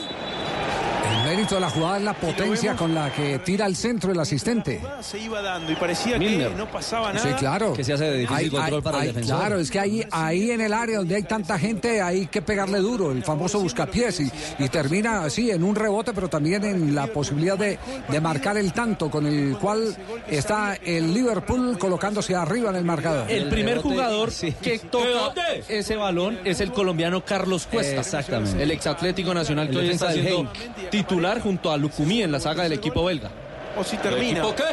[1.39, 4.81] Mérito de la jugada es la potencia con la que tira al centro el asistente.
[4.99, 6.49] Se iba dando y parecía Milner.
[6.49, 7.25] que no pasaba nada.
[7.25, 7.71] Sí, claro.
[7.71, 9.37] Que se hace de difícil Hay- control hay- para el defensor.
[9.39, 12.79] Claro, es que ahí, ahí en el área donde hay tanta gente hay que pegarle
[12.79, 14.29] duro, el famoso buscapiés, y,
[14.59, 17.79] y termina así en un rebote, pero también en la posibilidad de,
[18.09, 19.95] de marcar el tanto con el cual
[20.27, 23.31] está el Liverpool colocándose arriba en el marcador.
[23.31, 24.53] El primer jugador sí.
[24.61, 28.01] que toca ese balón es el colombiano Carlos Cuesta.
[28.01, 28.61] Exactamente.
[28.61, 30.51] El ex Atlético Nacional que hoy está siendo
[30.91, 33.29] titular junto a Lucumí en la saga del equipo belga.
[33.77, 34.39] O si termina.
[34.39, 34.63] ¿Equipo qué?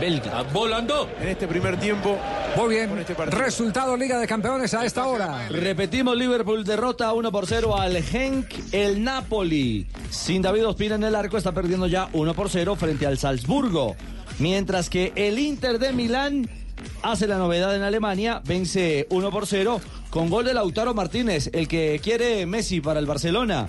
[0.00, 0.42] Belga.
[0.52, 1.08] volando?
[1.20, 2.18] En este primer tiempo.
[2.56, 5.48] Muy bien, este resultado Liga de Campeones a esta hora.
[5.48, 9.86] Repetimos, Liverpool derrota 1 por 0 al Genk, el Napoli.
[10.10, 13.96] Sin David Ospina en el arco, está perdiendo ya 1 por 0 frente al Salzburgo.
[14.38, 16.48] Mientras que el Inter de Milán
[17.02, 19.80] hace la novedad en Alemania, vence 1 por 0
[20.10, 23.66] con gol de Lautaro Martínez, el que quiere Messi para el Barcelona.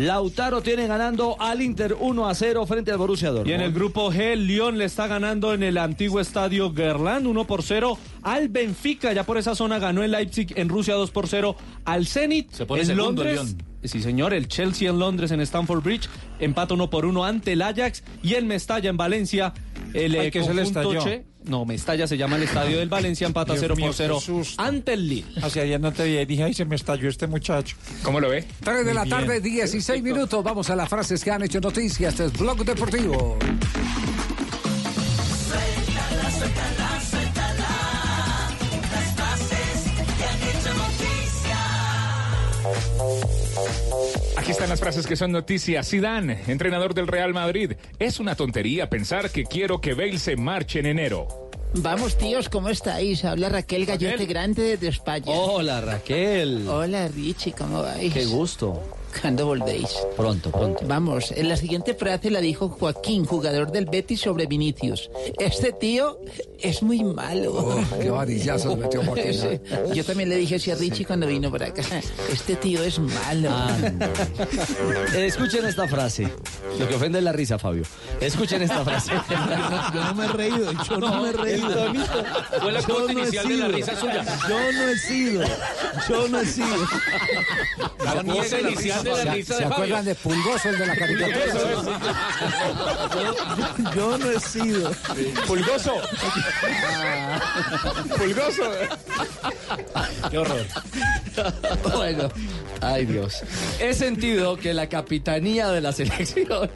[0.00, 3.50] Lautaro tiene ganando al Inter 1 a 0 frente al Borussia Dortmund.
[3.50, 7.46] Y en el grupo G, Lyon le está ganando en el antiguo estadio Gerland 1
[7.46, 9.12] por 0 al Benfica.
[9.12, 11.54] Ya por esa zona ganó el Leipzig en Rusia 2 por 0
[11.84, 12.50] al Zenit.
[12.50, 13.54] Se pone en segundo el Londres.
[13.54, 13.70] Lyon.
[13.84, 14.32] Sí, señor.
[14.32, 16.08] El Chelsea en Londres en Stamford Bridge
[16.38, 18.02] empata 1 por 1 ante el Ajax.
[18.22, 19.52] Y el Mestalla en Valencia.
[19.94, 21.02] El Ay, eh, que se le estalló.
[21.02, 23.26] Che- No, Mestalla se llama el estadio del Valencia.
[23.26, 24.62] Empata Dios 0 mío, por 0 qué susto.
[24.62, 25.24] ante el Lille.
[25.42, 27.76] Hace ayer no te vi, dije, ay, se me estalló este muchacho.
[28.02, 28.44] ¿Cómo lo ve?
[28.62, 29.20] 3 de la Muy bien.
[29.26, 30.44] tarde, 16 minutos.
[30.44, 32.12] Vamos a las frases que han hecho noticias.
[32.12, 33.38] Este es Blog Deportivo.
[35.48, 37.68] Suéltala, suéltala, suéltala.
[38.92, 41.58] Las frases que han hecho noticia.
[44.40, 45.86] Aquí están las frases que son noticias.
[45.86, 47.72] Zidane, entrenador del Real Madrid.
[47.98, 51.50] Es una tontería pensar que quiero que Bale se marche en enero.
[51.74, 53.22] Vamos, tíos, ¿cómo estáis?
[53.26, 55.26] Habla Raquel Gallote Grande desde España.
[55.26, 56.66] Hola, Raquel.
[56.66, 58.14] Hola, Richie, ¿cómo vais?
[58.14, 58.82] Qué gusto.
[59.20, 59.88] ¿Cuándo volvéis?
[60.16, 60.80] Pronto, pronto.
[60.86, 65.10] Vamos, en la siguiente frase la dijo Joaquín, jugador del Betis, sobre Vinicius.
[65.38, 66.18] Este tío
[66.58, 67.52] es muy malo.
[67.54, 69.20] Oh, qué varillazos metió Joaquín.
[69.40, 69.60] Sí.
[69.94, 71.82] Yo también le dije así a Richie cuando vino por acá.
[72.32, 73.50] Este tío es malo.
[75.14, 76.28] Eh, Escuchen esta frase.
[76.78, 77.82] Lo que ofende es la risa, Fabio.
[78.20, 79.12] Escuchen esta frase.
[79.94, 81.92] Yo no me he reído, yo no, me he reído.
[82.60, 83.76] Fue la Yo corte no he inicial de la sido.
[83.76, 84.24] risa suya.
[84.48, 85.42] Yo no he sido,
[86.08, 86.76] yo no he sido.
[88.04, 91.38] La cuota inicial de la risa ¿Se acuerdan de Pulgoso, el de la caricatura?
[93.94, 94.92] Yo no he sido.
[95.46, 95.94] Pulgoso.
[98.16, 98.70] Pulgoso.
[100.30, 100.66] Qué horror.
[101.94, 102.28] Bueno,
[102.80, 103.42] ay Dios.
[103.80, 106.70] He sentido que la capitanía de la selección,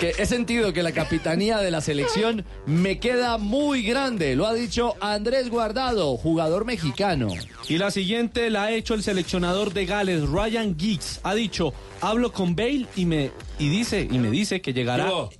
[0.00, 4.36] que he sentido que la capitanía de la selección me queda muy grande.
[4.36, 7.28] Lo ha dicho Andrés Guardado, jugador mexicano.
[7.68, 11.20] Y la siguiente la ha hecho el seleccionador de Gales, Ryan Giggs.
[11.22, 11.53] Ha dicho,
[12.00, 15.30] hablo con Bale y me y dice y me dice que llegará Yo.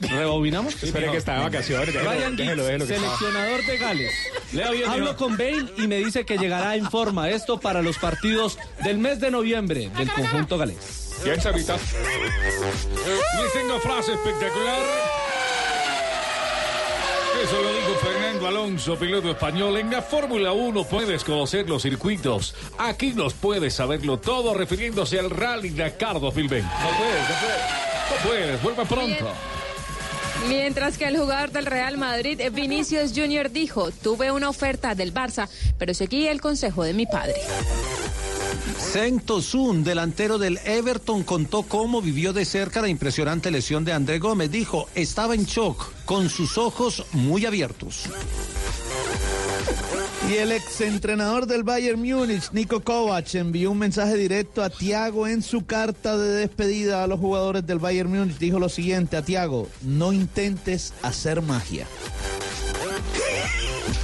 [0.00, 0.82] ¿Rebobinamos?
[0.82, 1.86] Espere que está de vacaciones.
[1.86, 4.12] déjelo, Ryan déjelo, déjelo está- seleccionador de Gales.
[4.52, 7.30] Bien, Hablo con Bale y me dice que llegará en forma.
[7.30, 11.12] Esto para los partidos del mes de noviembre del conjunto galés.
[11.24, 11.76] Bien, Sarita.
[11.76, 14.80] Les tengo frase espectacular.
[17.44, 19.76] Eso lo dijo Fernando Alonso, piloto español.
[19.76, 22.54] En la Fórmula 1 puedes conocer los circuitos.
[22.78, 26.66] Aquí nos puedes saberlo todo refiriéndose al Rally Dakar 2020.
[26.66, 27.60] No puedes, no puedes.
[28.08, 29.28] No puedes, vuelve pronto.
[30.48, 35.46] Mientras que el jugador del Real Madrid, Vinicius Junior, dijo, tuve una oferta del Barça,
[35.76, 37.34] pero seguí el consejo de mi padre.
[39.24, 44.50] Tosun, delantero del Everton, contó cómo vivió de cerca la impresionante lesión de André Gómez.
[44.50, 48.04] Dijo, estaba en shock, con sus ojos muy abiertos.
[50.30, 55.42] Y el exentrenador del Bayern Múnich, Nico Kovac, envió un mensaje directo a Tiago en
[55.42, 58.38] su carta de despedida a los jugadores del Bayern Múnich.
[58.38, 61.86] Dijo lo siguiente a Tiago, no intentes hacer magia.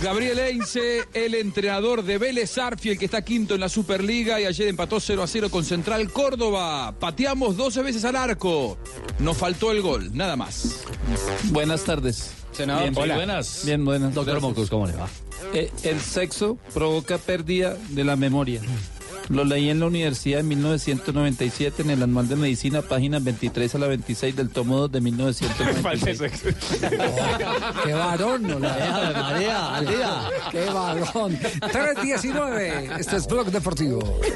[0.02, 4.68] Gabriel Eince, el entrenador de Vélez Arfiel, que está quinto en la Superliga y ayer
[4.68, 6.94] empató 0 a 0 con Central Córdoba.
[6.98, 8.78] Pateamos 12 veces al arco.
[9.18, 10.84] Nos faltó el gol, nada más.
[11.50, 12.30] Buenas tardes.
[12.52, 13.14] Senador, Bien, hola.
[13.16, 13.62] buenas.
[13.66, 14.14] Bien, buenas.
[14.14, 14.40] Doctor.
[14.40, 15.08] Mocus, ¿cómo le va?
[15.52, 18.62] Eh, el sexo provoca pérdida de la memoria.
[19.30, 23.78] Lo leí en la universidad en 1997 en el Anual de Medicina, páginas 23 a
[23.78, 26.32] la 26 del tomo 2 de 1996.
[27.84, 30.24] Qué varón, no la María, al día.
[30.50, 31.38] Qué varón.
[31.60, 32.90] 319.
[32.98, 34.00] Este es Blog Deportivo.
[34.00, 34.26] Suéltala,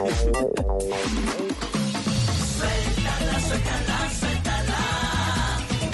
[3.41, 4.79] suéltala, suéltala.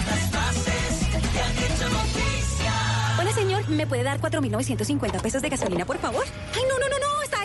[0.07, 2.75] Las bases te han hecho noticia.
[3.19, 3.67] Hola, señor.
[3.71, 6.27] ¿Me puede dar 4.950 pesos de gasolina, por favor?
[6.55, 7.30] Ay, no, no, no, no.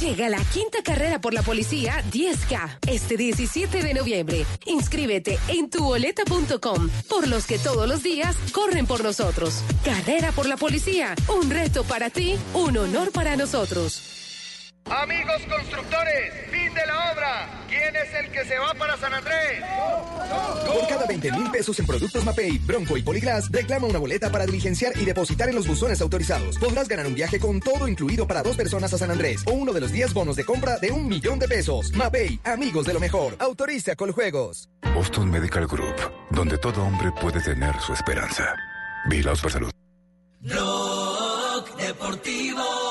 [0.00, 4.46] Llega la quinta carrera por la policía 10K este 17 de noviembre.
[4.66, 9.60] Inscríbete en tuboleta.com por los que todos los días corren por nosotros.
[9.84, 14.17] Carrera por la policía, un reto para ti, un honor para nosotros.
[14.90, 17.64] Amigos constructores, fin de la obra.
[17.68, 19.62] ¿Quién es el que se va para San Andrés?
[20.66, 24.46] Por cada 20 mil pesos en productos Mapei, Bronco y Poliglas, reclama una boleta para
[24.46, 26.58] diligenciar y depositar en los buzones autorizados.
[26.58, 29.74] Podrás ganar un viaje con todo incluido para dos personas a San Andrés o uno
[29.74, 31.92] de los 10 bonos de compra de un millón de pesos.
[31.92, 33.36] Mapei, amigos de lo mejor.
[33.38, 34.70] Autoriza Coljuegos.
[34.94, 35.96] Boston Medical Group,
[36.30, 38.54] donde todo hombre puede tener su esperanza.
[39.08, 39.70] Vigilados por salud.
[40.40, 42.87] Blog Deportivo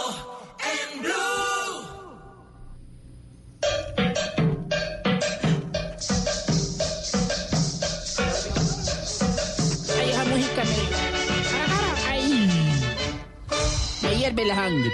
[14.38, 14.91] Hierve la sangre.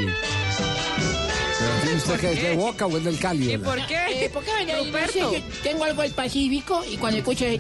[1.82, 3.58] ¿Tiene usted que es de Boca o es del Cali?
[3.58, 4.26] ¿Por qué?
[4.26, 4.90] Eh, ¿Por qué venía ahí?
[4.92, 5.32] No sé, yo
[5.64, 7.60] tengo algo del Pacífico y cuando escucho es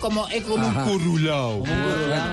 [0.00, 0.84] como, es como Ajá.
[0.84, 1.62] un currulao.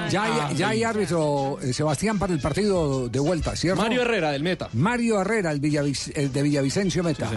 [0.10, 3.82] Ya hay, ya hay árbitro, eh, Sebastián, para el partido de vuelta, ¿cierto?
[3.82, 4.70] Mario Herrera, del Meta.
[4.74, 7.30] Mario Herrera, el, Villavic- el de Villavicencio Meta.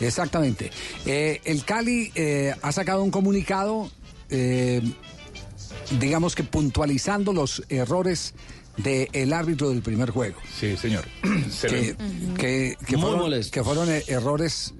[0.00, 0.70] Exactamente.
[1.06, 3.90] Eh, el Cali eh, ha sacado un comunicado,
[4.28, 4.82] eh,
[6.00, 8.34] digamos que puntualizando los errores
[8.76, 10.38] del árbitro del primer juego.
[10.58, 11.04] Sí, señor.
[11.50, 11.96] Se que,
[12.36, 13.52] que- que Muy fueron, molesto.
[13.52, 14.74] que fueron eh, errores,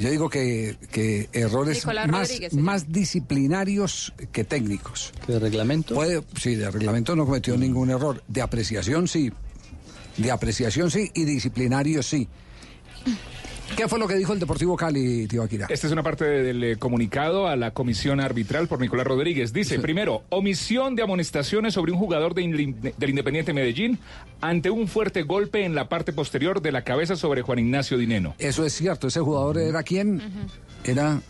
[0.00, 5.12] yo digo que, que errores más, más disciplinarios que técnicos.
[5.28, 5.94] ¿De reglamento?
[5.94, 8.22] Puede, sí, de reglamento no cometió ningún error.
[8.28, 9.30] De apreciación sí.
[10.16, 12.28] De apreciación sí y disciplinario sí.
[13.76, 15.66] ¿Qué fue lo que dijo el Deportivo Cali, Tibaquira?
[15.68, 19.52] Esta es una parte del eh, comunicado a la comisión arbitral por Nicolás Rodríguez.
[19.52, 22.44] Dice, primero, omisión de amonestaciones sobre un jugador de
[22.96, 23.98] del Independiente Medellín
[24.40, 28.34] ante un fuerte golpe en la parte posterior de la cabeza sobre Juan Ignacio Dineno.
[28.38, 29.08] Eso es cierto.
[29.08, 30.22] Ese jugador era quién?
[30.84, 31.20] Era.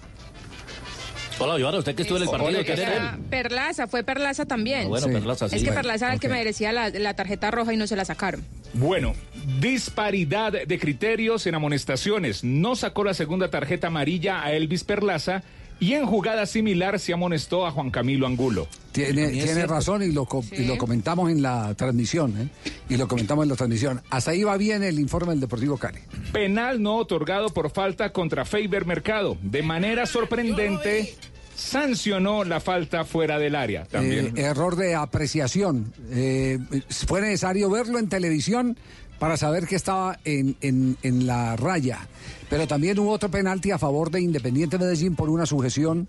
[1.39, 4.85] Hola, Iván, usted que estuvo en el partido, ¿quién era Perlaza, fue Perlaza también.
[4.85, 5.12] Ah, bueno, Sí.
[5.12, 5.56] Perlaza, sí.
[5.56, 7.97] Es que Bueno, Perlaza era el que merecía la, la tarjeta roja y no se
[7.97, 8.44] la sacaron.
[8.74, 9.15] Bueno,
[9.61, 12.44] disparidad de criterios en amonestaciones.
[12.44, 15.43] No sacó la segunda tarjeta amarilla a Elvis Perlaza
[15.81, 18.69] y en jugada similar se amonestó a Juan Camilo Angulo.
[18.93, 22.35] Tiene, tiene razón y lo, y lo comentamos en la transmisión.
[22.41, 22.73] ¿eh?
[22.89, 24.01] Y lo comentamos en la transmisión.
[24.11, 25.99] Hasta ahí va bien el informe del Deportivo Cali.
[26.33, 29.37] Penal no otorgado por falta contra Faber Mercado.
[29.43, 31.17] De manera sorprendente,
[31.57, 33.85] sancionó la falta fuera del área.
[33.85, 34.37] También.
[34.37, 35.93] Eh, error de apreciación.
[36.11, 36.59] Eh,
[37.07, 38.79] fue necesario verlo en televisión
[39.19, 42.07] para saber que estaba en, en- en la raya.
[42.51, 46.09] Pero también hubo otro penalti a favor de Independiente Medellín por una sujeción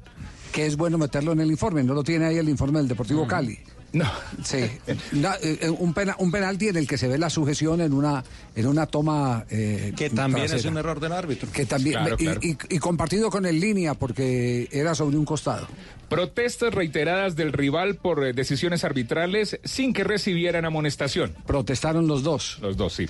[0.52, 1.84] que es bueno meterlo en el informe.
[1.84, 3.60] No lo tiene ahí el informe del Deportivo Cali.
[3.96, 4.12] No.
[4.44, 4.58] Sí.
[4.88, 8.24] Eh, un, pena- un penalti en el que se ve la sujeción en una,
[8.56, 9.46] en una toma.
[9.50, 11.50] eh, Que también es un error del árbitro.
[11.52, 12.40] Que también, Claro, y, claro.
[12.44, 15.66] y- y compartido con el línea porque era sobre un costado.
[16.10, 21.34] Protestas reiteradas del rival por eh, decisiones arbitrales sin que recibieran amonestación.
[21.48, 22.60] Protestaron los dos.
[22.62, 23.08] Los dos, sí.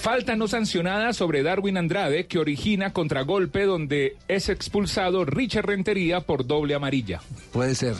[0.00, 6.46] Falta no sancionada sobre Darwin Andrade que origina contragolpe donde es expulsado Richard Rentería por
[6.46, 7.20] doble amarilla.
[7.52, 7.94] Puede ser.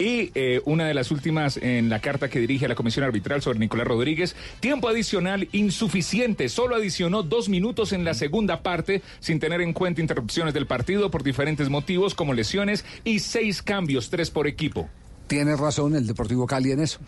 [0.00, 3.42] Y eh, una de las últimas en la carta que dirige a la Comisión Arbitral
[3.42, 9.38] sobre Nicolás Rodríguez, tiempo adicional insuficiente, solo adicionó dos minutos en la segunda parte sin
[9.40, 14.30] tener en cuenta interrupciones del partido por diferentes motivos como lesiones y seis cambios, tres
[14.30, 14.88] por equipo.
[15.30, 16.98] Tiene razón el Deportivo Cali en eso.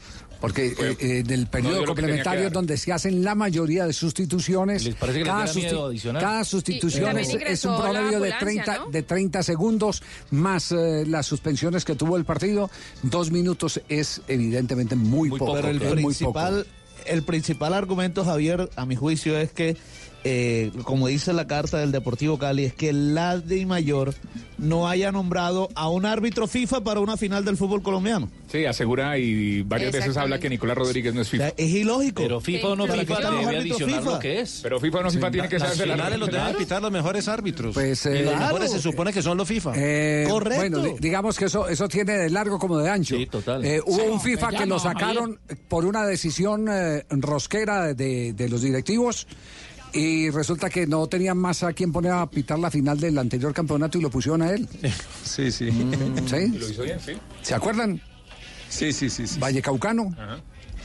[0.40, 4.84] Porque eh, eh, en el periodo complementario es donde se hacen la mayoría de sustituciones.
[4.84, 6.22] ¿Les parece que les cada, da miedo adicional?
[6.22, 8.90] cada sustitución y es, un promedio de ambulancia, 30, ¿no?
[8.92, 12.70] de 30 segundos más eh, las suspensiones que tuvo el partido.
[13.02, 15.54] Dos minutos es evidentemente muy, poco.
[15.54, 16.32] Pero el es muy poco.
[16.34, 16.66] principal,
[17.06, 19.76] el principal argumento, Javier, a mi juicio, es que,
[20.24, 24.14] eh, como dice la carta del Deportivo Cali, es que la de Mayor
[24.58, 28.30] no haya nombrado a un árbitro FIFA para una final del fútbol colombiano.
[28.50, 31.48] Sí, asegura y varias veces habla que Nicolás Rodríguez no es FIFA.
[31.56, 32.22] es ilógico.
[32.22, 34.10] Pero FIFA o no ¿Para qué FIFA los debe adicionar FIFA?
[34.12, 34.60] lo que es.
[34.62, 37.74] Pero FIFA o no FIFA tiene que de la los deben pitar los mejores árbitros.
[37.74, 38.46] Pues, y eh, los claro.
[38.46, 39.72] mejores se supone que son los FIFA.
[39.74, 40.56] Eh, Correcto.
[40.60, 43.16] Bueno, di- digamos que eso, eso tiene de largo como de ancho.
[43.16, 43.64] Sí, total.
[43.64, 48.48] Eh, hubo Sí, un FIFA que lo sacaron por una decisión eh, rosquera de, de
[48.48, 49.26] los directivos
[49.92, 53.52] y resulta que no tenían más a quien poner a pitar la final del anterior
[53.52, 54.68] campeonato y lo pusieron a él.
[55.24, 55.70] Sí, sí.
[56.26, 56.48] ¿Sí?
[56.48, 57.12] Lo hizo bien, sí.
[57.42, 58.00] ¿Se acuerdan?
[58.68, 59.26] Sí, sí, sí.
[59.26, 59.38] sí.
[59.38, 60.14] Valle Caucano.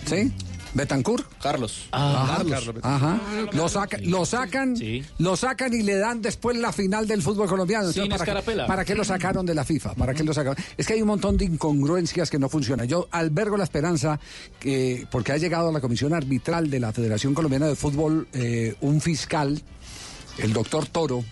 [0.06, 0.32] ¿Sí?
[0.78, 1.26] Betancourt.
[1.42, 1.88] Carlos.
[1.92, 2.38] Ajá.
[2.50, 2.76] Carlos.
[2.84, 3.20] Ajá.
[3.52, 4.76] Lo, saca- lo sacan,
[5.18, 7.92] lo sacan y le dan después la final del fútbol colombiano.
[7.92, 8.68] Sin ¿para, qué- escarapela.
[8.68, 9.96] ¿Para qué lo sacaron de la FIFA?
[9.96, 10.64] ¿Para qué lo sacaron?
[10.78, 12.88] Es que hay un montón de incongruencias que no funcionan.
[12.88, 14.20] Yo albergo la esperanza
[14.60, 18.76] que, porque ha llegado a la comisión arbitral de la Federación Colombiana de Fútbol eh,
[18.82, 19.62] un fiscal,
[20.38, 21.24] el doctor Toro,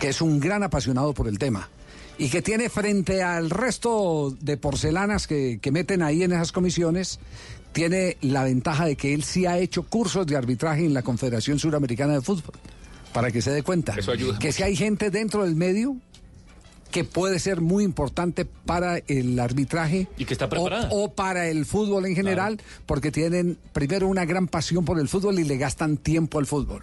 [0.00, 1.68] que es un gran apasionado por el tema
[2.18, 7.18] y que tiene frente al resto de porcelanas que, que meten ahí en esas comisiones,
[7.72, 11.58] tiene la ventaja de que él sí ha hecho cursos de arbitraje en la Confederación
[11.58, 12.54] Suramericana de Fútbol,
[13.12, 15.96] para que se dé cuenta Eso ayuda que si hay gente dentro del medio
[16.90, 20.88] que puede ser muy importante para el arbitraje Y que está preparada.
[20.92, 25.38] o, para el fútbol en general, porque tienen primero una gran pasión por el fútbol
[25.38, 26.82] y le gastan tiempo al fútbol.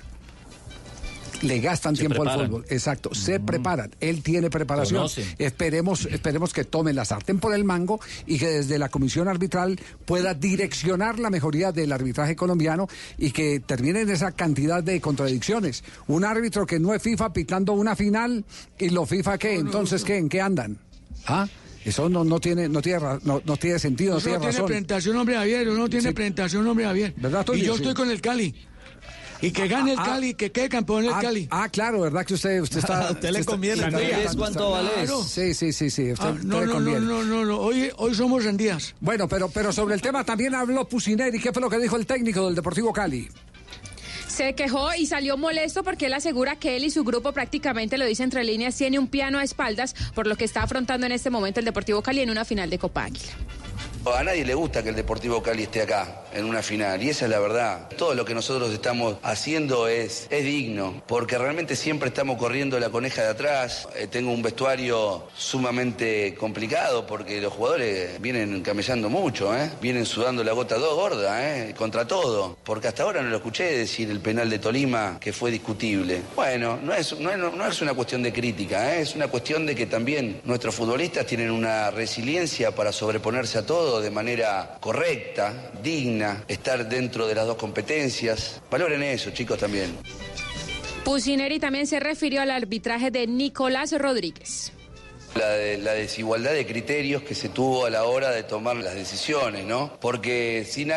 [1.42, 3.92] Le gastan Se tiempo al fútbol, exacto, se preparan.
[4.02, 5.08] Él tiene preparación.
[5.38, 9.80] Esperemos, esperemos que tome la sartén por el mango y que desde la comisión arbitral
[10.06, 12.88] pueda direccionar la mejoría del arbitraje colombiano
[13.18, 15.84] y que terminen esa cantidad de contradicciones.
[16.08, 18.44] Un árbitro que no es FIFA pitando una final
[18.78, 20.78] y los FIFA qué, entonces qué, en qué andan.
[21.26, 21.48] ¿Ah?
[21.86, 24.52] Eso no, no tiene, no tiene, ra- no, no tiene sentido, no tiene no tiene
[24.52, 24.66] razón.
[24.68, 25.70] presentación, hombre Javier.
[25.70, 26.14] Uno tiene Sí.
[26.14, 27.14] presentación, hombre Javier.
[27.16, 27.82] ¿Verdad, y yo Sí.
[27.82, 28.54] estoy con el Cali.
[29.42, 31.48] Y que gane el Ah, Cali, que quede campeón el Ah, Cali.
[31.50, 33.12] ah, claro, ¿verdad que usted, usted está...
[33.12, 34.90] Usted le está- conviene, está- ¿Cuánto vale?
[35.28, 36.12] Sí, sí, sí, sí.
[36.12, 37.58] Usted, Ah, no, no, no, no, no, no.
[37.58, 38.96] Hoy, hoy somos rendías.
[39.00, 41.40] Bueno, pero, pero sobre el tema también habló Pusineri.
[41.40, 43.30] ¿Qué fue lo que dijo el técnico del Deportivo Cali?
[44.28, 48.06] Se quejó y salió molesto porque él asegura que él y su grupo prácticamente lo
[48.06, 51.30] dice entre líneas, tiene un piano a espaldas por lo que está afrontando en este
[51.30, 53.34] momento el Deportivo Cali en una final de Copa Águila.
[54.06, 57.26] A nadie le gusta que el Deportivo Cali esté acá en una final y esa
[57.26, 57.90] es la verdad.
[57.98, 62.90] Todo lo que nosotros estamos haciendo es, es digno porque realmente siempre estamos corriendo la
[62.90, 63.88] coneja de atrás.
[63.96, 69.70] Eh, tengo un vestuario sumamente complicado porque los jugadores vienen camellando mucho, ¿eh?
[69.82, 71.74] vienen sudando la gota dos gorda ¿eh?
[71.76, 72.58] contra todo.
[72.64, 76.22] Porque hasta ahora no lo escuché decir el penal de Tolima que fue discutible.
[76.36, 79.02] Bueno, no es, no no es una cuestión de crítica, ¿eh?
[79.02, 83.89] es una cuestión de que también nuestros futbolistas tienen una resiliencia para sobreponerse a todo
[83.98, 88.62] de manera correcta, digna, estar dentro de las dos competencias.
[88.70, 89.98] Valoren eso, chicos, también.
[91.04, 94.72] Pusineri también se refirió al arbitraje de Nicolás Rodríguez.
[95.36, 98.96] La, de- la desigualdad de criterios que se tuvo a la hora de tomar las
[98.96, 99.94] decisiones, ¿no?
[100.02, 100.92] Porque sin,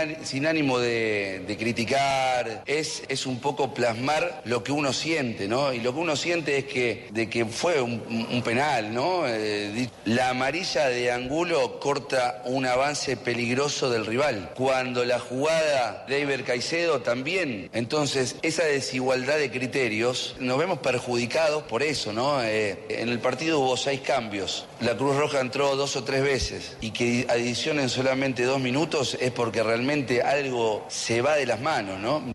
[0.47, 5.73] ánimo de, criticar, es, es un poco plasmar lo que uno siente, ¿no?
[5.73, 9.25] Y lo que uno siente es que, de que fue un, penal, ¿no?
[9.29, 14.53] Eh, la amarilla de Angulo corta un avance peligroso del rival.
[14.57, 17.71] Cuando la jugada de Iber Caicedo también.
[17.75, 22.43] Entonces, esa desigualdad de criterios, nos vemos perjudicados por eso, ¿no?
[22.43, 24.22] Eh, en el partido hubo seis cambios.
[24.23, 29.17] Cambios, la Cruz Roja entró dos o tres veces y que adicionen solamente dos minutos
[29.21, 32.33] es porque realmente algo se va de las manos, ¿no?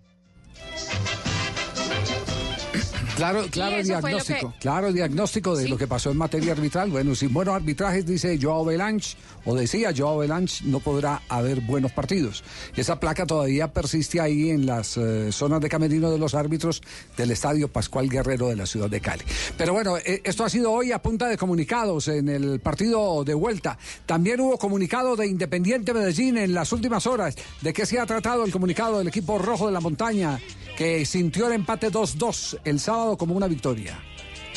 [3.17, 5.69] Claro, claro diagnóstico, que- claro diagnóstico de Sí.
[5.69, 6.91] lo que pasó en materia arbitral.
[6.91, 9.15] Bueno, sin buenos arbitrajes, dice Joao Belanch,
[9.45, 12.43] o decía Joao Belanch, no podrá haber buenos partidos.
[12.75, 16.81] Esa placa todavía persiste ahí en las eh, zonas de camerino de los árbitros
[17.17, 19.23] del Estadio Pascual Guerrero de la ciudad de Cali.
[19.57, 23.33] Pero bueno, eh, esto ha sido hoy a punta de comunicados en el partido de
[23.33, 23.77] vuelta.
[24.05, 27.35] También hubo comunicado de Independiente Medellín en las últimas horas.
[27.61, 30.39] ¿De qué se ha tratado el comunicado del equipo rojo de la montaña
[30.77, 33.99] que sintió el empate 2-2 el sábado como una victoria?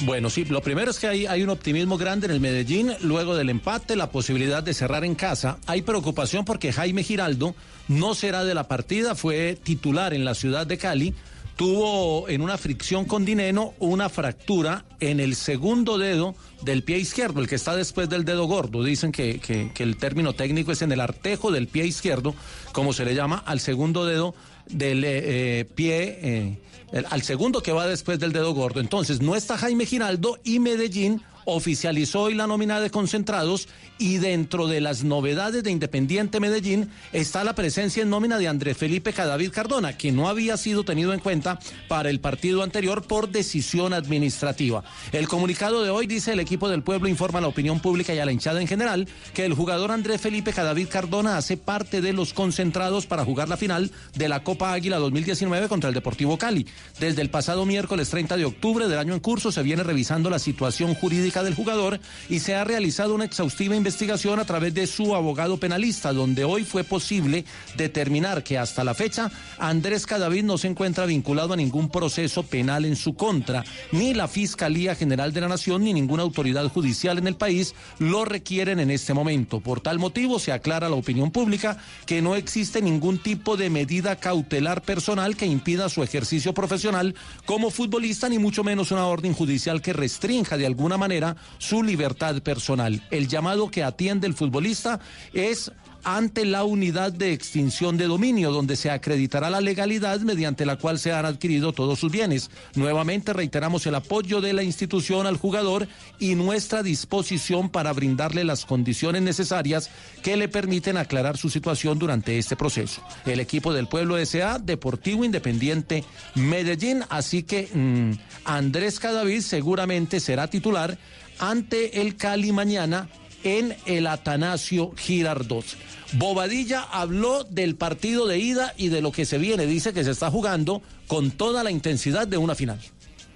[0.02, 3.34] Bueno, sí, lo primero es que hay, hay un optimismo grande en el Medellín, luego
[3.36, 5.58] del empate, la posibilidad de cerrar en casa.
[5.66, 7.54] Hay preocupación porque Jaime Giraldo
[7.88, 11.14] no será de la partida, fue titular en la ciudad de Cali,
[11.56, 17.40] tuvo en una fricción con Dineno una fractura en el segundo dedo del pie izquierdo,
[17.40, 18.82] el que está después del dedo gordo.
[18.82, 22.34] Dicen que, que- que el término técnico es en el artejo del pie izquierdo,
[22.72, 24.34] como se le llama al segundo dedo
[24.72, 26.58] del eh, eh, pie, eh,
[26.92, 28.80] el- al segundo que va después del dedo gordo.
[28.80, 33.68] Entonces, no está Jaime Giraldo y Medellín oficializó hoy la nómina de concentrados
[33.98, 38.76] y dentro de las novedades de Independiente Medellín está la presencia en nómina de Andrés
[38.76, 41.58] Felipe Cadavid Cardona, que no había sido tenido en cuenta
[41.88, 44.84] para el partido anterior por decisión administrativa.
[45.12, 48.18] El comunicado de hoy dice el equipo del pueblo informa a la opinión pública y
[48.18, 52.12] a la hinchada en general que el jugador Andrés Felipe Cadavid Cardona hace parte de
[52.12, 56.66] los concentrados para jugar la final de la Copa Águila 2019 contra el Deportivo Cali.
[56.98, 60.38] Desde el pasado miércoles 30 de octubre del año en curso se viene revisando la
[60.38, 65.14] situación jurídica del jugador y se ha realizado una exhaustiva investigación a través de su
[65.14, 67.44] abogado penalista, donde hoy fue posible
[67.76, 72.84] determinar que hasta la fecha Andrés Cadavid no se encuentra vinculado a ningún proceso penal
[72.84, 77.26] en su contra, ni la Fiscalía General de la Nación ni ninguna autoridad judicial en
[77.26, 79.60] el país lo requieren en este momento.
[79.60, 83.70] Por tal motivo se aclara a la opinión pública que no existe ningún tipo de
[83.70, 87.14] medida cautelar personal que impida su ejercicio profesional
[87.46, 91.19] como futbolista, ni mucho menos una orden judicial que restrinja de alguna manera
[91.58, 93.02] su libertad personal.
[93.10, 95.00] El llamado que atiende el futbolista
[95.32, 95.72] es
[96.04, 100.98] ante la unidad de extinción de dominio, donde se acreditará la legalidad mediante la cual
[100.98, 102.50] se han adquirido todos sus bienes.
[102.74, 108.64] Nuevamente reiteramos el apoyo de la institución al jugador y nuestra disposición para brindarle las
[108.64, 109.90] condiciones necesarias
[110.22, 113.02] que le permiten aclarar su situación durante este proceso.
[113.26, 114.58] El equipo del pueblo S.A.
[114.58, 116.04] Deportivo Independiente
[116.34, 118.12] Medellín, así que mm,
[118.44, 120.98] Andrés Cadavid seguramente será titular
[121.38, 123.08] ante el Cali mañana
[123.44, 125.64] en el Atanasio Girardot.
[126.12, 129.66] Bobadilla habló del partido de ida y de lo que se viene.
[129.66, 132.80] Dice que se está jugando con toda la intensidad de una final.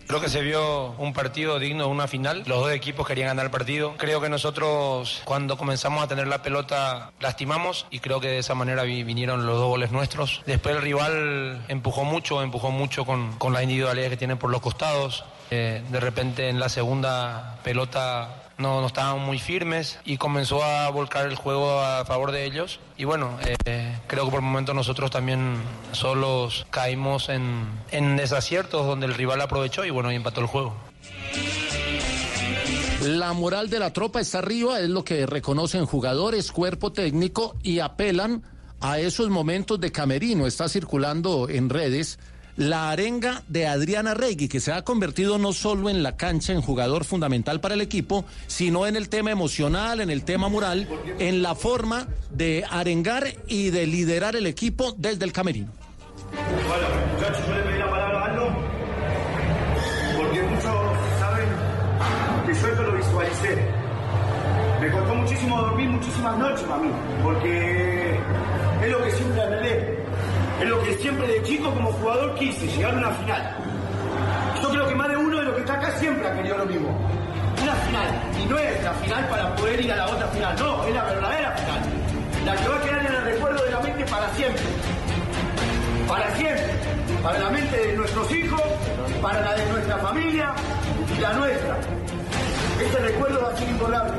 [0.06, 2.43] Creo que se vio un partido digno de una final.
[2.47, 3.94] Los dos equipos querían ganar el partido.
[3.97, 8.55] Creo que nosotros cuando comenzamos a tener la pelota lastimamos y creo que de esa
[8.55, 10.43] manera vi- vinieron los dos goles nuestros.
[10.44, 14.60] Después el rival empujó mucho, empujó mucho con, con las individualidades que tienen por los
[14.60, 15.24] costados.
[15.51, 20.89] Eh, de repente en la segunda pelota no, no estaban muy firmes y comenzó a
[20.90, 22.81] volcar el juego a favor de ellos.
[22.97, 25.56] Y bueno, eh, creo que por momentos nosotros también
[25.93, 30.74] solos caímos en, en desaciertos donde el rival aprovechó y bueno, y empató el juego.
[33.02, 37.81] La moral de la tropa está arriba, es lo que reconocen jugadores, cuerpo técnico y
[37.81, 38.43] apelan
[38.81, 40.47] a esos momentos de camerino.
[40.47, 42.18] Está circulando en redes
[42.56, 46.62] la arenga de Adriana Regui, que se ha convertido no solo en la cancha en
[46.62, 51.43] jugador fundamental para el equipo, sino en el tema emocional, en el tema moral, en
[51.43, 55.72] la forma de arengar y de liderar el equipo desde el camerino.
[56.32, 58.48] Bueno, muchachos, yo le pedí la palabra a Aldo
[60.16, 60.74] porque muchos
[61.18, 61.48] saben
[62.47, 63.85] que yo esto lo visualicé.
[64.81, 66.90] Me costó muchísimo dormir muchísimas noches para mí,
[67.22, 68.18] porque
[68.82, 69.24] es lo que siempre.
[70.60, 73.56] Es lo que siempre de chico como jugador quise, llegar a una final.
[74.62, 76.66] Yo creo que más de uno de los que está acá siempre ha querido lo
[76.66, 76.89] mismo.
[77.62, 78.22] Una final.
[78.43, 81.05] Y no es la final para poder ir a la otra final, no, es la
[81.05, 81.81] verdadera final.
[82.44, 84.64] La que va a quedar en el recuerdo de la mente para siempre
[86.06, 86.70] para siempre,
[87.22, 88.62] para la mente de nuestros hijos,
[89.22, 90.55] para la de nuestra familia
[91.16, 91.76] y la nuestra.
[92.81, 94.12] Ese recuerdo va a ser imborrable.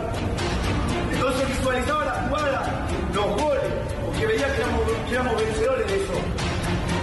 [1.11, 3.63] Entonces visualizaba la jugada, los goles,
[4.05, 6.13] porque veía que éramos, quedamos vencedores de eso.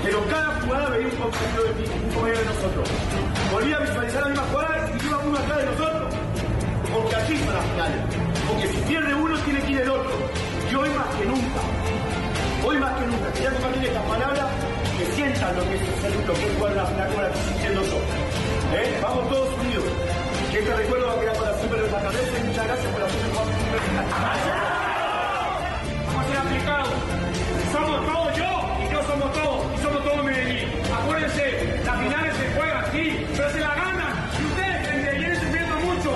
[0.05, 2.89] Pero cada jugada veía un compañero de mí, un compañero de nosotros.
[3.53, 6.15] Volvía a visualizar la misma jugada y iba uno atrás de nosotros.
[6.93, 8.01] Porque así son las finales.
[8.49, 10.13] Porque si pierde uno, tiene que ir el otro.
[10.71, 11.61] Y hoy más que nunca,
[12.65, 14.49] hoy más que nunca, quería compartir estas palabras
[14.99, 17.45] que sientan lo que es hacer lo que es jugar la final como la estoy
[17.53, 17.99] sintiendo yo.
[18.73, 18.99] ¿Eh?
[19.03, 19.85] Vamos todos unidos.
[20.51, 23.01] Que este recuerdo va a quedar para siempre en nuestra cabeza y muchas gracias por
[23.01, 23.51] la hacer el paso.
[26.07, 27.13] Vamos a ser aplicados
[27.83, 30.69] somos todos yo y yo somos todos, y somos todos Medellín.
[30.93, 31.45] Acuérdense,
[31.85, 34.13] las finales se juegan, sí, pero se la ganan.
[34.39, 36.11] Y ustedes en Medellín sufriendo mucho.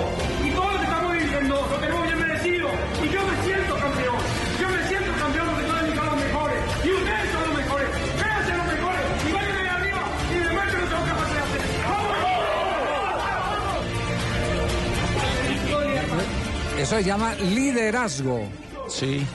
[0.45, 2.67] Y todo lo que estamos viviendo lo tenemos bien merecido.
[3.03, 4.15] Y yo me siento campeón.
[4.61, 6.59] Yo me siento campeón porque todos mis los mejores.
[6.85, 7.87] Y ustedes son los mejores.
[8.19, 9.03] Créanse los mejores.
[9.27, 11.61] Y vayan de arriba y demuestren lo que son capaces de hacer.
[11.91, 12.15] ¡Vamos!
[16.79, 18.47] Eso se llama liderazgo.
[18.87, 19.27] Sí.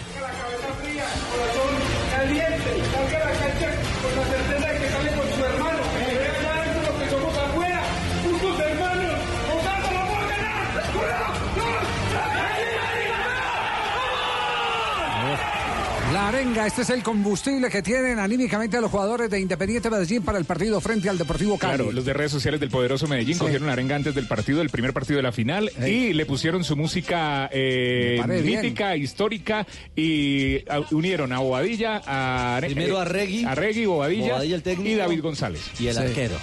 [16.33, 20.45] Arenga, este es el combustible que tienen anímicamente los jugadores de Independiente Medellín para el
[20.45, 21.77] partido frente al Deportivo Cali.
[21.77, 23.41] Claro, los de redes sociales del poderoso Medellín Sí.
[23.41, 26.65] cogieron la arenga antes del partido, del primer partido de la final, y le pusieron
[26.65, 33.45] su música eh, mítica, histórica, y a- unieron a Bobadilla, a Primero a Regui.
[33.45, 34.89] a Regui, Bobadilla, Bobadilla, el técnico.
[34.91, 35.61] y David González.
[35.79, 36.01] Y el Sí.
[36.01, 36.37] arquero.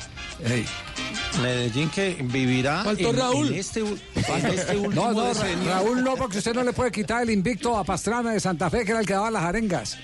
[1.41, 3.47] Medellín que vivirá Faltó en, Raúl.
[3.49, 5.33] en este, en este último No, no.
[5.65, 8.83] Raúl no, porque usted no le puede quitar el invicto a Pastrana de Santa Fe,
[8.85, 9.97] que era el que daba las arengas.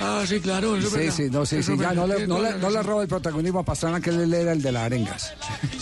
[0.00, 0.76] Ah, sí, claro.
[0.76, 1.14] eso es Sí, verdad.
[1.16, 4.00] sí, no, sí, Eso sí, ya no le, no le, le el protagonismo a Pastrana,
[4.00, 5.34] que él era el de las arengas.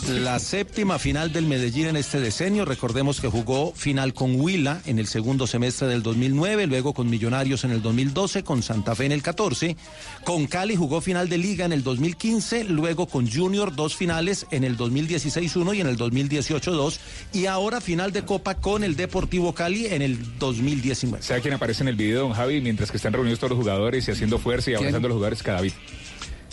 [0.09, 2.65] La séptima final del Medellín en este decenio.
[2.65, 7.65] Recordemos que jugó final con Huila en el segundo semestre del 2009, luego con Millonarios
[7.65, 9.77] en el 2012, con Santa Fe en el 14.
[10.25, 14.65] Con Cali jugó final de Liga en el 2015, luego con Junior dos finales en
[14.65, 16.99] el 2016-1 y en el 2018-2.
[17.33, 21.23] Y ahora final de Copa con el Deportivo Cali en el 2019.
[21.23, 22.61] ¿Sabe quién aparece en el video, don Javi?
[22.61, 25.43] Mientras que están reunidos todos los jugadores y haciendo fuerza y abrazando a los jugadores,
[25.43, 25.75] cada vez.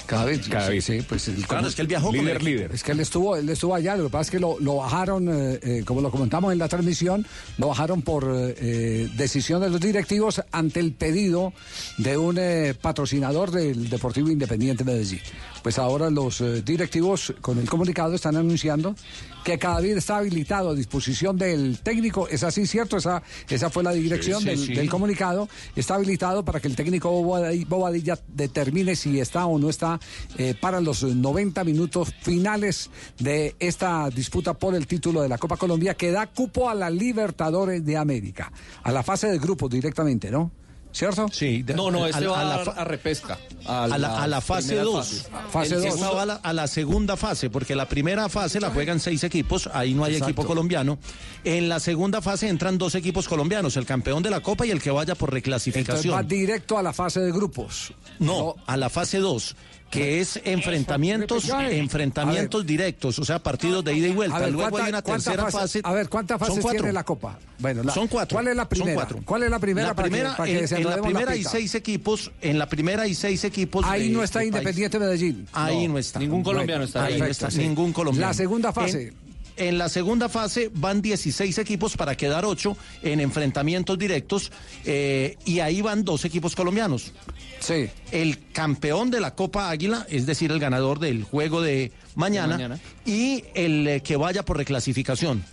[0.08, 0.84] Cada vez, Cada vez.
[0.84, 2.72] sí, pues el- Claro, es que él viajó con Líder, el- líder.
[2.74, 5.30] Es que él estuvo, él estuvo allá, lo que pasa es que lo, lo bajaron,
[5.30, 7.26] eh, eh, como lo comentamos en la transmisión,
[7.58, 11.54] lo bajaron por eh, eh, decisión de los directivos ante el pedido
[11.98, 15.22] de un eh, patrocinador del Deportivo Independiente Medellín.
[15.64, 18.96] Pues ahora los eh, directivos con el comunicado están anunciando
[19.44, 23.84] que cada vez está habilitado a disposición del técnico, es así cierto, esa, esa fue
[23.84, 24.74] la dirección Sí, sí, del, sí.
[24.74, 29.70] del comunicado, está habilitado para que el técnico Bobadilla, Bobadilla determine si está o no
[29.70, 30.00] está
[30.38, 32.90] eh, para los 90 minutos finales
[33.20, 36.90] de esta disputa por el título de la Copa Colombia que da cupo a la
[36.90, 38.52] Libertadores de América,
[38.84, 40.52] a la fase de grupos directamente, ¿no?
[40.94, 41.28] ¿Cierto?
[41.32, 41.64] Sí.
[41.64, 43.38] de- No, no, este a- va a a, la a repesca.
[43.66, 45.08] a la, a la fase primeras 2.
[45.08, 45.30] fases.
[45.52, 45.76] Fase
[46.20, 49.94] a la, a la segunda fase, porque la primera fase la juegan seis equipos, ahí
[49.94, 50.32] no hay Exacto.
[50.32, 51.00] equipo colombiano.
[51.44, 54.82] En la segunda fase entran dos equipos colombianos, el campeón de la Copa y el
[54.82, 56.28] que vaya por Entonces va reclasificación.
[56.28, 57.94] directo a la fase de grupos.
[58.20, 59.56] No, a la fase 2,
[59.92, 64.40] que es enfrentamientos, enfrentamientos directos, o sea, partidos de ida y vuelta.
[64.40, 65.82] Ver, Luego ¿cuánta- hay una tercera fase.
[65.84, 66.80] A ver, ¿cuántas Son fases cuatro.
[66.80, 67.38] tiene la Copa?
[67.60, 68.36] Bueno, la- Son cuatro.
[68.36, 68.96] ¿Cuál es la Son primera?
[68.96, 69.20] cuatro.
[69.26, 69.88] ¿Cuál es la primera?
[69.90, 72.68] La para que- primera, para que en, en la primera hay seis equipos, en la
[72.70, 73.86] primera hay seis equipos.
[73.86, 75.48] Ahí de- no está de Independiente Medellín.
[75.54, 76.20] Ahí no, está.
[76.20, 77.58] Ningún colombiano está Ahí no está sí.
[77.60, 78.28] ningún colombiano.
[78.30, 79.10] La segunda fase.
[79.10, 79.14] En,
[79.58, 84.52] en la segunda fase van 16 equipos para quedar 8 en enfrentamientos directos
[84.86, 87.12] eh, y ahí van dos equipos colombianos.
[87.60, 87.90] Sí.
[88.12, 92.64] El campeón de la Copa Águila, es decir, el ganador del juego de mañana, De
[92.68, 92.80] mañana.
[93.06, 95.44] y el eh, que vaya por reclasificación.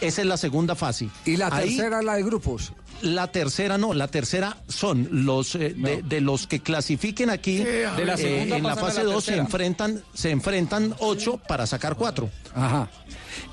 [0.00, 1.08] Esa es la segunda fase.
[1.24, 2.72] Y la Ahí- tercera es la de grupos.
[3.02, 8.04] la tercera no, la tercera son los eh, de, de los que clasifiquen aquí De
[8.04, 11.94] la eh, segunda en la fase la 2 se enfrentan se enfrentan ocho para sacar
[11.96, 12.30] cuatro.
[12.54, 12.88] Ajá.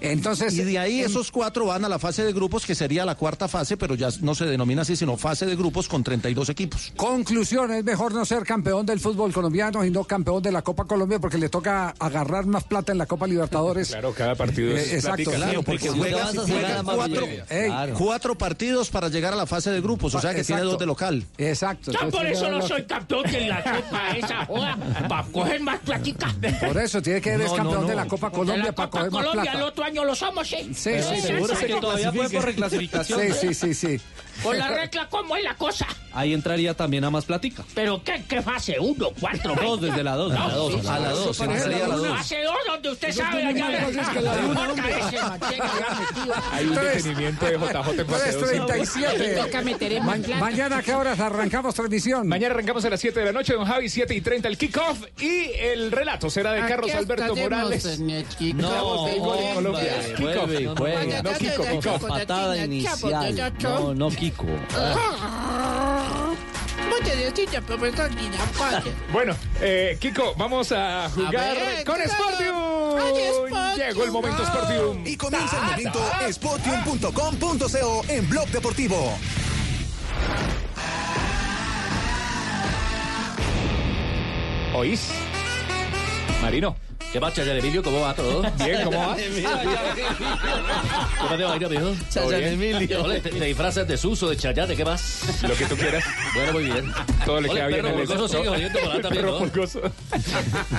[0.01, 0.53] Entonces.
[0.55, 3.15] Y de ahí en- esos cuatro van a la fase de grupos que sería la
[3.15, 6.91] cuarta fase, pero ya no se denomina así, sino fase de grupos con 32 equipos.
[6.95, 10.85] Conclusión, es mejor no ser campeón del fútbol colombiano y no campeón de la Copa
[10.85, 13.89] Colombia porque le toca agarrar más plata en la Copa Libertadores.
[13.99, 15.31] Claro, cada partido es Eh, exacto.
[15.31, 17.25] Claro, porque y juega, vas a juega ganar más cuatro.
[17.49, 17.93] Ey, Claro.
[17.97, 20.85] cuatro partidos para llegar a la fase de grupos, o sea que tiene dos de
[20.85, 21.25] local.
[21.37, 21.91] Exacto.
[21.91, 24.77] Ya por eso no soy campeón de la Copa esa joda,
[25.09, 26.33] para coger más platica.
[26.65, 27.87] Por eso tiene que eres No, campeón no.
[27.87, 29.65] de la Copa Colombia la para Copa coger más Colombia el plata.
[29.69, 30.57] Otro año lo somos, sí.
[30.75, 31.27] Sí, Eh, sí, sí.
[31.27, 31.79] Seguro sí, que sí.
[31.79, 33.19] todavía puede por reclasificación.
[33.21, 34.01] Sí, sí, sí, sí.
[34.43, 35.85] Con la regla, ¿cómo es la cosa?
[36.13, 37.63] Ahí entraría también a más platica.
[37.75, 38.79] ¿Pero qué, qué fase?
[38.79, 40.33] ¿Uno, cuatro, Dos, desde la dos.
[40.33, 40.73] No, a la dos.
[40.81, 42.15] sí, A la dos, la.
[42.17, 43.79] Fase dos, donde usted sabe ya metido.
[46.51, 48.49] Hay un detenimiento de JJ en fase 2.
[48.51, 49.43] 3.37.
[49.45, 50.39] Toca meter en Ma- más plata.
[50.39, 52.27] mañana, ¿a qué horas arrancamos transmisión?
[52.27, 55.03] Mañana arrancamos a las 7 de la noche, don Javi, 7 y 30 el kickoff
[55.21, 57.99] y el relato será de Carlos Alberto Morales.
[57.99, 59.07] No,
[59.53, 59.93] Colombia.
[60.19, 61.21] vuelve juega.
[61.23, 61.99] No, Kiko, Kiko.
[62.07, 63.53] Patada inicial.
[63.61, 64.28] No, no, Kiko.
[69.11, 72.11] Bueno, eh, Kiko, vamos a jugar ver, con claro.
[72.11, 72.99] Sportium.
[72.99, 73.75] Ay, Sportium.
[73.75, 75.07] Llegó el momento Sportium.
[75.07, 75.99] Y comienza el momento
[76.31, 79.17] spotium.com.co en Blog Deportivo.
[84.73, 85.09] ¿Oís?
[86.41, 86.75] Marino.
[87.11, 87.81] ¿Qué más, Chayan Emilio?
[87.81, 88.43] ¿Cómo va todo?
[88.63, 89.17] Bien, ¿cómo vas?
[91.19, 91.95] ¿Cómo te va, amigo?
[92.11, 92.75] Chayanne bien?
[92.75, 93.03] Emilio.
[93.03, 94.75] Ole, ¿Te, te disfrazas de Suso, de Chayanne?
[94.75, 95.23] ¿Qué más?
[95.41, 96.03] Lo que tú quieras.
[96.35, 96.93] Bueno, muy bien.
[97.25, 98.07] Todo le Ole, queda bien en el
[99.39, 99.81] pulgoso.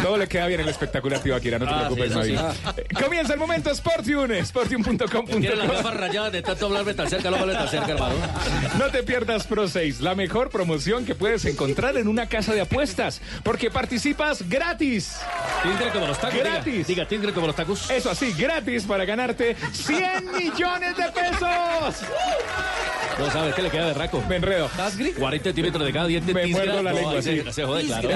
[0.03, 2.55] Todo le queda bien en el espectacular, Tibaquira, no te Ah, preocupes, sí, eso Mavi.
[2.55, 2.61] sí.
[2.77, 5.27] Eh, Comienza el momento Sportium, sportium.com.
[5.27, 8.15] Tiene las gafas rayadas de tanto hablarme tan cerca, no hablarme tan cerca, hermano.
[8.79, 12.61] No te pierdas Pro 6, la mejor promoción que puedes encontrar en una casa de
[12.61, 15.17] apuestas, porque participas gratis.
[15.93, 16.39] Como los tacos.
[16.39, 16.87] Gratis.
[16.87, 17.91] Diga, diga tigre como los tacos.
[17.91, 21.97] Eso así, gratis para ganarte 100 millones de pesos.
[23.19, 24.23] No sabes qué le queda de raco.
[24.29, 24.71] Me enredo.
[25.19, 26.33] 40 centímetros de cada diente.
[26.33, 27.21] Me muerdo la No, lengua.
[27.23, 27.43] sí.
[27.51, 28.09] Se jode, claro.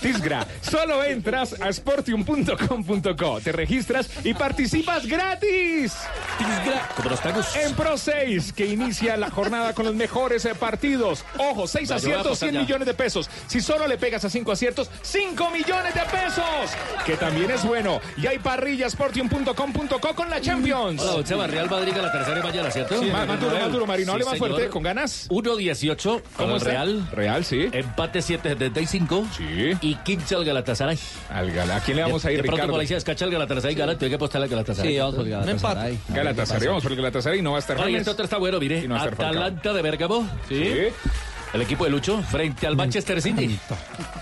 [0.00, 0.46] Tisgra.
[0.62, 5.94] Solo entras a sportium.com.co, te registras y participas gratis.
[6.38, 7.56] Tisgra, como los tacos.
[7.56, 11.24] En Pro 6, que inicia la jornada con los mejores eh, partidos.
[11.38, 12.60] Ojo, 6 Va, yo voy a aciertos, apostar 100 ya.
[12.60, 13.30] millones de pesos.
[13.46, 16.70] Si solo le pegas a 5 aciertos, 5 millones de pesos.
[17.04, 18.00] Que también es bueno.
[18.16, 21.00] Y hay parrilla sportium.com.co con la Champions.
[21.02, 22.98] Hola, don Seba, Real Madrid a la tercera y mañana, ¿cierto?
[23.00, 24.12] Sí, más- duro, más duro, Marino.
[24.12, 24.48] Hable más señor.
[24.50, 25.28] fuerte, con ganas.
[25.30, 26.70] 1-18 con ¿Cómo el está?
[26.70, 27.08] Real.
[27.12, 27.68] Real, sí.
[27.72, 29.26] Empate 7-75.
[29.36, 29.72] Sí.
[29.80, 30.98] Y 15 al Galatasaray.
[31.30, 32.80] Al Gala- ¿A quién le vamos de, a ir, de pronto Ricardo?
[32.80, 34.92] ahí se descacha el Galatasaray, gana, hay que apostar al Galatasaray.
[34.92, 35.92] Sí, vamos por Un Galatasaray.
[35.94, 36.14] empate.
[36.14, 37.42] Galatasaray, vamos por el Galatasaray.
[37.42, 37.98] No va a estar y James.
[38.00, 38.86] este otro está bueno, mire.
[38.88, 38.96] No.
[38.96, 40.28] Atalanta de Bérgamo.
[40.48, 40.72] Sí.
[41.56, 43.58] El equipo de Lucho frente al Manchester City.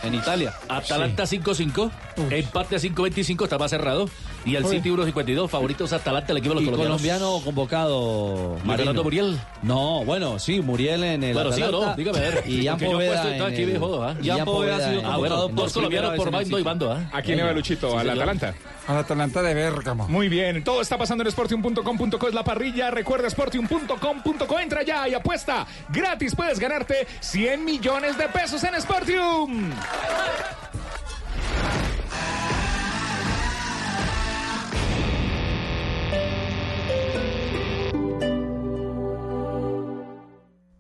[0.05, 0.55] En Italia.
[0.69, 1.91] Atalanta 5-5.
[2.31, 4.09] Empate a 5-25, está más cerrado.
[4.45, 4.77] Y el Uy.
[4.77, 5.49] City 1-52.
[5.49, 7.01] Favoritos Atalanta, el equipo de los Y colombianos.
[7.03, 8.57] colombiano convocado.
[8.65, 8.77] Marino.
[8.77, 9.41] Fernando Muriel.
[9.63, 12.45] No, bueno, sí, Muriel en el Bueno, sí o no, dígame a ver.
[12.47, 14.15] Y Jan Poveda aquí ¿ah?
[14.25, 17.11] Jan Poveda ha sido convocado ah, bueno, por dos colombianos por bando y bando, ¿ah?
[17.13, 17.99] ¿A quién le va Luchito?
[17.99, 18.11] ¿Al.
[18.11, 18.55] Atalanta?
[18.87, 20.09] Al Atalanta de Bérgamo.
[20.09, 22.91] Muy bien, todo está pasando en sportium.com.co, es la parrilla.
[22.91, 25.67] Recuerda sportium.com.co, entra ya y apuesta.
[25.89, 29.71] Gratis puedes ganarte 100 millones de pesos en Sportium.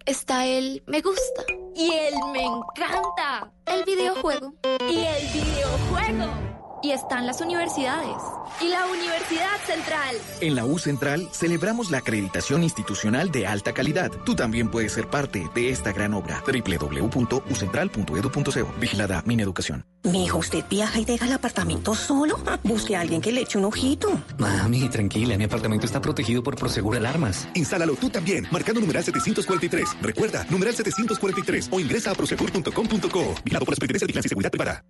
[0.06, 1.44] Está el me gusta.
[1.74, 3.50] Y el me encanta.
[3.64, 4.52] El videojuego.
[4.90, 6.63] Y el videojuego.
[6.84, 8.18] Y están las universidades.
[8.60, 10.16] Y la Universidad Central.
[10.42, 14.12] En la U Central celebramos la acreditación institucional de alta calidad.
[14.26, 16.44] Tú también puedes ser parte de esta gran obra.
[16.46, 18.74] www.ucentral.edu.co.
[18.78, 19.86] Vigilada Mineducación.
[20.02, 22.38] Mijo, ¿usted viaja y deja el apartamento solo?
[22.62, 24.20] Busque a alguien que le eche un ojito.
[24.36, 27.48] Mami, tranquila, mi apartamento está protegido por Prosegur Alarmas.
[27.54, 30.02] Instálalo tú también, marcando numeral 743.
[30.02, 33.36] Recuerda, numeral 743 o ingresa a prosegur.com.co.
[33.42, 34.84] Vigilado por la Superintendencia de Vigilancia y Seguridad Privada.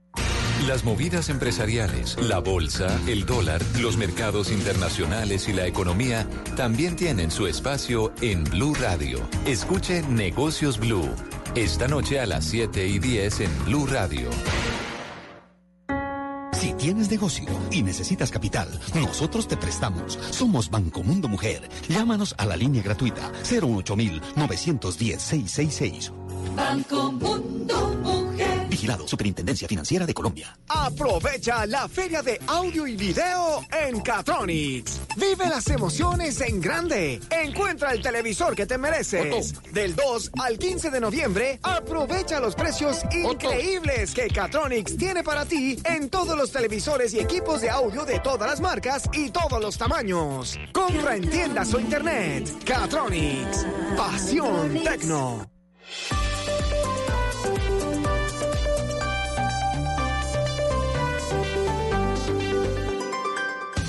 [0.67, 6.27] Las movidas empresariales, la bolsa, el dólar, los mercados internacionales y la economía
[6.57, 9.19] también tienen su espacio en Blue Radio.
[9.45, 11.11] Escuche Negocios Blue.
[11.55, 14.31] Esta noche a las 7 y 10 en Blue Radio.
[16.53, 20.19] Si tienes negocio y necesitas capital, nosotros te prestamos.
[20.31, 21.69] Somos Banco Mundo Mujer.
[21.91, 23.97] Llámanos a la línea gratuita 018
[24.37, 26.13] 910 666.
[26.57, 28.34] Banco Mundo Mujer.
[28.75, 30.59] Vigilado Superintendencia Financiera de Colombia.
[30.67, 35.01] Aprovecha la feria de audio y video en Catronics.
[35.17, 37.21] Vive las emociones en grande.
[37.31, 39.55] Encuentra el televisor que te mereces.
[39.73, 45.79] Del 2 al 15 de noviembre, aprovecha los precios increíbles que Catronics tiene para ti
[45.85, 49.79] en todos los televisores y equipos de audio de todas las marcas y todos los
[49.79, 50.59] tamaños.
[50.73, 52.51] Compra en tiendas o internet.
[52.65, 53.65] Catronics.
[53.97, 55.49] Pasión Tecno.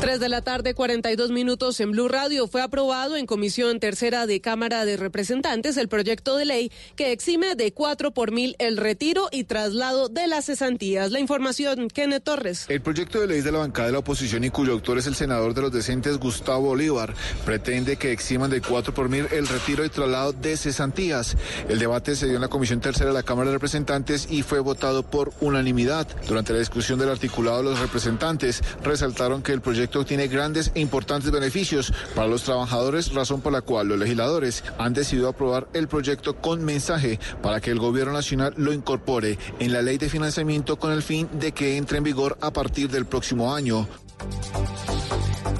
[0.00, 2.46] 3 de la tarde, 42 minutos en Blue Radio.
[2.46, 7.56] Fue aprobado en Comisión Tercera de Cámara de Representantes el proyecto de ley que exime
[7.56, 11.10] de 4 por mil el retiro y traslado de las cesantías.
[11.10, 12.66] La información, Kenneth Torres.
[12.68, 15.16] El proyecto de ley de la bancada de la oposición y cuyo autor es el
[15.16, 17.14] senador de los decentes Gustavo Bolívar
[17.44, 21.36] pretende que eximan de 4 por mil el retiro y traslado de cesantías.
[21.68, 24.60] El debate se dio en la Comisión Tercera de la Cámara de Representantes y fue
[24.60, 26.06] votado por unanimidad.
[26.28, 31.30] Durante la discusión del articulado, los representantes resaltaron que el proyecto tiene grandes e importantes
[31.30, 36.36] beneficios para los trabajadores, razón por la cual los legisladores han decidido aprobar el proyecto
[36.36, 40.92] con mensaje para que el gobierno nacional lo incorpore en la ley de financiamiento con
[40.92, 43.88] el fin de que entre en vigor a partir del próximo año.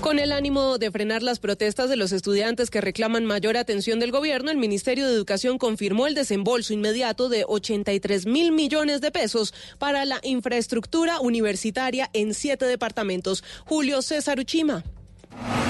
[0.01, 4.13] Con el ánimo de frenar las protestas de los estudiantes que reclaman mayor atención del
[4.13, 9.53] gobierno, el Ministerio de Educación confirmó el desembolso inmediato de 83 mil millones de pesos
[9.79, 13.43] para la infraestructura universitaria en siete departamentos.
[13.67, 14.85] Julio César Uchima.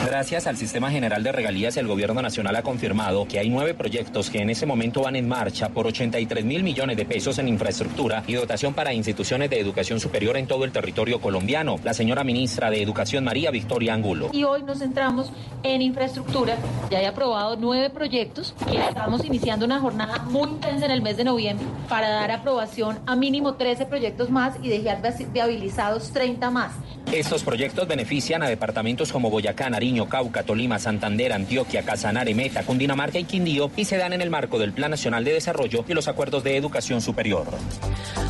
[0.06, 4.30] Gracias al Sistema General de Regalías, el Gobierno Nacional ha confirmado que hay nueve proyectos
[4.30, 8.22] que en ese momento van en marcha por 83 mil millones de pesos en infraestructura
[8.26, 11.76] y dotación para instituciones de educación superior en todo el territorio colombiano.
[11.84, 14.30] La señora ministra de Educación, María Victoria Angulo.
[14.32, 15.30] Y hoy nos centramos
[15.62, 16.56] en infraestructura.
[16.90, 21.16] Ya he aprobado nueve proyectos y estamos iniciando una jornada muy intensa en el mes
[21.18, 26.72] de noviembre para dar aprobación a mínimo 13 proyectos más y dejar viabilizados 30 más.
[27.12, 33.18] Estos proyectos benefician a departamentos como Boyacá, Nariño, Cauca, Tolima, Santander, Antioquia, Casanare, Meta, Cundinamarca
[33.18, 36.06] y Quindío y se dan en el marco del Plan Nacional de Desarrollo y los
[36.08, 37.46] acuerdos de educación superior.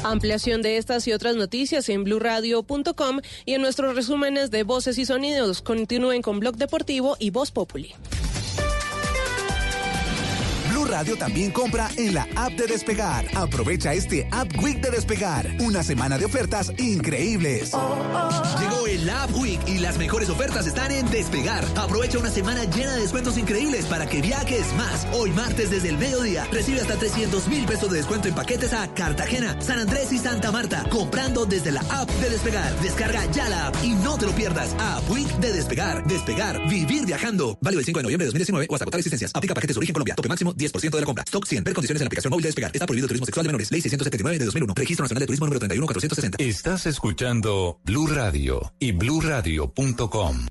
[0.05, 5.05] Ampliación de estas y otras noticias en blurradio.com y en nuestros resúmenes de voces y
[5.05, 5.61] sonidos.
[5.63, 7.95] Continúen con Blog Deportivo y Voz Populi.
[10.79, 13.27] Blue Radio también compra en la app de Despegar.
[13.35, 15.57] Aprovecha este App Week de Despegar.
[15.59, 17.73] Una semana de ofertas increíbles.
[18.61, 21.65] Llegó el App Week y las mejores ofertas están en Despegar.
[21.77, 25.09] Aprovecha una semana llena de descuentos increíbles para que viajes más.
[25.13, 28.95] Hoy martes desde el mediodía recibe hasta 300 mil pesos de descuento en paquetes a
[28.95, 30.85] Cartagena, San Andrés y Santa Marta.
[30.91, 32.73] Comprando desde la app de Despegar.
[32.81, 34.77] Descarga ya la app y no te lo pierdas.
[34.79, 36.07] App Week de Despegar.
[36.07, 36.69] Despegar.
[36.69, 37.59] Vivir viajando.
[37.61, 39.33] Válido el 5 de noviembre de 2019 o hasta agotar existencias.
[39.35, 40.15] Aplica paquetes de origen Colombia.
[40.15, 41.25] Tope máximo 10% de la compra.
[41.25, 41.65] Stock 100.
[41.65, 42.71] Ver condiciones en la aplicación móvil de Despegar.
[42.73, 43.71] Está prohibido el turismo sexual de menores.
[43.71, 44.75] Ley 679 de 2001.
[44.77, 46.43] Registro Nacional de Turismo número 31460.
[46.43, 50.47] Estás escuchando Blue Radio y bluradio.com.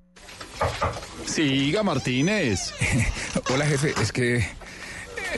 [1.26, 2.74] Siga Martínez.
[3.54, 4.48] Hola jefe, es que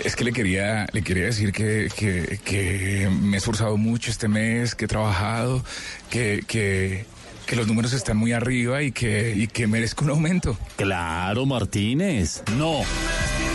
[0.03, 4.27] es que le quería le quería decir que, que, que me he esforzado mucho este
[4.27, 5.63] mes, que he trabajado,
[6.09, 7.05] que, que,
[7.45, 10.57] que los números están muy arriba y que, y que merezco un aumento.
[10.77, 12.43] Claro, Martínez.
[12.57, 12.81] No.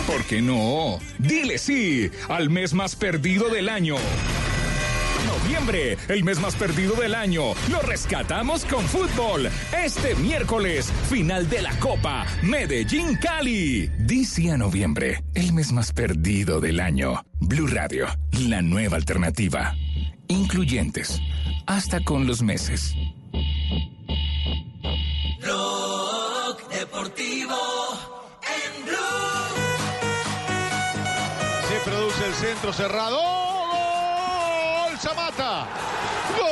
[0.07, 0.99] ¿Por qué no?
[1.17, 3.95] Dile sí al mes más perdido del año.
[5.25, 7.53] Noviembre, el mes más perdido del año.
[7.71, 9.49] Lo rescatamos con fútbol.
[9.83, 13.89] Este miércoles, final de la Copa Medellín Cali.
[13.99, 17.25] Dice a noviembre, el mes más perdido del año.
[17.39, 18.07] Blue Radio,
[18.47, 19.75] la nueva alternativa.
[20.27, 21.19] Incluyentes,
[21.65, 22.95] hasta con los meses.
[32.45, 33.17] Centro cerrado.
[33.17, 34.95] ¡Gol!
[34.99, 35.65] Zamata.
[36.37, 36.45] ¡Gol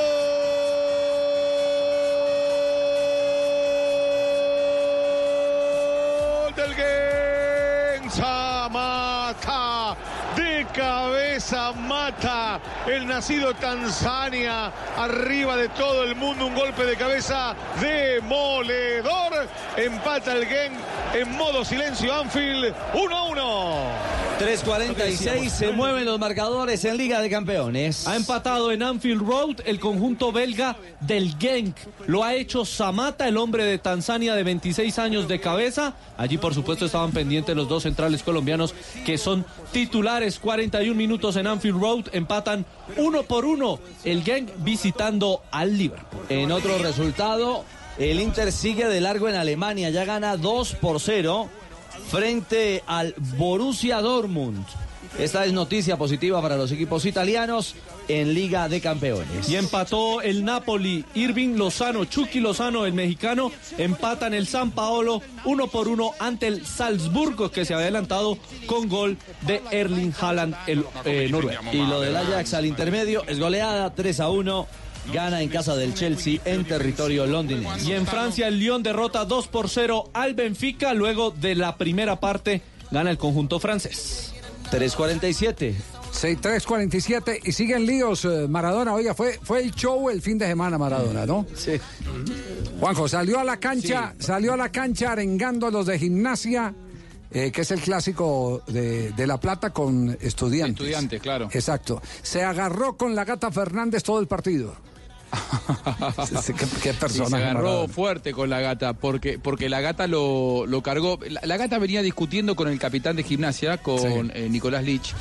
[6.55, 8.09] del Gen!
[8.09, 9.95] Zamata.
[10.35, 14.71] De cabeza mata el nacido Tanzania.
[14.97, 16.47] Arriba de todo el mundo.
[16.47, 19.47] Un golpe de cabeza demoledor.
[19.77, 20.73] Empata el Gen
[21.13, 22.73] en modo silencio Anfield.
[22.95, 24.12] 1 a 1.
[24.39, 28.07] 3.46, se mueven los marcadores en Liga de Campeones.
[28.07, 31.75] Ha empatado en Anfield Road el conjunto belga del Genk.
[32.07, 35.95] Lo ha hecho Samata, el hombre de Tanzania de 26 años de cabeza.
[36.17, 38.73] Allí, por supuesto, estaban pendientes los dos centrales colombianos
[39.05, 40.39] que son titulares.
[40.39, 42.65] 41 minutos en Anfield Road, empatan
[42.97, 43.79] uno por uno.
[44.03, 46.25] El Genk visitando al Liverpool.
[46.29, 47.65] En otro resultado,
[47.99, 51.49] el Inter sigue de largo en Alemania, ya gana 2 por 0
[52.13, 54.63] frente al Borussia Dortmund.
[55.17, 57.73] Esta es noticia positiva para los equipos italianos
[58.07, 59.49] en Liga de Campeones.
[59.49, 65.67] Y empató el Napoli, Irving Lozano, Chucky Lozano, el mexicano, empatan el San Paolo uno
[65.69, 68.37] por uno ante el Salzburgo que se había adelantado
[68.67, 71.63] con gol de Erling Haaland, el eh, noruego.
[71.71, 74.67] Y lo del Ajax al intermedio es goleada 3 a 1.
[75.11, 77.89] Gana en casa del Chelsea en territorio londinense.
[77.89, 80.93] Y en Francia el Lyon derrota 2 por 0 al Benfica.
[80.93, 82.61] Luego de la primera parte
[82.91, 84.33] gana el conjunto francés.
[84.71, 85.75] 3.47.
[86.11, 88.93] Sí, 3.47 y siguen líos eh, Maradona.
[88.93, 91.45] Oiga, fue, fue el show el fin de semana Maradona, ¿no?
[91.55, 91.73] Sí.
[92.79, 96.73] Juanjo, salió a la cancha, salió a la cancha arengando a los de gimnasia,
[97.31, 100.81] eh, que es el clásico de, de La Plata con estudiantes.
[100.81, 101.49] Estudiantes, claro.
[101.51, 102.01] Exacto.
[102.21, 104.75] Se agarró con la gata Fernández todo el partido.
[106.81, 107.29] ¿Qué, persona?
[107.29, 111.19] se agarró fuerte con la gata, porque, porque la gata lo, lo cargó.
[111.29, 114.31] La, la gata venía discutiendo con el capitán de gimnasia, con Sí.
[114.33, 115.13] eh, Nicolás Lich.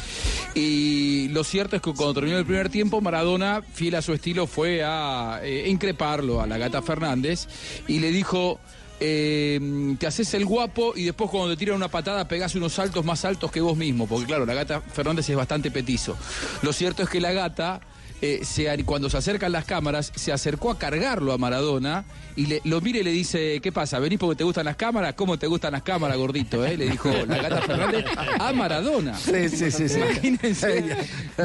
[0.55, 4.47] Y lo cierto es que cuando terminó el primer tiempo, Maradona, fiel a su estilo,
[4.47, 7.47] fue a eh, increparlo a la gata Fernández
[7.89, 8.59] y le dijo.
[9.05, 13.05] eh, te haces el guapo y después cuando te tiran una patada pegás unos saltos
[13.05, 16.17] más altos que vos mismo, porque claro, la gata Fernández es bastante petizo.
[16.63, 17.81] Lo cierto es que la gata
[18.23, 22.05] eh, se cuando se acercan las cámaras, se acercó a cargarlo a Maradona
[22.37, 23.99] y le, lo mira y le dice, ¿qué pasa?
[23.99, 25.13] ¿Venís porque te gustan las cámaras?
[25.15, 26.65] ¿Cómo te gustan las cámaras, gordito?
[26.65, 26.77] eh?
[26.77, 28.05] Le dijo la gata Fernández
[28.39, 29.19] a Maradona.
[29.19, 29.99] Sí, sí, sí, sí.
[29.99, 30.97] Imagínense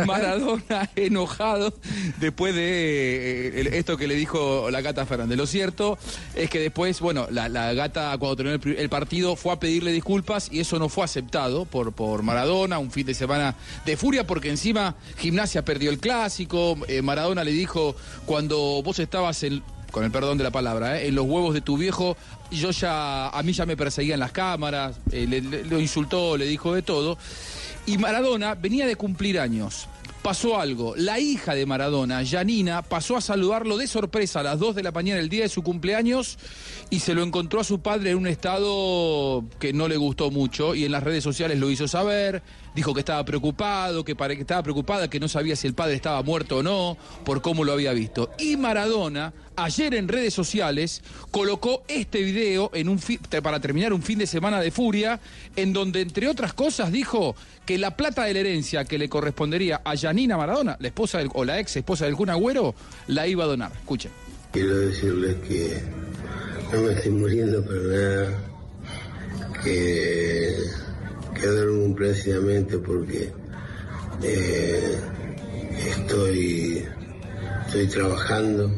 [0.05, 1.73] Maradona enojado
[2.19, 5.37] después de eh, esto que le dijo la gata Fernández.
[5.37, 5.97] Lo cierto
[6.35, 9.91] es que después, bueno, la, la gata cuando terminó el, el partido fue a pedirle
[9.91, 13.55] disculpas y eso no fue aceptado por, por Maradona, un fin de semana
[13.85, 17.95] de furia porque encima Gimnasia perdió el clásico, eh, Maradona le dijo
[18.26, 19.61] cuando vos estabas en
[19.91, 21.07] con el perdón de la palabra, ¿eh?
[21.07, 22.18] en los huevos de tu viejo,
[22.52, 26.45] yo ya, a mí ya me perseguían las cámaras, eh, le- le- lo insultó, le
[26.45, 27.18] dijo de todo.
[27.85, 29.88] Y Maradona venía de cumplir años.
[30.22, 30.94] Pasó algo.
[30.98, 34.91] La hija de Maradona, Janina, pasó a saludarlo de sorpresa a las 2 de la
[34.91, 36.38] mañana el día de su cumpleaños
[36.89, 40.76] y se lo encontró a su padre en un estado que no le gustó mucho
[40.76, 42.44] y en las redes sociales lo hizo saber.
[42.77, 46.21] Dijo que estaba preocupado, que, que estaba preocupada, que no sabía si el padre estaba
[46.21, 46.95] muerto o no,
[47.25, 48.29] por cómo lo había visto.
[48.37, 51.01] Y Maradona, ayer en redes sociales,
[51.31, 52.99] colocó este video en un
[53.41, 55.19] para terminar un fin de semana de furia,
[55.55, 57.35] en donde, entre otras cosas, dijo
[57.65, 61.31] que la plata de la herencia que le correspondería a Janina Maradona, la esposa del-
[61.33, 62.75] o la ex esposa del Kun Agüero,
[63.07, 63.71] la iba a donar.
[63.71, 64.11] Escuchen.
[64.51, 65.81] Quiero decirles que
[66.71, 68.39] no me estoy muriendo para nada,
[69.63, 70.55] que,
[71.39, 73.31] que duermo plácidamente porque
[74.23, 74.99] eh,
[75.97, 76.84] estoy,
[77.65, 78.72] estoy trabajando.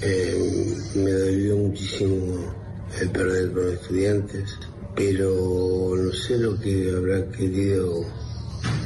[0.00, 2.54] Eh, me dolió muchísimo
[3.00, 4.58] el perder con estudiantes,
[4.94, 8.04] pero no sé lo que habrá querido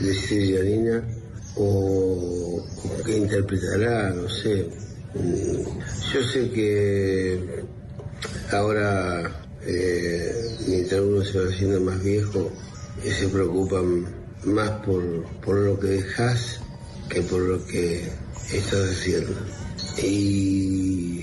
[0.01, 1.03] decir Yanina
[1.57, 2.65] o,
[3.05, 4.69] qué interpretará, no sé.
[6.12, 7.65] Yo sé que
[8.53, 12.51] ahora, eh, mientras uno se va haciendo más viejo,
[13.05, 14.07] eh, se preocupan
[14.45, 16.61] más por, por lo que dejas
[17.09, 18.09] que por lo que
[18.53, 19.35] estás haciendo.
[20.03, 21.23] Y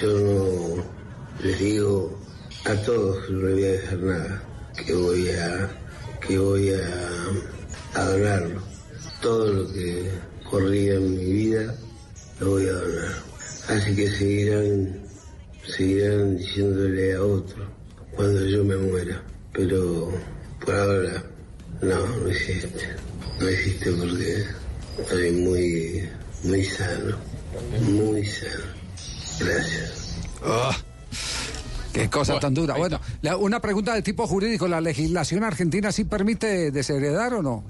[0.00, 0.84] yo no
[1.42, 2.18] les digo
[2.64, 4.42] a todos que no voy a dejar nada,
[4.86, 5.70] que voy a,
[6.26, 8.62] que voy a, a donarlo.
[9.20, 10.10] Todo lo que
[10.48, 11.74] corría en mi vida
[12.40, 13.14] lo voy a donar.
[13.68, 15.00] Así que seguirán,
[15.66, 17.66] seguirán diciéndole a otro
[18.14, 19.22] cuando yo me muera.
[19.52, 20.12] Pero
[20.68, 21.22] por ahora
[21.82, 22.68] no, no existe.
[23.40, 24.44] No existe porque
[25.02, 26.08] estoy muy,
[26.44, 27.16] muy sano.
[27.82, 28.64] Muy sano.
[29.40, 30.16] Gracias.
[30.44, 30.76] Ah,
[31.92, 32.74] Qué cosa tan dura.
[32.76, 34.68] Bueno, la- una pregunta de tipo jurídico.
[34.68, 37.64] ¿La legislación argentina sí permite desheredar o no?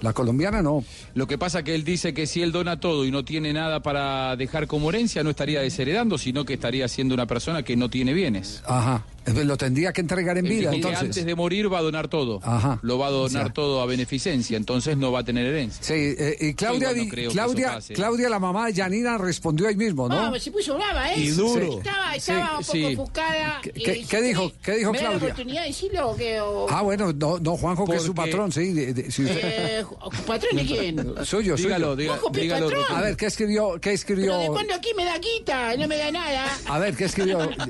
[0.00, 0.84] La colombiana no.
[1.14, 3.80] Lo que pasa que él dice que si él dona todo y no tiene nada
[3.80, 7.88] para dejar como herencia, no estaría desheredando, sino que estaría siendo una persona que no
[7.88, 8.62] tiene bienes.
[8.66, 9.04] Ajá.
[9.26, 11.00] Lo tendría que entregar en vida, entonces.
[11.00, 12.40] antes de morir va a donar todo.
[12.42, 12.78] Ajá.
[12.82, 13.52] Lo va a donar O sea.
[13.52, 15.82] todo a beneficencia, entonces no va a tener herencia.
[15.82, 17.78] Sí, eh, y Claudia, Igual no di- creo que Claudia.
[17.94, 20.18] Claudia, la mamá de Janina, respondió ahí mismo, ¿no?
[20.34, 21.20] Ah, se puso brava, ¿eh?
[21.20, 21.78] Y duro.
[21.78, 22.84] Estaba, Sí, estaba un poco sí.
[22.94, 23.60] ofuscada.
[23.62, 25.26] ¿Qué- y qué- dijo- qué dijo ¿me da la Claudia?
[25.28, 26.40] oportunidad de decirlo o qué?
[26.40, 28.72] O- Ah, bueno, no, no Juanjo, que es su Porque- patrón, sí.
[28.72, 29.84] de- de- si usted- Eh,
[30.26, 30.96] ¿Patrón de quién?
[31.24, 31.96] Suyo, Dígalo, suyo.
[31.96, 32.68] diga- Juanjo, ¿qué dígalo.
[32.90, 33.80] A ver, ¿qué escribió?
[33.80, 34.32] ¿Qué escribió?
[34.32, 35.76] ¿Pero de cuándo aquí me da quita?
[35.76, 36.46] No me da nada.
[36.66, 37.38] A ver, ¿qué escribió?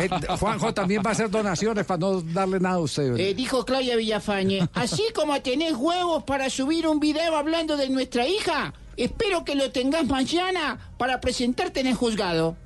[0.00, 0.08] Eh,
[0.38, 3.16] Juanjo también va a hacer donaciones para no darle nada a usted.
[3.16, 8.26] Eh, dijo Claudia Villafañe, así como tenés huevos para subir un video hablando de nuestra
[8.26, 12.56] hija, espero que lo tengas mañana para presentarte en el juzgado.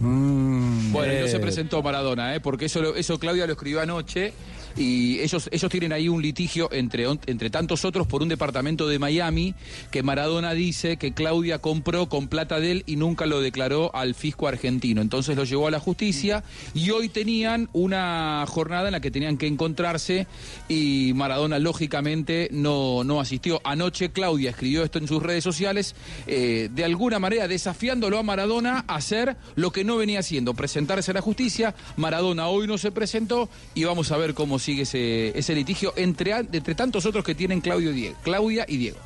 [0.00, 1.40] Bueno, y no se Eh.
[1.40, 2.40] presentó Maradona, ¿eh?
[2.40, 4.32] porque eso, lo- eso Claudia lo escribió anoche
[4.76, 8.98] y ellos, ellos tienen ahí un litigio entre, entre tantos otros por un departamento de
[8.98, 9.54] Miami
[9.90, 14.14] que Maradona dice que Claudia compró con plata de él y nunca lo declaró al
[14.14, 15.00] fisco argentino.
[15.00, 16.44] Entonces lo llevó a la justicia
[16.74, 20.26] y hoy tenían una jornada en la que tenían que encontrarse
[20.68, 23.60] y Maradona lógicamente no, no asistió.
[23.64, 25.94] Anoche Claudia escribió esto en sus redes sociales,
[26.26, 31.10] eh, de alguna manera desafiándolo a Maradona a hacer lo que no venía haciendo, presentarse
[31.10, 31.74] a la justicia.
[31.96, 36.32] Maradona hoy no se presentó y vamos a ver cómo sigue ese, ese litigio entre,
[36.32, 38.98] entre tantos otros que tienen Claudio y Diego, Claudia y Diego.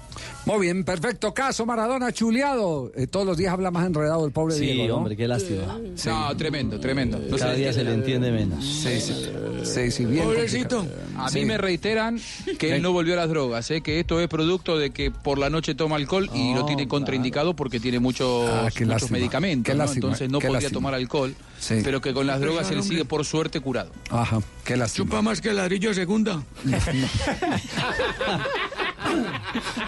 [0.44, 1.32] Muy bien, perfecto.
[1.34, 2.90] Caso Maradona chuleado.
[2.94, 4.97] Eh, todos los días habla más enredado el pobre Sí, Diego, ¿no?
[4.98, 5.78] hombre, qué lástima.
[6.06, 7.18] No, tremendo, tremendo.
[7.18, 8.64] No Cada se día le se le entiende menos.
[8.64, 9.14] Sí, sí.
[9.64, 10.78] Sí, sí, bien Pobrecito.
[10.78, 11.24] complicado.
[11.24, 11.40] A Sí.
[11.40, 12.20] mí me reiteran
[12.59, 13.80] que él no volvió a las drogas, ¿eh?
[13.80, 16.86] que esto es producto de que por la noche toma alcohol y lo Oh, tiene
[16.88, 19.84] contraindicado porque tiene muchos, Ah, qué muchos lástima, medicamentos, qué ¿no?
[19.84, 20.76] lástima, entonces no qué podía lástima.
[20.76, 21.80] tomar alcohol, Sí.
[21.82, 23.90] pero que con las drogas él sigue por suerte curado.
[24.10, 25.06] Ajá, qué lástima.
[25.06, 26.43] Chupa más que ladrillo segunda.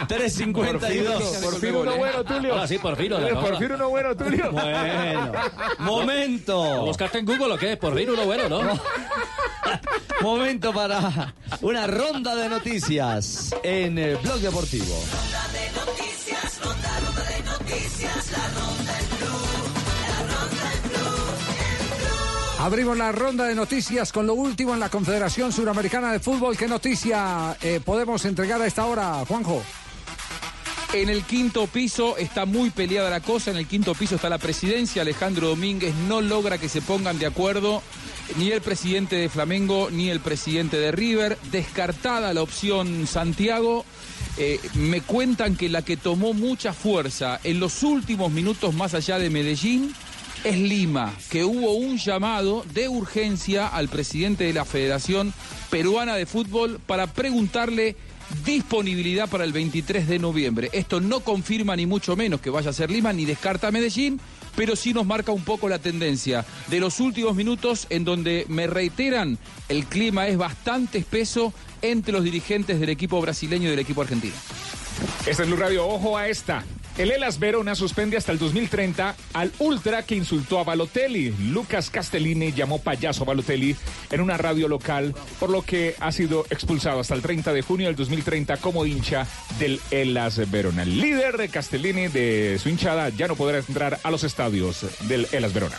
[0.08, 1.22] 352.
[1.42, 2.52] Por fin uno bueno, Tulio.
[2.54, 3.12] Ahora sí, por fin.
[3.12, 4.52] Eh, por fin uno bueno, Tulio.
[4.52, 5.32] Bueno,
[5.78, 6.84] momento.
[6.86, 7.76] ¿Buscaste en Google o qué?
[7.76, 8.62] Por fin uno bueno, ¿no?
[10.20, 14.84] Momento para una ronda de noticias en el Blog Deportivo.
[14.84, 16.17] Ronda de noticias.
[22.58, 26.56] Abrimos la ronda de noticias con lo último en la Confederación Suramericana de Fútbol.
[26.56, 29.62] ¿Qué noticia eh, podemos entregar a esta hora, Juanjo?
[30.92, 33.52] En el quinto piso está muy peleada la cosa.
[33.52, 35.02] En el quinto piso está la presidencia.
[35.02, 37.80] Alejandro Domínguez no logra que se pongan de acuerdo
[38.36, 41.38] ni el presidente de Flamengo ni el presidente de River.
[41.52, 43.84] Descartada la opción Santiago.
[44.36, 49.20] Eh, me cuentan que la que tomó mucha fuerza en los últimos minutos más allá
[49.20, 49.94] de Medellín
[50.44, 55.32] es Lima, que hubo un llamado de urgencia al presidente de la Federación
[55.70, 57.96] Peruana de Fútbol para preguntarle
[58.44, 60.70] disponibilidad para el 23 de noviembre.
[60.72, 64.20] Esto no confirma ni mucho menos que vaya a ser Lima ni descarta Medellín,
[64.54, 68.66] pero sí nos marca un poco la tendencia de los últimos minutos en donde me
[68.66, 69.38] reiteran
[69.68, 71.52] el clima es bastante espeso
[71.82, 74.34] entre los dirigentes del equipo brasileño y del equipo argentino.
[75.26, 75.86] Esta es Blue Radio.
[75.86, 76.64] Ojo a esta.
[76.98, 81.30] El Elas Verona suspende hasta el 2030 al ultra que insultó a Balotelli.
[81.50, 83.76] Lucas Castellini llamó payaso a Balotelli
[84.10, 87.86] en una radio local, por lo que ha sido expulsado hasta el 30 de junio
[87.86, 89.28] del 2030 como hincha
[89.60, 90.82] del Elas Verona.
[90.82, 95.28] El líder de Castellini de su hinchada ya no podrá entrar a los estadios del
[95.30, 95.76] Elas Verona.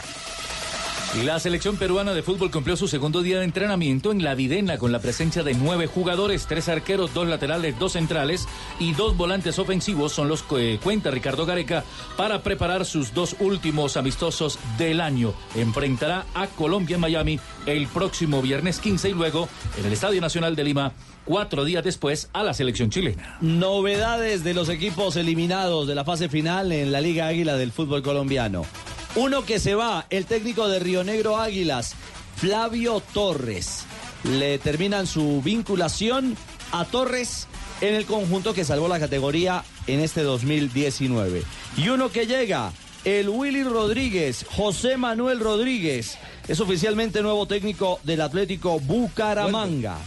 [1.16, 4.92] La selección peruana de fútbol cumplió su segundo día de entrenamiento en la Videna con
[4.92, 8.48] la presencia de nueve jugadores, tres arqueros, dos laterales, dos centrales
[8.80, 11.84] y dos volantes ofensivos son los que cuenta Ricardo Gareca
[12.16, 15.34] para preparar sus dos últimos amistosos del año.
[15.56, 19.50] Enfrentará a Colombia en Miami el próximo viernes 15 y luego
[19.80, 20.94] en el Estadio Nacional de Lima
[21.30, 23.38] cuatro días después a la selección chilena.
[23.40, 28.02] Novedades de los equipos eliminados de la fase final en la Liga Águila del fútbol
[28.02, 28.66] colombiano.
[29.14, 31.94] Uno que se va, el técnico de Río Negro Águilas,
[32.36, 33.86] Flavio Torres.
[34.24, 36.36] Le terminan su vinculación
[36.72, 37.48] a Torres
[37.80, 41.44] en el conjunto que salvó la categoría en este 2019.
[41.78, 42.72] Y uno que llega,
[43.06, 50.00] el Willy Rodríguez, José Manuel Rodríguez, es oficialmente nuevo técnico del Atlético Bucaramanga.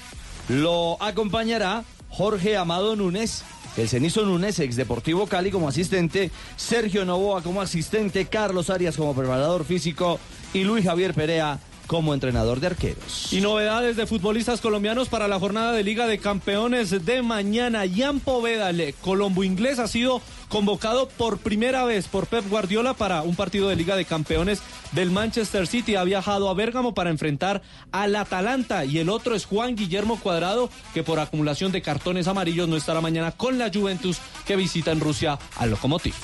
[0.49, 3.43] Lo acompañará Jorge Amado Núñez,
[3.77, 9.15] el Cenizo Núñez, ex Deportivo Cali como asistente, Sergio Novoa como asistente, Carlos Arias como
[9.15, 10.19] preparador físico
[10.53, 13.33] y Luis Javier Perea como entrenador de arqueros.
[13.33, 17.83] Y novedades de futbolistas colombianos para la jornada de Liga de Campeones de mañana.
[17.93, 20.23] Jan Poveda, el colombo inglés, ha sido
[20.53, 24.61] convocado por primera vez por Pep Guardiola para un partido de Liga de Campeones
[24.93, 25.97] del Manchester City.
[25.97, 30.69] Ha viajado a Bérgamo para enfrentar al Atalanta y el otro es Juan Guillermo Cuadrado,
[30.93, 35.01] que por acumulación de cartones amarillos no estará mañana con la Juventus que visita en
[35.01, 36.15] Rusia al Lokomotiv.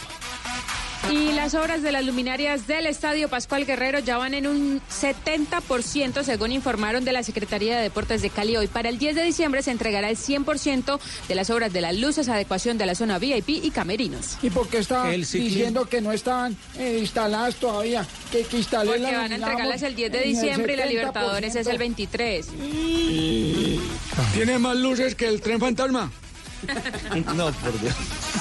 [1.11, 6.23] Y las obras de las luminarias del Estadio Pascual Guerrero ya van en un 70%,
[6.23, 8.57] según informaron de la Secretaría de Deportes de Cali.
[8.57, 11.97] Hoy para el 10 de diciembre se entregará el 100% de las obras de las
[11.97, 14.37] luces, adecuación de la zona VIP y camerinos.
[14.43, 18.07] ¿Y por qué está diciendo que no están eh, instaladas todavía?
[18.31, 20.89] Que, que instalen Porque las van a entregarlas el 10 de diciembre y la 70%.
[20.89, 22.49] Libertadores es el 23.
[24.35, 26.11] Tiene más luces que el tren fantasma.
[27.36, 27.94] No, por Dios.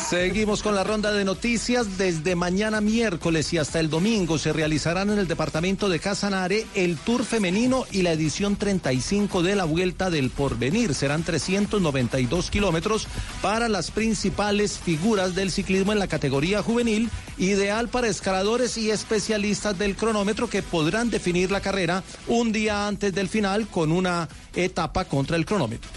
[0.10, 1.98] Seguimos con la ronda de noticias.
[1.98, 6.98] Desde mañana miércoles y hasta el domingo se realizarán en el departamento de Casanare el
[6.98, 10.94] Tour Femenino y la edición 35 de la Vuelta del Porvenir.
[10.94, 13.07] Serán 392 kilómetros
[13.41, 19.77] para las principales figuras del ciclismo en la categoría juvenil, ideal para escaladores y especialistas
[19.77, 25.06] del cronómetro que podrán definir la carrera un día antes del final con una etapa
[25.06, 25.89] contra el cronómetro.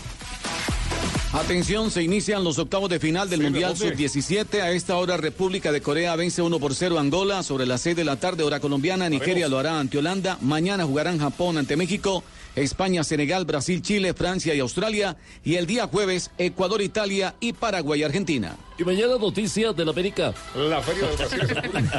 [1.33, 3.95] Atención, se inician los octavos de final del Sí, Mundial ¿dónde?
[3.97, 4.63] Sub-17.
[4.63, 7.95] A esta hora, República de Corea vence 1 por 0 a Angola sobre las 6
[7.95, 9.09] de la tarde, hora colombiana.
[9.09, 10.39] Nigeria lo hará ante Holanda.
[10.41, 12.25] Mañana jugarán Japón ante México.
[12.57, 15.17] España, Senegal, Brasil, Chile, Francia y Australia.
[15.45, 18.57] Y el día jueves, Ecuador, Italia y Paraguay, Argentina.
[18.79, 20.33] Y mañana noticias de la América.
[20.55, 21.91] La Feria de.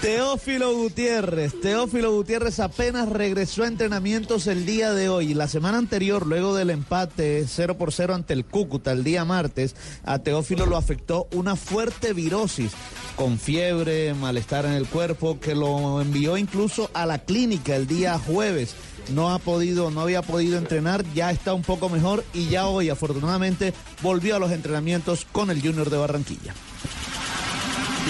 [0.00, 1.60] Teófilo Gutiérrez.
[1.60, 5.32] Teófilo Gutiérrez apenas regresó a entrenamientos el día de hoy.
[5.32, 9.76] La semana anterior, luego del empate 0 por 0 ante el Cúcuta el día martes,
[10.04, 12.72] a Teófilo lo afectó una fuerte virosis
[13.14, 18.18] con fiebre, malestar en el cuerpo, que lo envió incluso a la clínica el día
[18.18, 18.74] jueves.
[19.12, 22.90] No ha podido, no había podido entrenar, ya está un poco mejor y ya hoy
[22.90, 26.54] afortunadamente volvió a los entrenamientos con el Junior de Barranquilla.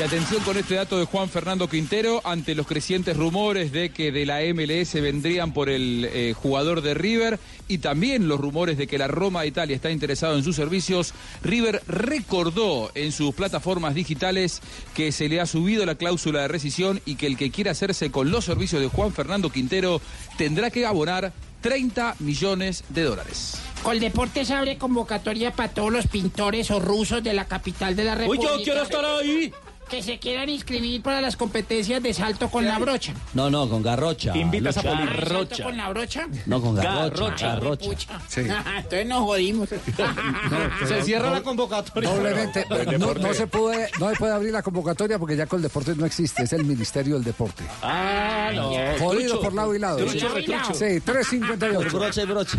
[0.01, 4.10] Y atención con este dato de Juan Fernando Quintero ante los crecientes rumores de que
[4.10, 8.86] de la MLS vendrían por el eh, jugador de River y también los rumores de
[8.86, 11.12] que la Roma de Italia está interesado en sus servicios.
[11.43, 14.62] River recordó en sus plataformas digitales
[14.94, 18.10] que se le ha subido la cláusula de rescisión y que el que quiera hacerse
[18.10, 20.01] con los servicios de Juan Fernando Quintero
[20.39, 23.59] tendrá que abonar 30 millones de dólares.
[23.82, 28.18] Coldeportes abre convocatoria para todos los pintores o rusos de la capital de la Uy,
[28.18, 28.56] República.
[28.56, 29.52] yo quiero estar ahí.
[29.91, 33.12] Que se quieran inscribir para las competencias de salto con la brocha.
[33.35, 34.37] No, no, con garrocha.
[34.37, 34.83] Invitas a.
[34.83, 35.65] Poli- ¿Salto Garrocha.
[35.65, 36.29] con la brocha?
[36.47, 37.47] No, con garrocha.
[37.49, 37.91] Garrocha.
[38.29, 38.41] Sí.
[38.77, 39.69] Entonces nos jodimos.
[40.89, 42.09] Se cierra la convocatoria.
[42.09, 42.67] Doblemente,
[42.99, 46.07] no, se puede, no se puede abrir la convocatoria porque ya con el deporte no
[46.07, 47.65] existe, es el Ministerio del Deporte.
[47.83, 48.71] Ah, no.
[48.99, 49.41] Jodido Trucho.
[49.41, 49.99] por lado y lado.
[49.99, 50.29] Trucho.
[50.75, 51.97] Sí, 358.
[51.99, 52.59] Brocha y brocha.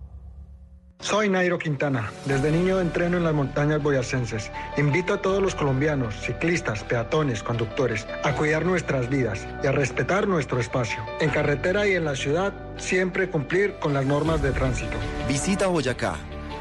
[1.01, 2.11] Soy Nairo Quintana.
[2.25, 4.51] Desde niño entreno en las montañas boyacenses.
[4.77, 10.27] Invito a todos los colombianos, ciclistas, peatones, conductores, a cuidar nuestras vidas y a respetar
[10.27, 10.99] nuestro espacio.
[11.19, 14.95] En carretera y en la ciudad, siempre cumplir con las normas de tránsito.
[15.27, 16.15] Visita Boyacá.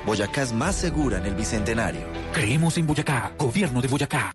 [0.06, 2.06] Boyacá es más segura en el Bicentenario.
[2.32, 4.34] Creemos en Boyacá, gobierno de Boyacá.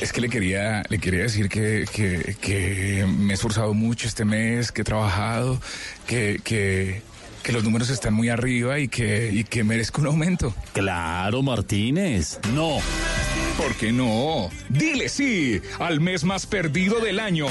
[0.00, 4.24] es que le quería le quería decir que, que, que me he esforzado mucho este
[4.24, 5.60] mes, que he trabajado,
[6.06, 7.02] que, que,
[7.42, 10.54] que los números están muy arriba y que, y que merezco un aumento.
[10.72, 12.38] Claro, Martínez.
[12.54, 12.78] No.
[13.56, 14.50] ¿Por qué no?
[14.68, 17.46] Dile sí al mes más perdido del año.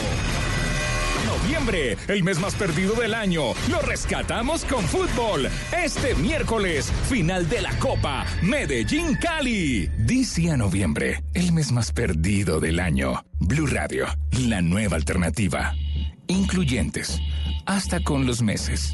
[1.48, 3.53] Noviembre, el mes más perdido del año.
[3.72, 5.48] Lo rescatamos con fútbol.
[5.72, 9.90] Este miércoles, final de la Copa Medellín Cali.
[9.98, 13.24] Dice a noviembre, el mes más perdido del año.
[13.40, 14.07] Blue Radio,
[14.45, 15.74] la nueva alternativa.
[16.28, 17.18] Incluyentes,
[17.65, 18.94] hasta con los meses.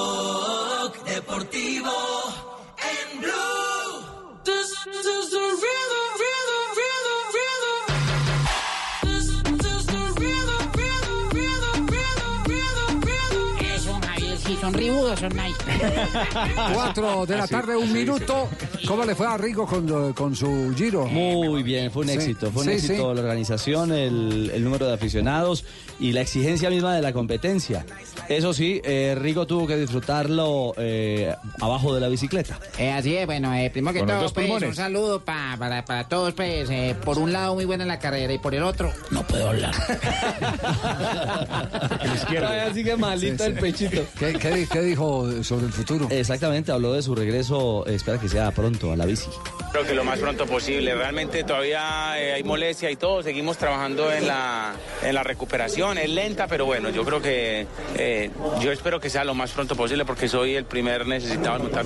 [14.61, 15.55] son ribudos, son nice.
[16.73, 18.47] Cuatro de la tarde, un minuto.
[18.87, 21.05] ¿Cómo le fue a Rigo con, con su giro?
[21.07, 22.51] Muy bien, fue un Sí, éxito.
[22.51, 22.99] Fue un sí, éxito sí.
[23.15, 25.65] la organización, el, el número de aficionados
[25.99, 27.85] y la exigencia misma de la competencia.
[28.29, 32.59] Eso sí, eh, Rigo tuvo que disfrutarlo eh, abajo de la bicicleta.
[32.77, 36.07] Eh, así es, bueno, eh, primero que Con todo, pues, un saludo pa- para, para
[36.07, 39.23] todos, pues, eh, por un lado muy buena la carrera y por el otro, no
[39.23, 39.73] puedo hablar.
[42.69, 43.49] Así que malito Sí, sí.
[43.49, 44.05] el pechito.
[44.17, 46.07] ¿Qué, qué qué dijo sobre el futuro?
[46.09, 49.27] Exactamente, habló de su regreso, eh, espera que sea pronto a la bici.
[49.71, 50.93] Creo que lo más pronto posible.
[50.95, 53.23] Realmente todavía eh, hay molestia y todo.
[53.23, 54.73] Seguimos trabajando en la,
[55.03, 55.97] en la recuperación.
[55.97, 57.65] Es lenta, pero bueno, yo creo que
[57.97, 58.29] eh,
[58.61, 61.85] yo espero que sea lo más pronto posible porque soy el primer necesitado en montar.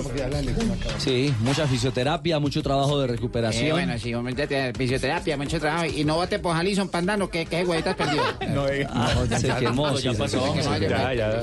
[0.98, 3.66] Sí, mucha fisioterapia, mucho trabajo de recuperación.
[3.66, 5.84] Eh, bueno, sí, hombre, ya te- fisioterapia, mucho trabajo.
[5.86, 8.24] Y no bote por Jalison Pandano, que, que güey estás perdido.
[8.48, 10.54] No, Ah, se quemó, ya pasó.
[10.54, 10.76] se quemó.
[10.78, 11.42] Ya, ya.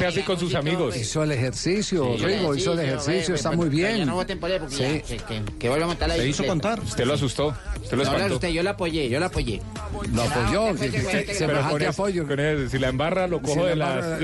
[0.00, 0.96] Sea así con sus amigos.
[0.96, 4.06] Hizo el ejercicio, Sí, Rigo, hizo el ejercicio, está muy bien.
[4.06, 4.82] No voten por él porque Sí.
[4.82, 6.76] ya, que, que, que vuelva a montar la bicicleta.
[6.82, 7.54] Usted lo asustó.
[7.82, 8.34] Usted lo No, espantó.
[8.34, 9.60] usted, yo la apoyé, yo la apoyé.
[10.12, 12.26] Lo apoyó, semejante apoyo.
[12.70, 14.18] si la embarra, lo cojo de la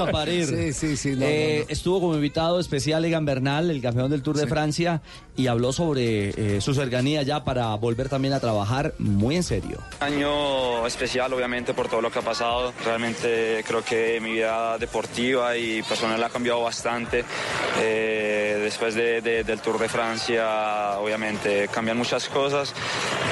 [0.00, 0.46] a parir.
[0.46, 1.64] Sí, sí, sí, Eh.
[1.68, 5.02] Estuvo como invitado especial Egan Bernal, el campeón del Tour de Francia,
[5.36, 9.78] y habló sobre eh, su cercanía ya para volver también a trabajar muy en serio.
[10.00, 12.72] Año especial, obviamente, por todo lo que ha pasado.
[12.84, 17.24] Realmente creo que mi vida deportiva y personal ha cambiado bastante.
[17.80, 22.72] Eh, después de- de- del Tour de Francia, obviamente, cambian muchas cosas.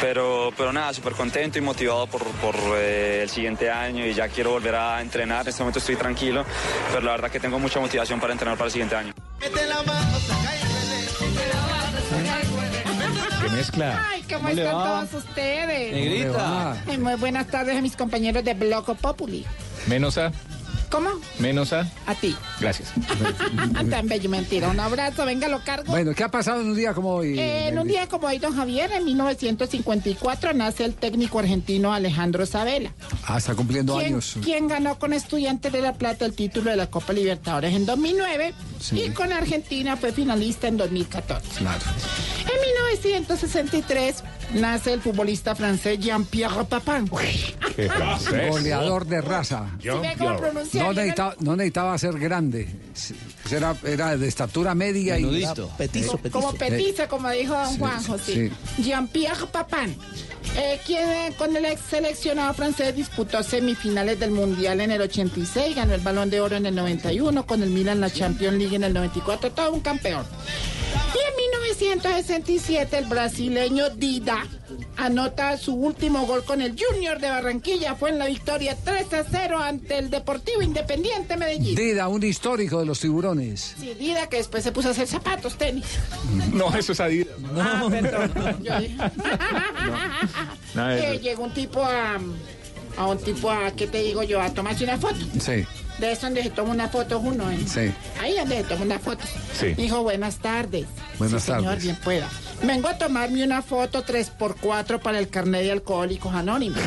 [0.01, 4.29] Pero, pero nada, súper contento y motivado por, por, eh, el siguiente año y ya
[4.29, 5.43] quiero volver a entrenar.
[5.43, 6.45] En este momento estoy tranquilo,
[6.91, 9.15] pero la verdad que tengo mucha motivación para entrenar para el siguiente año.
[13.43, 14.07] Que mezcla.
[14.11, 14.85] Ay, ¿cómo, ¿Cómo le están va?
[15.07, 15.93] todos ustedes?
[15.93, 16.77] Negrita.
[16.99, 19.45] Muy buenas tardes a mis compañeros de Bloco Populi.
[19.87, 20.33] Menos a.
[20.95, 21.11] ¿Cómo?
[21.41, 21.91] Menos a.
[22.07, 22.37] A ti.
[22.61, 22.93] Gracias.
[23.91, 24.69] Tan bello, mentira.
[24.69, 25.91] Un abrazo, venga, lo cargo.
[25.91, 27.37] Bueno, ¿qué ha pasado en un día como hoy?
[27.37, 32.47] Eh, en un día como hoy, don Javier, en 1954 nace el técnico argentino Alejandro
[32.47, 32.93] Sabela.
[33.27, 34.37] Ah, está cumpliendo años.
[34.45, 38.55] quien ganó con Estudiantes de La Plata el título de la Copa Libertadores en 2009
[38.79, 39.01] Sí.
[39.03, 41.59] y con Argentina fue finalista en 2014.
[41.59, 41.81] Claro.
[42.55, 44.23] En 1963
[44.55, 47.11] nace el futbolista francés Jean-Pierre Papin.
[47.77, 48.51] Qué francés.
[48.51, 49.71] Goleador de raza.
[49.81, 49.89] ¿Sí
[50.79, 52.69] No necesitaba, no necesitaba ser grande.
[53.51, 55.25] Era, era de estatura media y.
[55.25, 55.69] Menudito.
[55.77, 58.51] Petizo, Como petiza, como dijo don Sí, Juanjo, sí.
[58.79, 59.97] Jean-Pierre Papin,
[60.57, 65.77] eh, quien eh, con el ex seleccionado francés disputó semifinales del Mundial en el 86,
[65.77, 68.85] ganó el Balón de Oro en el 91, con el Milan la Champions League en
[68.85, 70.25] el 94, todo un campeón.
[71.15, 71.37] Y en
[71.81, 74.47] 1967 el brasileño Dida
[74.97, 79.25] anota su último gol con el Junior de Barranquilla, fue en la victoria 3 a
[79.31, 81.75] 0 ante el Deportivo Independiente Medellín.
[81.75, 83.75] Dida, un histórico de los tiburones.
[83.79, 85.85] Sí, Dida que después se puso a hacer zapatos, tenis.
[86.53, 87.35] No, eso es Adidas.
[87.57, 88.33] Ah, perdón.
[88.63, 88.73] Yo-
[90.75, 91.23] Nada de que eso.
[91.23, 92.19] llegó un tipo a,
[92.97, 94.41] a un tipo a, ¿qué te digo yo?
[94.41, 95.17] A tomarse una foto.
[95.41, 95.65] Sí,
[95.99, 97.51] De eso donde se toma una foto uno.
[97.51, 97.59] ¿eh?
[97.67, 97.93] sí.
[98.21, 99.25] Ahí donde se toma una foto.
[99.59, 99.75] Sí.
[99.75, 100.87] Dijo, buenas tardes.
[101.19, 101.83] Buenas Sí, señor, tardes.
[101.85, 102.29] bien pueda.
[102.63, 106.81] Vengo a tomarme una foto 3x4 para el carnet de alcohólicos anónimos.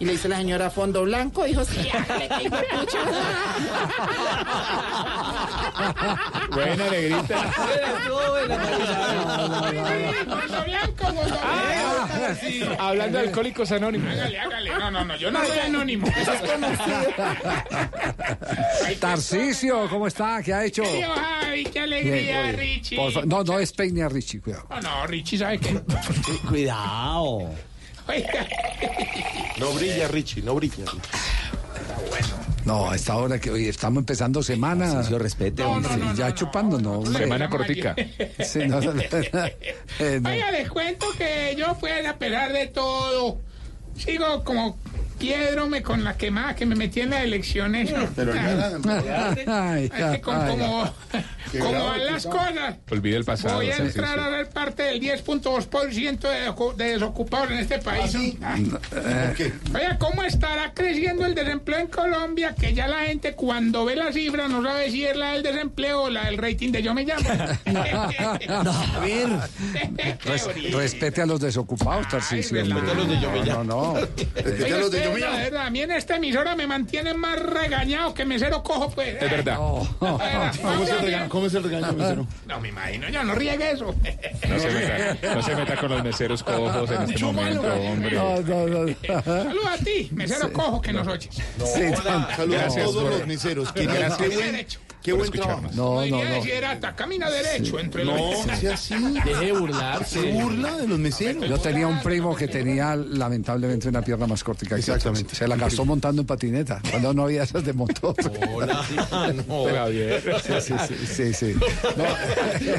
[0.00, 2.98] Y le dice la señora Fondo Blanco, dijo, sí, hágale, que pucha.
[6.52, 7.38] Buena negrita.
[10.28, 12.76] Fondo blanco, fondo blanco.
[12.78, 14.12] Hablando de alcohólicos anónimos.
[14.12, 14.70] Hágale, hágale.
[14.78, 16.06] No, no, no, yo no soy anónimo.
[16.16, 17.14] Eso es conocido.
[19.00, 20.42] Tarcisio, ¿cómo está?
[20.42, 20.82] ¿Qué ha hecho?
[20.84, 22.52] Javi, qué alegría.
[22.52, 22.98] Richie.
[23.26, 24.66] No, no es Peine a Richie, cuidado.
[24.70, 25.80] No, no, Richie, ¿sabe qué?
[26.48, 27.50] Cuidado.
[28.06, 28.46] Oiga,
[29.58, 30.84] No brilla, Richie, no brilla.
[32.64, 34.92] No, a esta hora que hoy estamos empezando semana.
[34.92, 35.90] Tarcisio, respete, hombre.
[36.14, 36.98] ya chupando, no.
[36.98, 37.24] hombre.
[37.24, 37.96] Semana cortica.
[38.44, 40.30] Sí, no, no, no, no.
[40.30, 43.40] Oiga, les cuento que yo fui a pesar de todo.
[43.96, 44.78] Sigo como
[45.18, 47.92] piedrome con la quemada que me metí en las elecciones.
[48.14, 48.32] Pero
[49.46, 50.94] Ay, Es que como, ay, como,
[51.52, 52.76] Qué como grave, van las cosas.
[52.90, 53.56] Olvide el pasado.
[53.56, 54.20] Voy a sí, entrar sí.
[54.24, 58.16] a ver parte del 10.2% de, de desocupados en este país.
[58.42, 58.56] Ah.
[58.92, 62.54] eh, Oiga, ¿cómo estará creciendo el desempleo en Colombia?
[62.58, 66.02] Que ya la gente cuando ve la cifra no sabe si es la del desempleo
[66.02, 67.28] o la del rating de Yo Me Llamo.
[67.68, 69.28] A ver.
[70.24, 72.78] res- respete a los desocupados, verdad.
[72.78, 72.90] hombre.
[72.90, 73.94] a los de Yo Me No, no.
[73.94, 74.00] no.
[74.34, 75.07] Respete a los de
[75.58, 79.20] A mí en esta emisora me mantienen más regañado que mesero cojo, pues.
[79.22, 79.56] Es verdad.
[79.56, 82.26] ¿Cómo es el regaño, cómo es el regaño, mesero?
[82.46, 83.94] No me imagino, yo no riegue eso.
[84.48, 88.16] No se meta, no se meta con los meseros cojos en este momento, hombre.
[88.16, 88.94] No, no, no.
[89.24, 91.34] Saludos a ti, mesero cojo que nos oyes.
[91.34, 93.72] Sí, Hola, saludos a todos por- los miseros.
[93.72, 94.66] Qué, buen.
[95.02, 95.62] Qué buen trabajo.
[95.74, 96.30] No, No, no, no.
[96.34, 98.16] deshidrata, camina derecho entre los...
[98.46, 98.94] No, sea así.
[99.24, 100.20] Deje de burlarse.
[100.20, 101.48] Se burla de los meseros.
[101.48, 104.80] Yo tenía un primo que tenía lamentablemente una pierna más cortica que.
[104.80, 105.34] Exactamente.
[105.34, 108.14] Se la gastó montando en patineta, cuando no había esas de motor.
[108.52, 108.84] Hola.
[109.48, 109.64] No.
[109.64, 110.22] Javier.
[110.42, 110.74] Sí, sí,
[111.06, 111.54] sí, sí, sí.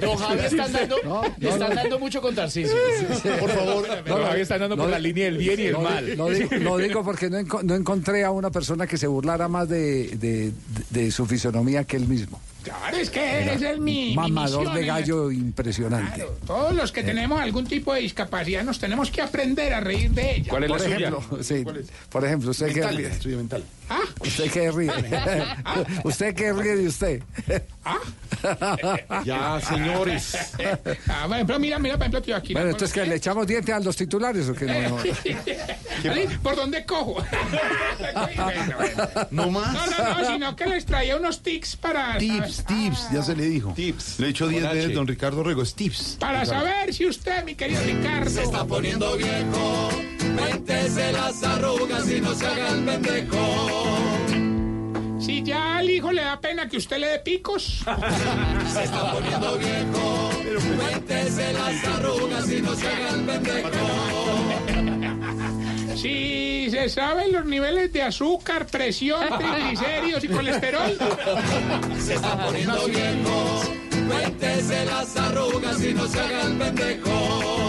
[0.01, 1.75] Don Javi están dando, No, no, están no.
[1.75, 2.75] dando mucho con Tarcisio.
[3.39, 3.87] Por favor.
[4.07, 6.15] No, Javier está andando por no, la línea del bien y el Lo, mal.
[6.17, 9.47] lo digo, lo digo porque no, enco- no encontré a una persona que se burlara
[9.47, 10.51] más de, de-
[10.89, 12.41] de su fisonomía que él mismo.
[12.63, 16.15] Claro, es que ese es mi, mi Mamador misión de gallo impresionante.
[16.15, 20.11] Claro, todos los que tenemos algún tipo de discapacidad nos tenemos que aprender a reír
[20.11, 20.49] de ella.
[20.49, 21.07] ¿Cuál es la Por suya?
[21.07, 21.65] ejemplo, sí,
[22.09, 23.07] por ejemplo, usted que Mental, ríe.
[23.07, 23.63] estudio mental.
[23.89, 24.91] Ah, Usted que ríe.
[26.03, 27.23] usted que ríe de usted.
[29.25, 30.53] Ya, señores.
[31.07, 32.53] Ah, bueno, pero mira, mira, por ejemplo, tío, aquí.
[32.53, 34.97] Bueno, entonces que le echamos dientes a los titulares o qué no, no.
[36.11, 37.15] Ali, ¿Por dónde cojo?
[38.13, 39.09] Bueno, bueno.
[39.31, 39.73] No más.
[39.73, 42.17] No, no, no, sino que les traía unos tics para...
[42.17, 43.73] Tips, tips, ya se le dijo.
[43.73, 44.19] Tips.
[44.19, 44.93] Le he dicho 10 Con veces, H.
[44.93, 46.17] don Ricardo Rego, es tips.
[46.19, 46.61] Para Ricardo.
[46.67, 48.29] saber si usted, mi querido Ricardo...
[48.29, 49.89] Se está poniendo viejo,
[50.39, 53.37] cuéntese las arrugas y no se haga el pendejo.
[55.19, 57.83] Si ya al hijo le da pena que usted le dé picos.
[58.73, 60.31] Se está poniendo viejo,
[60.77, 63.69] cuéntese las arrugas y no se haga el pendejo.
[65.95, 70.97] Si se saben los niveles de azúcar, presión, triglicéridos y colesterol.
[71.99, 73.61] Se está poniendo viejo,
[74.07, 77.68] cuéntese las arrugas y no se haga el pendejo.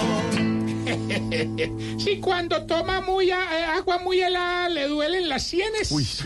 [1.99, 5.91] Si cuando toma muy a- eh, agua muy helada le duelen las sienes.
[5.93, 6.23] Uy, sí.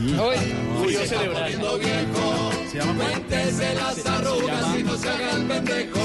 [0.82, 2.50] Frío se está poniendo viejo,
[2.96, 6.00] cuéntese las arrugas y no se haga el pendejo.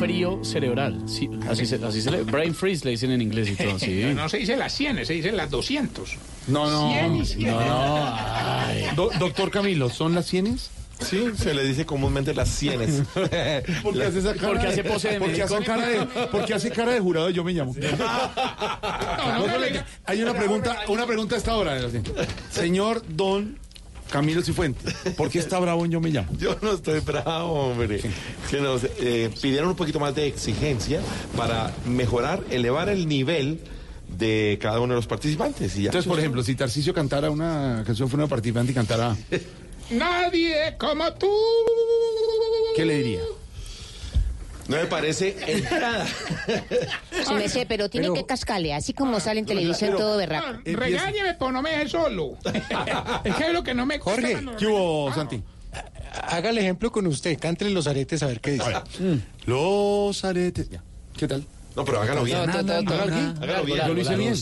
[0.00, 1.00] Frío cerebral.
[1.06, 2.22] Sí, así se, así se le.
[2.22, 3.78] Brain freeze le dicen en inglés y todo.
[3.78, 4.02] Sí.
[4.14, 6.16] No se dice las sienes, se dice las 200.
[6.48, 6.92] No, no.
[7.12, 7.44] Y.
[8.94, 10.70] Do- doctor Camilo, ¿son las cienes?
[11.00, 13.02] Sí, se le dice comúnmente las sienes.
[13.82, 16.54] ¿Por qué hace esa cara Porque de- hace pose de porque hace cara de, porque
[16.54, 17.74] hace cara de jurado yo me llamo.
[20.06, 21.78] Hay una pregunta, una pregunta a esta hora.
[22.50, 23.58] Señor Don
[24.10, 26.28] Camilo Cifuentes, ¿por qué está bravo en Yo me llamo?
[26.38, 28.00] Yo no estoy bravo, hombre.
[28.50, 31.00] Que nos eh, pidieron un poquito más de exigencia
[31.36, 33.60] para mejorar, elevar el nivel
[34.16, 35.76] de cada uno de los participantes.
[35.76, 35.86] Y ya.
[35.86, 39.16] Entonces, por ejemplo, si Tarcisio cantara una canción fuera una participante y cantara,
[39.90, 41.30] Nadie como tú.
[42.74, 43.20] ¿qué le diría?
[44.68, 46.06] No me parece entrada.
[47.26, 50.52] Sí, me sé, pero tiene que cascarle, así como sale en televisión todo berraco.
[50.52, 52.36] No, regáñeme, pero no me deje solo.
[53.24, 54.10] es que es lo que no me gusta.
[54.12, 55.42] Jorge, cuando- ¿qué hubo, Santi?
[56.28, 58.72] Haga el ejemplo con usted, cántele los aretes a ver qué dice.
[59.44, 60.68] Los aretes.
[60.68, 60.82] Ya.
[61.16, 61.44] ¿Qué tal?
[61.76, 62.38] No, pero hágalo bien.
[62.46, 63.78] No, no, Hágalo bien.
[63.86, 64.34] Yo lo hice bien.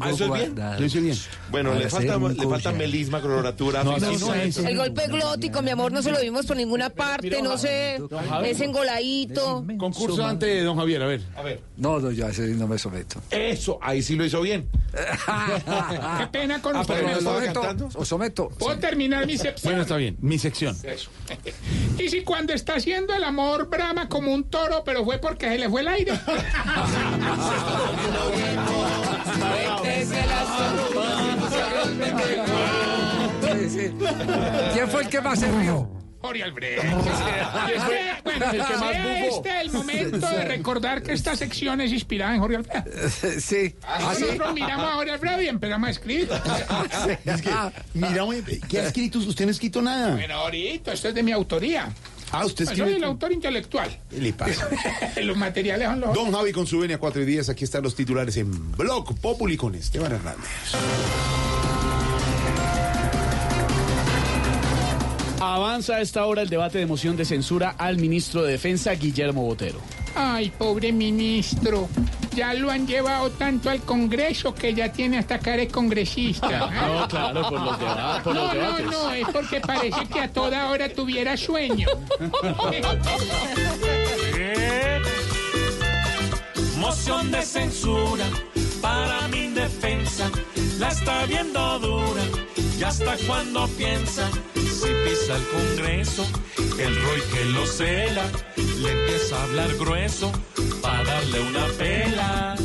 [0.00, 0.54] ¿Ah, eso es bien?
[0.78, 1.16] Lo hice bien.
[1.50, 3.82] Bueno, le falta, le falta melisma, coloratura.
[3.82, 4.34] No, no.
[4.34, 7.98] El golpe glótico, mi amor, no se lo vimos por ninguna parte, no sé,
[8.44, 9.64] es engoladito.
[9.78, 11.22] Concurso antes de don Javier, a ver.
[11.34, 11.60] A ver.
[11.78, 13.20] No, no, ya ese no me someto.
[13.30, 14.68] Eso, ahí sí lo hizo bien.
[16.18, 17.88] Qué pena con Ah, no estaba someto, cantando.
[17.94, 18.48] o someto.
[18.58, 19.70] Puedo terminar mi sección.
[19.72, 20.16] Bueno, está bien.
[20.20, 20.76] Mi sección.
[20.82, 21.10] Eso.
[21.98, 25.58] y si cuando está haciendo el amor brama como un toro, pero fue porque se
[25.58, 26.12] le fue el aire.
[34.72, 35.88] ¿Quién fue el que más se rió?
[36.22, 36.82] Jorge Alfredo.
[38.24, 42.40] bueno, El que más este el momento de recordar que esta sección es inspirada en
[42.40, 42.84] Jorge Alfredo.
[43.40, 43.74] Sí.
[43.82, 44.22] ¿Ah, sí?
[44.22, 46.28] Nosotros miramos a Jorge Alfredo y empezamos a escribir.
[47.24, 47.50] Es que,
[47.94, 49.18] mira, güey, ¿qué ha escrito?
[49.18, 50.14] Usted no ha escrito nada.
[50.14, 51.92] Bueno, ahorita, esto es de mi autoría.
[52.32, 53.90] Ah, usted Soy el autor intelectual.
[54.08, 54.66] ¿Qué le pasa?
[55.22, 56.14] Los materiales son los...
[56.14, 57.50] Don Javi con su venia 4 y 10.
[57.50, 60.48] Aquí están los titulares en Blog Populi con Esteban Hernández.
[65.40, 69.42] Avanza a esta hora el debate de moción de censura al ministro de Defensa, Guillermo
[69.42, 69.80] Botero.
[70.14, 71.88] Ay, pobre ministro.
[72.34, 76.48] Ya lo han llevado tanto al Congreso que ya tiene hasta cara de congresista.
[76.92, 78.86] No, claro, por los, deba- por los No, no, debates.
[78.90, 81.86] no, es porque parece que a toda hora tuviera sueño.
[86.78, 88.24] Moción de censura
[88.80, 90.30] para mi defensa.
[90.82, 92.22] La está viendo dura.
[92.76, 96.26] Y hasta cuando piensa, si pisa el Congreso,
[96.76, 98.24] el Roy que lo cela,
[98.56, 100.32] le empieza a hablar grueso
[100.82, 102.56] para darle una pela.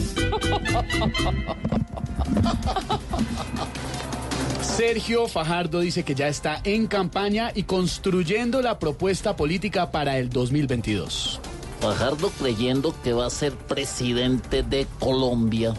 [4.64, 10.30] Sergio Fajardo dice que ya está en campaña y construyendo la propuesta política para el
[10.30, 11.40] 2022.
[11.82, 15.76] Fajardo creyendo que va a ser presidente de Colombia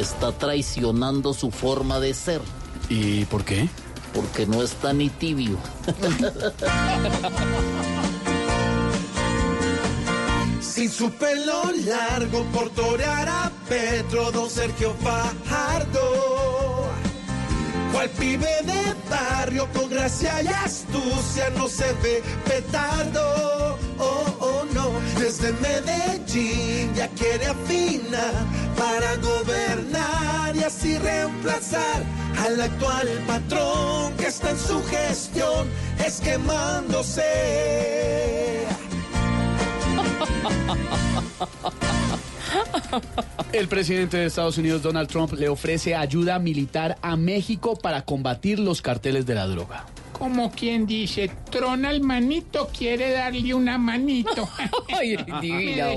[0.00, 2.40] está traicionando su forma de ser.
[2.88, 3.68] ¿Y por qué?
[4.14, 5.58] Porque no está ni tibio.
[10.60, 16.86] Sin su pelo largo por torear a Petro, don Sergio Fajardo.
[17.92, 23.76] Cual pibe de barrio con gracia y astucia no se ve petardo.
[23.98, 24.37] Oh, oh.
[25.18, 28.32] Desde Medellín ya quiere afinar
[28.76, 32.04] para gobernar y así reemplazar
[32.38, 35.68] al actual patrón que está en su gestión
[36.04, 37.22] esquemándose.
[43.52, 48.58] El presidente de Estados Unidos, Donald Trump, le ofrece ayuda militar a México para combatir
[48.58, 49.86] los carteles de la droga.
[50.18, 54.48] Como quien dice, trona el manito, quiere darle una manito.
[54.88, 55.90] Ay, divina.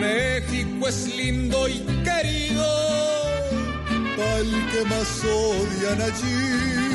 [0.00, 2.66] México es lindo y querido,
[4.36, 6.90] al que más odian allí,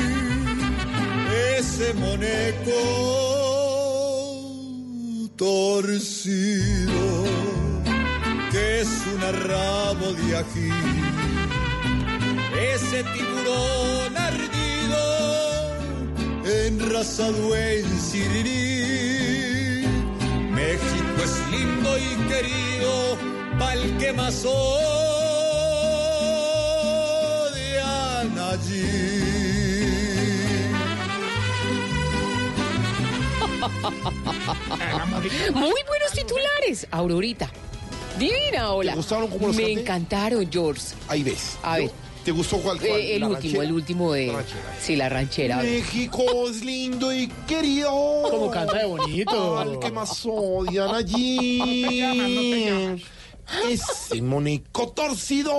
[1.56, 3.26] ese moneco
[5.36, 7.24] torcido,
[8.50, 10.70] que es un rabo de ají,
[12.56, 15.76] ese tiburón ardido,
[16.66, 19.86] enrasado en sirirí.
[20.52, 23.18] México es lindo y querido,
[23.58, 24.44] pa'l que más
[27.46, 28.86] odian allí.
[35.54, 37.50] Muy buenos titulares, Aurorita.
[38.18, 38.92] Divina, hola.
[38.92, 39.80] ¿Te gustaron cómo los Me canté?
[39.80, 40.82] encantaron, George.
[41.08, 41.58] Ahí ves.
[41.62, 41.90] A ver.
[42.26, 42.76] ¿Te gustó cuál?
[42.78, 42.90] cuál?
[42.90, 43.64] Eh, el ¿La último, ranchera?
[43.64, 44.26] el último de.
[44.26, 44.76] La ranchera.
[44.80, 45.56] Sí, la ranchera.
[45.58, 47.88] México es lindo y querido.
[48.28, 49.56] Como canta de bonito.
[49.58, 53.00] Al que más odian allí.
[53.70, 55.52] Ese monico torcido.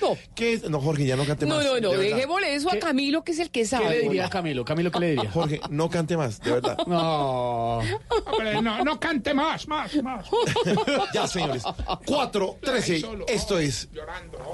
[0.00, 0.16] No.
[0.36, 0.70] ¿Qué es?
[0.70, 1.64] No, Jorge, ya no cante No, más.
[1.64, 2.04] no, no, verdad.
[2.04, 3.90] dejémosle eso a Camilo, que es el que ¿Qué sabe.
[3.90, 4.64] le diría a Camilo?
[4.64, 5.32] Camilo, ¿qué le diría?
[5.32, 6.78] Jorge, no cante más, de verdad.
[6.86, 7.78] No.
[7.78, 10.26] Hombre, no, no cante más, más, más.
[11.12, 11.64] ya, señores.
[12.06, 13.04] 4, 13.
[13.26, 13.88] Esto es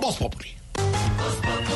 [0.00, 0.48] Voz Populi.
[1.24, 1.73] Voz Populi.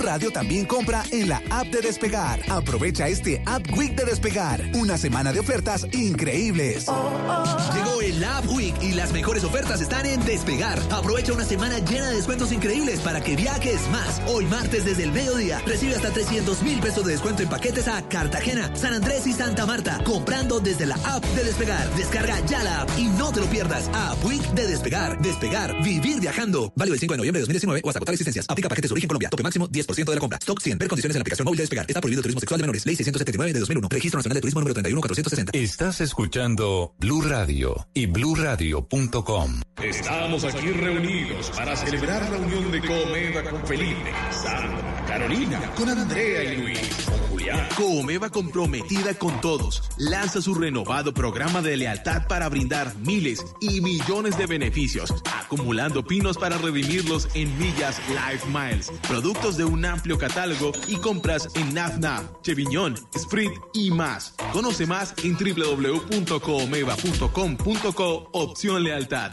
[0.00, 2.40] Radio también compra en la app de Despegar.
[2.48, 4.62] Aprovecha este App Week de Despegar.
[4.74, 6.86] Una semana de ofertas increíbles.
[7.74, 10.78] Llegó el App Week y las mejores ofertas están en Despegar.
[10.90, 14.20] Aprovecha una semana llena de descuentos increíbles para que viajes más.
[14.26, 18.02] Hoy martes desde el mediodía recibe hasta 300 mil pesos de descuento en paquetes a
[18.08, 20.00] Cartagena, San Andrés y Santa Marta.
[20.04, 21.88] Comprando desde la app de Despegar.
[21.96, 23.88] Descarga ya la app y no te lo pierdas.
[23.92, 25.20] App Week de Despegar.
[25.20, 25.82] Despegar.
[25.82, 26.72] Vivir viajando.
[26.76, 28.46] Válido del 5 de noviembre de 2019 o hasta agotar existencias.
[28.48, 29.28] Aplica paquetes de origen Colombia.
[29.30, 30.38] Tope máximo 10% de la compra.
[30.38, 30.78] Stock 100.
[30.78, 31.86] Ver condiciones en la aplicación móvil de Despegar.
[31.88, 32.86] Está prohibido turismo sexual de menores.
[32.86, 33.88] Ley 679 de 2001.
[33.90, 35.52] Registro Nacional de Turismo número 31460.
[35.58, 39.60] Estás escuchando Blue Radio y bluradio.com.
[39.82, 46.44] Estamos aquí reunidos para celebrar la unión de Comeda con Felipe, Sandra, Carolina, con Andrea
[46.44, 47.66] y Luis, con Julián.
[47.76, 54.36] Coomeva comprometida con todos lanza su renovado programa de lealtad para brindar miles y millones
[54.36, 60.72] de beneficios, acumulando pinos para redimirlos en millas Life Miles, productos de un amplio catálogo
[60.88, 64.34] y compras en NAFNAF, Cheviñón, Sprit y más.
[64.52, 69.32] Conoce más en www.coomeva.com.co opción lealtad.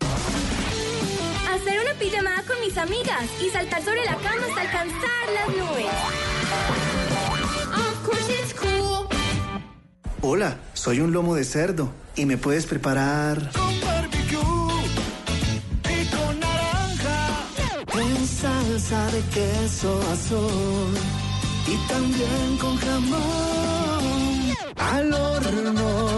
[0.00, 5.86] Hacer una pijamada con mis amigas y saltar sobre la cama hasta alcanzar las nubes.
[7.74, 9.08] Of course it's cool.
[10.20, 14.38] Hola, soy un lomo de cerdo y me puedes preparar Con barbecue
[15.90, 17.84] y con naranja.
[17.92, 20.94] con salsa de queso azul
[21.66, 26.17] y también con jamón al horno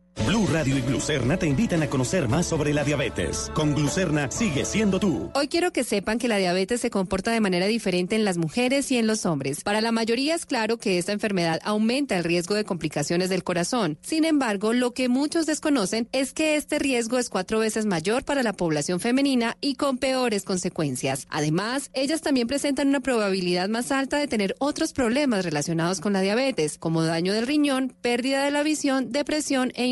[0.27, 3.51] Blue Radio y Glucerna te invitan a conocer más sobre la diabetes.
[3.53, 5.31] Con Glucerna sigue siendo tú.
[5.33, 8.91] Hoy quiero que sepan que la diabetes se comporta de manera diferente en las mujeres
[8.91, 9.63] y en los hombres.
[9.63, 13.97] Para la mayoría es claro que esta enfermedad aumenta el riesgo de complicaciones del corazón.
[14.01, 18.43] Sin embargo, lo que muchos desconocen es que este riesgo es cuatro veces mayor para
[18.43, 21.25] la población femenina y con peores consecuencias.
[21.29, 26.21] Además, ellas también presentan una probabilidad más alta de tener otros problemas relacionados con la
[26.21, 29.87] diabetes, como daño del riñón, pérdida de la visión, depresión e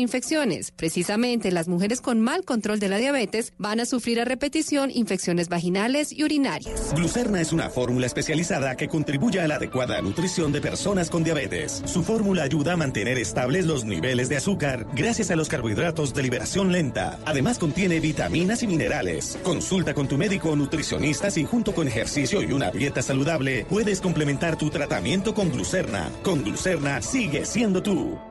[0.76, 5.48] Precisamente las mujeres con mal control de la diabetes van a sufrir a repetición infecciones
[5.48, 6.92] vaginales y urinarias.
[6.94, 11.82] Glucerna es una fórmula especializada que contribuye a la adecuada nutrición de personas con diabetes.
[11.86, 16.22] Su fórmula ayuda a mantener estables los niveles de azúcar gracias a los carbohidratos de
[16.22, 17.18] liberación lenta.
[17.24, 19.38] Además contiene vitaminas y minerales.
[19.42, 24.00] Consulta con tu médico o nutricionista si junto con ejercicio y una dieta saludable puedes
[24.00, 26.10] complementar tu tratamiento con Glucerna.
[26.22, 28.29] Con Glucerna sigue siendo tú.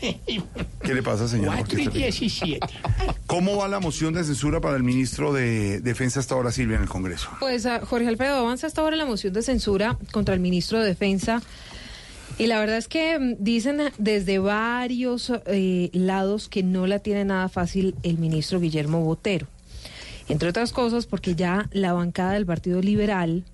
[0.82, 1.56] le pasa, señor?
[1.56, 2.02] ¿Por 4 qué y se ríe?
[2.04, 2.66] 17.
[3.26, 6.82] ¿Cómo va la moción de censura para el ministro de Defensa hasta ahora, Silvia, en
[6.82, 7.30] el Congreso?
[7.40, 10.86] Pues ah, Jorge Alfredo avanza hasta ahora la moción de censura contra el ministro de
[10.86, 11.42] Defensa.
[12.38, 17.24] Y la verdad es que mm, dicen desde varios eh, lados que no la tiene
[17.24, 19.46] nada fácil el ministro Guillermo Botero.
[20.28, 23.44] Entre otras cosas porque ya la bancada del Partido Liberal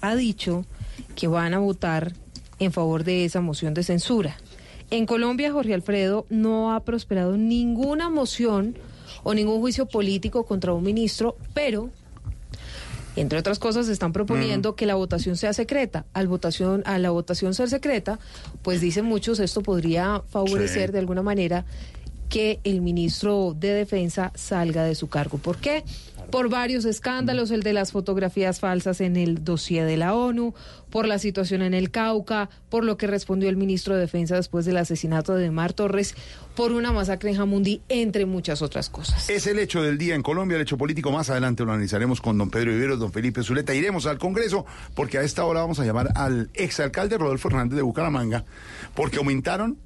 [0.00, 0.66] ha dicho
[1.14, 2.12] que van a votar
[2.58, 4.36] en favor de esa moción de censura.
[4.90, 8.76] En Colombia, Jorge Alfredo, no ha prosperado ninguna moción
[9.24, 11.90] o ningún juicio político contra un ministro, pero
[13.16, 16.04] entre otras cosas, están proponiendo que la votación sea secreta.
[16.12, 18.18] Al votación, a la votación ser secreta,
[18.60, 20.92] pues dicen muchos, esto podría favorecer Sí.
[20.92, 21.64] de alguna manera
[22.28, 25.38] que el ministro de Defensa salga de su cargo.
[25.38, 25.82] ¿Por qué?
[26.30, 30.52] Por varios escándalos, el de las fotografías falsas en el dossier de la ONU,
[30.96, 34.64] por la situación en el Cauca, por lo que respondió el ministro de Defensa después
[34.64, 36.14] del asesinato de Mar Torres,
[36.54, 39.28] por una masacre en Jamundí, entre muchas otras cosas.
[39.28, 41.12] Es el hecho del día en Colombia, el hecho político.
[41.12, 43.74] Más adelante lo analizaremos con don Pedro Viveros, don Felipe Zuleta.
[43.74, 47.82] Iremos al Congreso porque a esta hora vamos a llamar al exalcalde Rodolfo Hernández de
[47.82, 48.46] Bucaramanga
[48.94, 49.76] porque aumentaron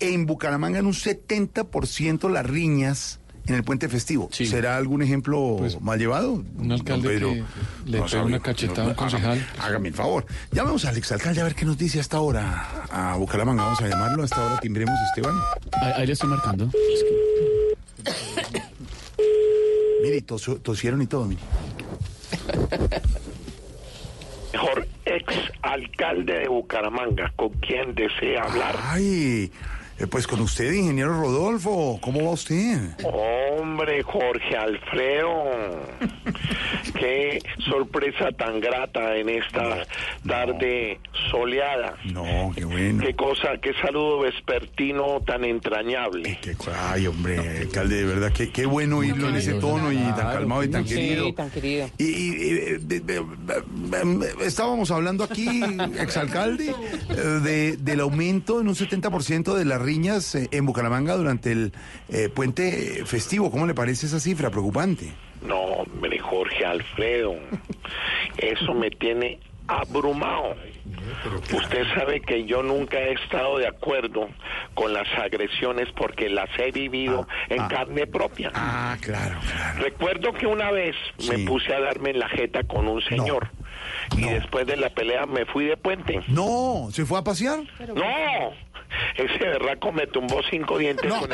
[0.00, 4.28] en Bucaramanga en un 70% las riñas en el puente festivo.
[4.32, 6.44] ¿Será algún ejemplo mal llevado?
[6.58, 7.30] un alcalde Pedro?
[7.32, 7.44] que
[7.86, 9.46] le No pega una cachetada a un concejal.
[9.58, 10.24] Hágame, el favor.
[10.52, 13.64] Llamemos al exalcalde a ver qué nos dice hasta ahora a Bucaramanga.
[13.64, 14.22] Vamos a llamarlo.
[14.22, 15.34] Hasta ahora timbremos, Esteban.
[15.80, 16.70] Ahí, ahí le estoy marcando.
[20.02, 21.40] Mire, tosió- tosieron y todo, mire.
[24.52, 28.76] Mejor ex alcalde de Bucaramanga, con quien desea hablar.
[28.82, 29.50] Ay,
[30.02, 32.78] eh, pues con usted, ingeniero Rodolfo, ¿cómo va usted?
[33.04, 35.32] Hombre, Jorge Alfredo,
[36.98, 37.38] qué
[37.70, 39.84] sorpresa tan grata en esta
[40.26, 41.00] tarde
[41.30, 41.96] soleada.
[42.12, 43.02] No, qué bueno.
[43.04, 46.38] Qué cosa, qué saludo vespertino tan entrañable.
[46.90, 50.64] Ay, hombre, alcalde, de verdad, qué, qué bueno oírlo en ese tono y tan calmado
[50.64, 51.32] y tan querido.
[51.34, 51.88] tan querido.
[51.98, 55.48] Y, y, eh, de- de- de- estábamos hablando aquí,
[55.98, 56.70] exalcalde,
[57.10, 61.72] eh, de, del aumento en un 70% de las riñas eh, en Bucaramanga durante el
[62.08, 63.50] eh, puente festivo.
[63.50, 64.50] ¿Cómo le parece esa cifra?
[64.50, 65.12] Preocupante.
[65.42, 67.34] No, hombre, Jorge Alfredo,
[68.38, 69.38] eso me tiene
[69.68, 70.56] abrumado.
[71.52, 74.28] Usted sabe que yo nunca he estado de acuerdo
[74.74, 78.50] con las agresiones porque las he vivido en carne propia.
[78.54, 79.82] Ah, claro, claro.
[79.82, 80.96] Recuerdo que una vez
[81.28, 83.50] me puse a darme en la jeta con un señor
[84.16, 86.20] y después de la pelea me fui de puente.
[86.28, 87.60] No, ¿se fue a pasear?
[87.94, 88.52] No,
[89.16, 91.28] ese berraco me tumbó cinco dientes con el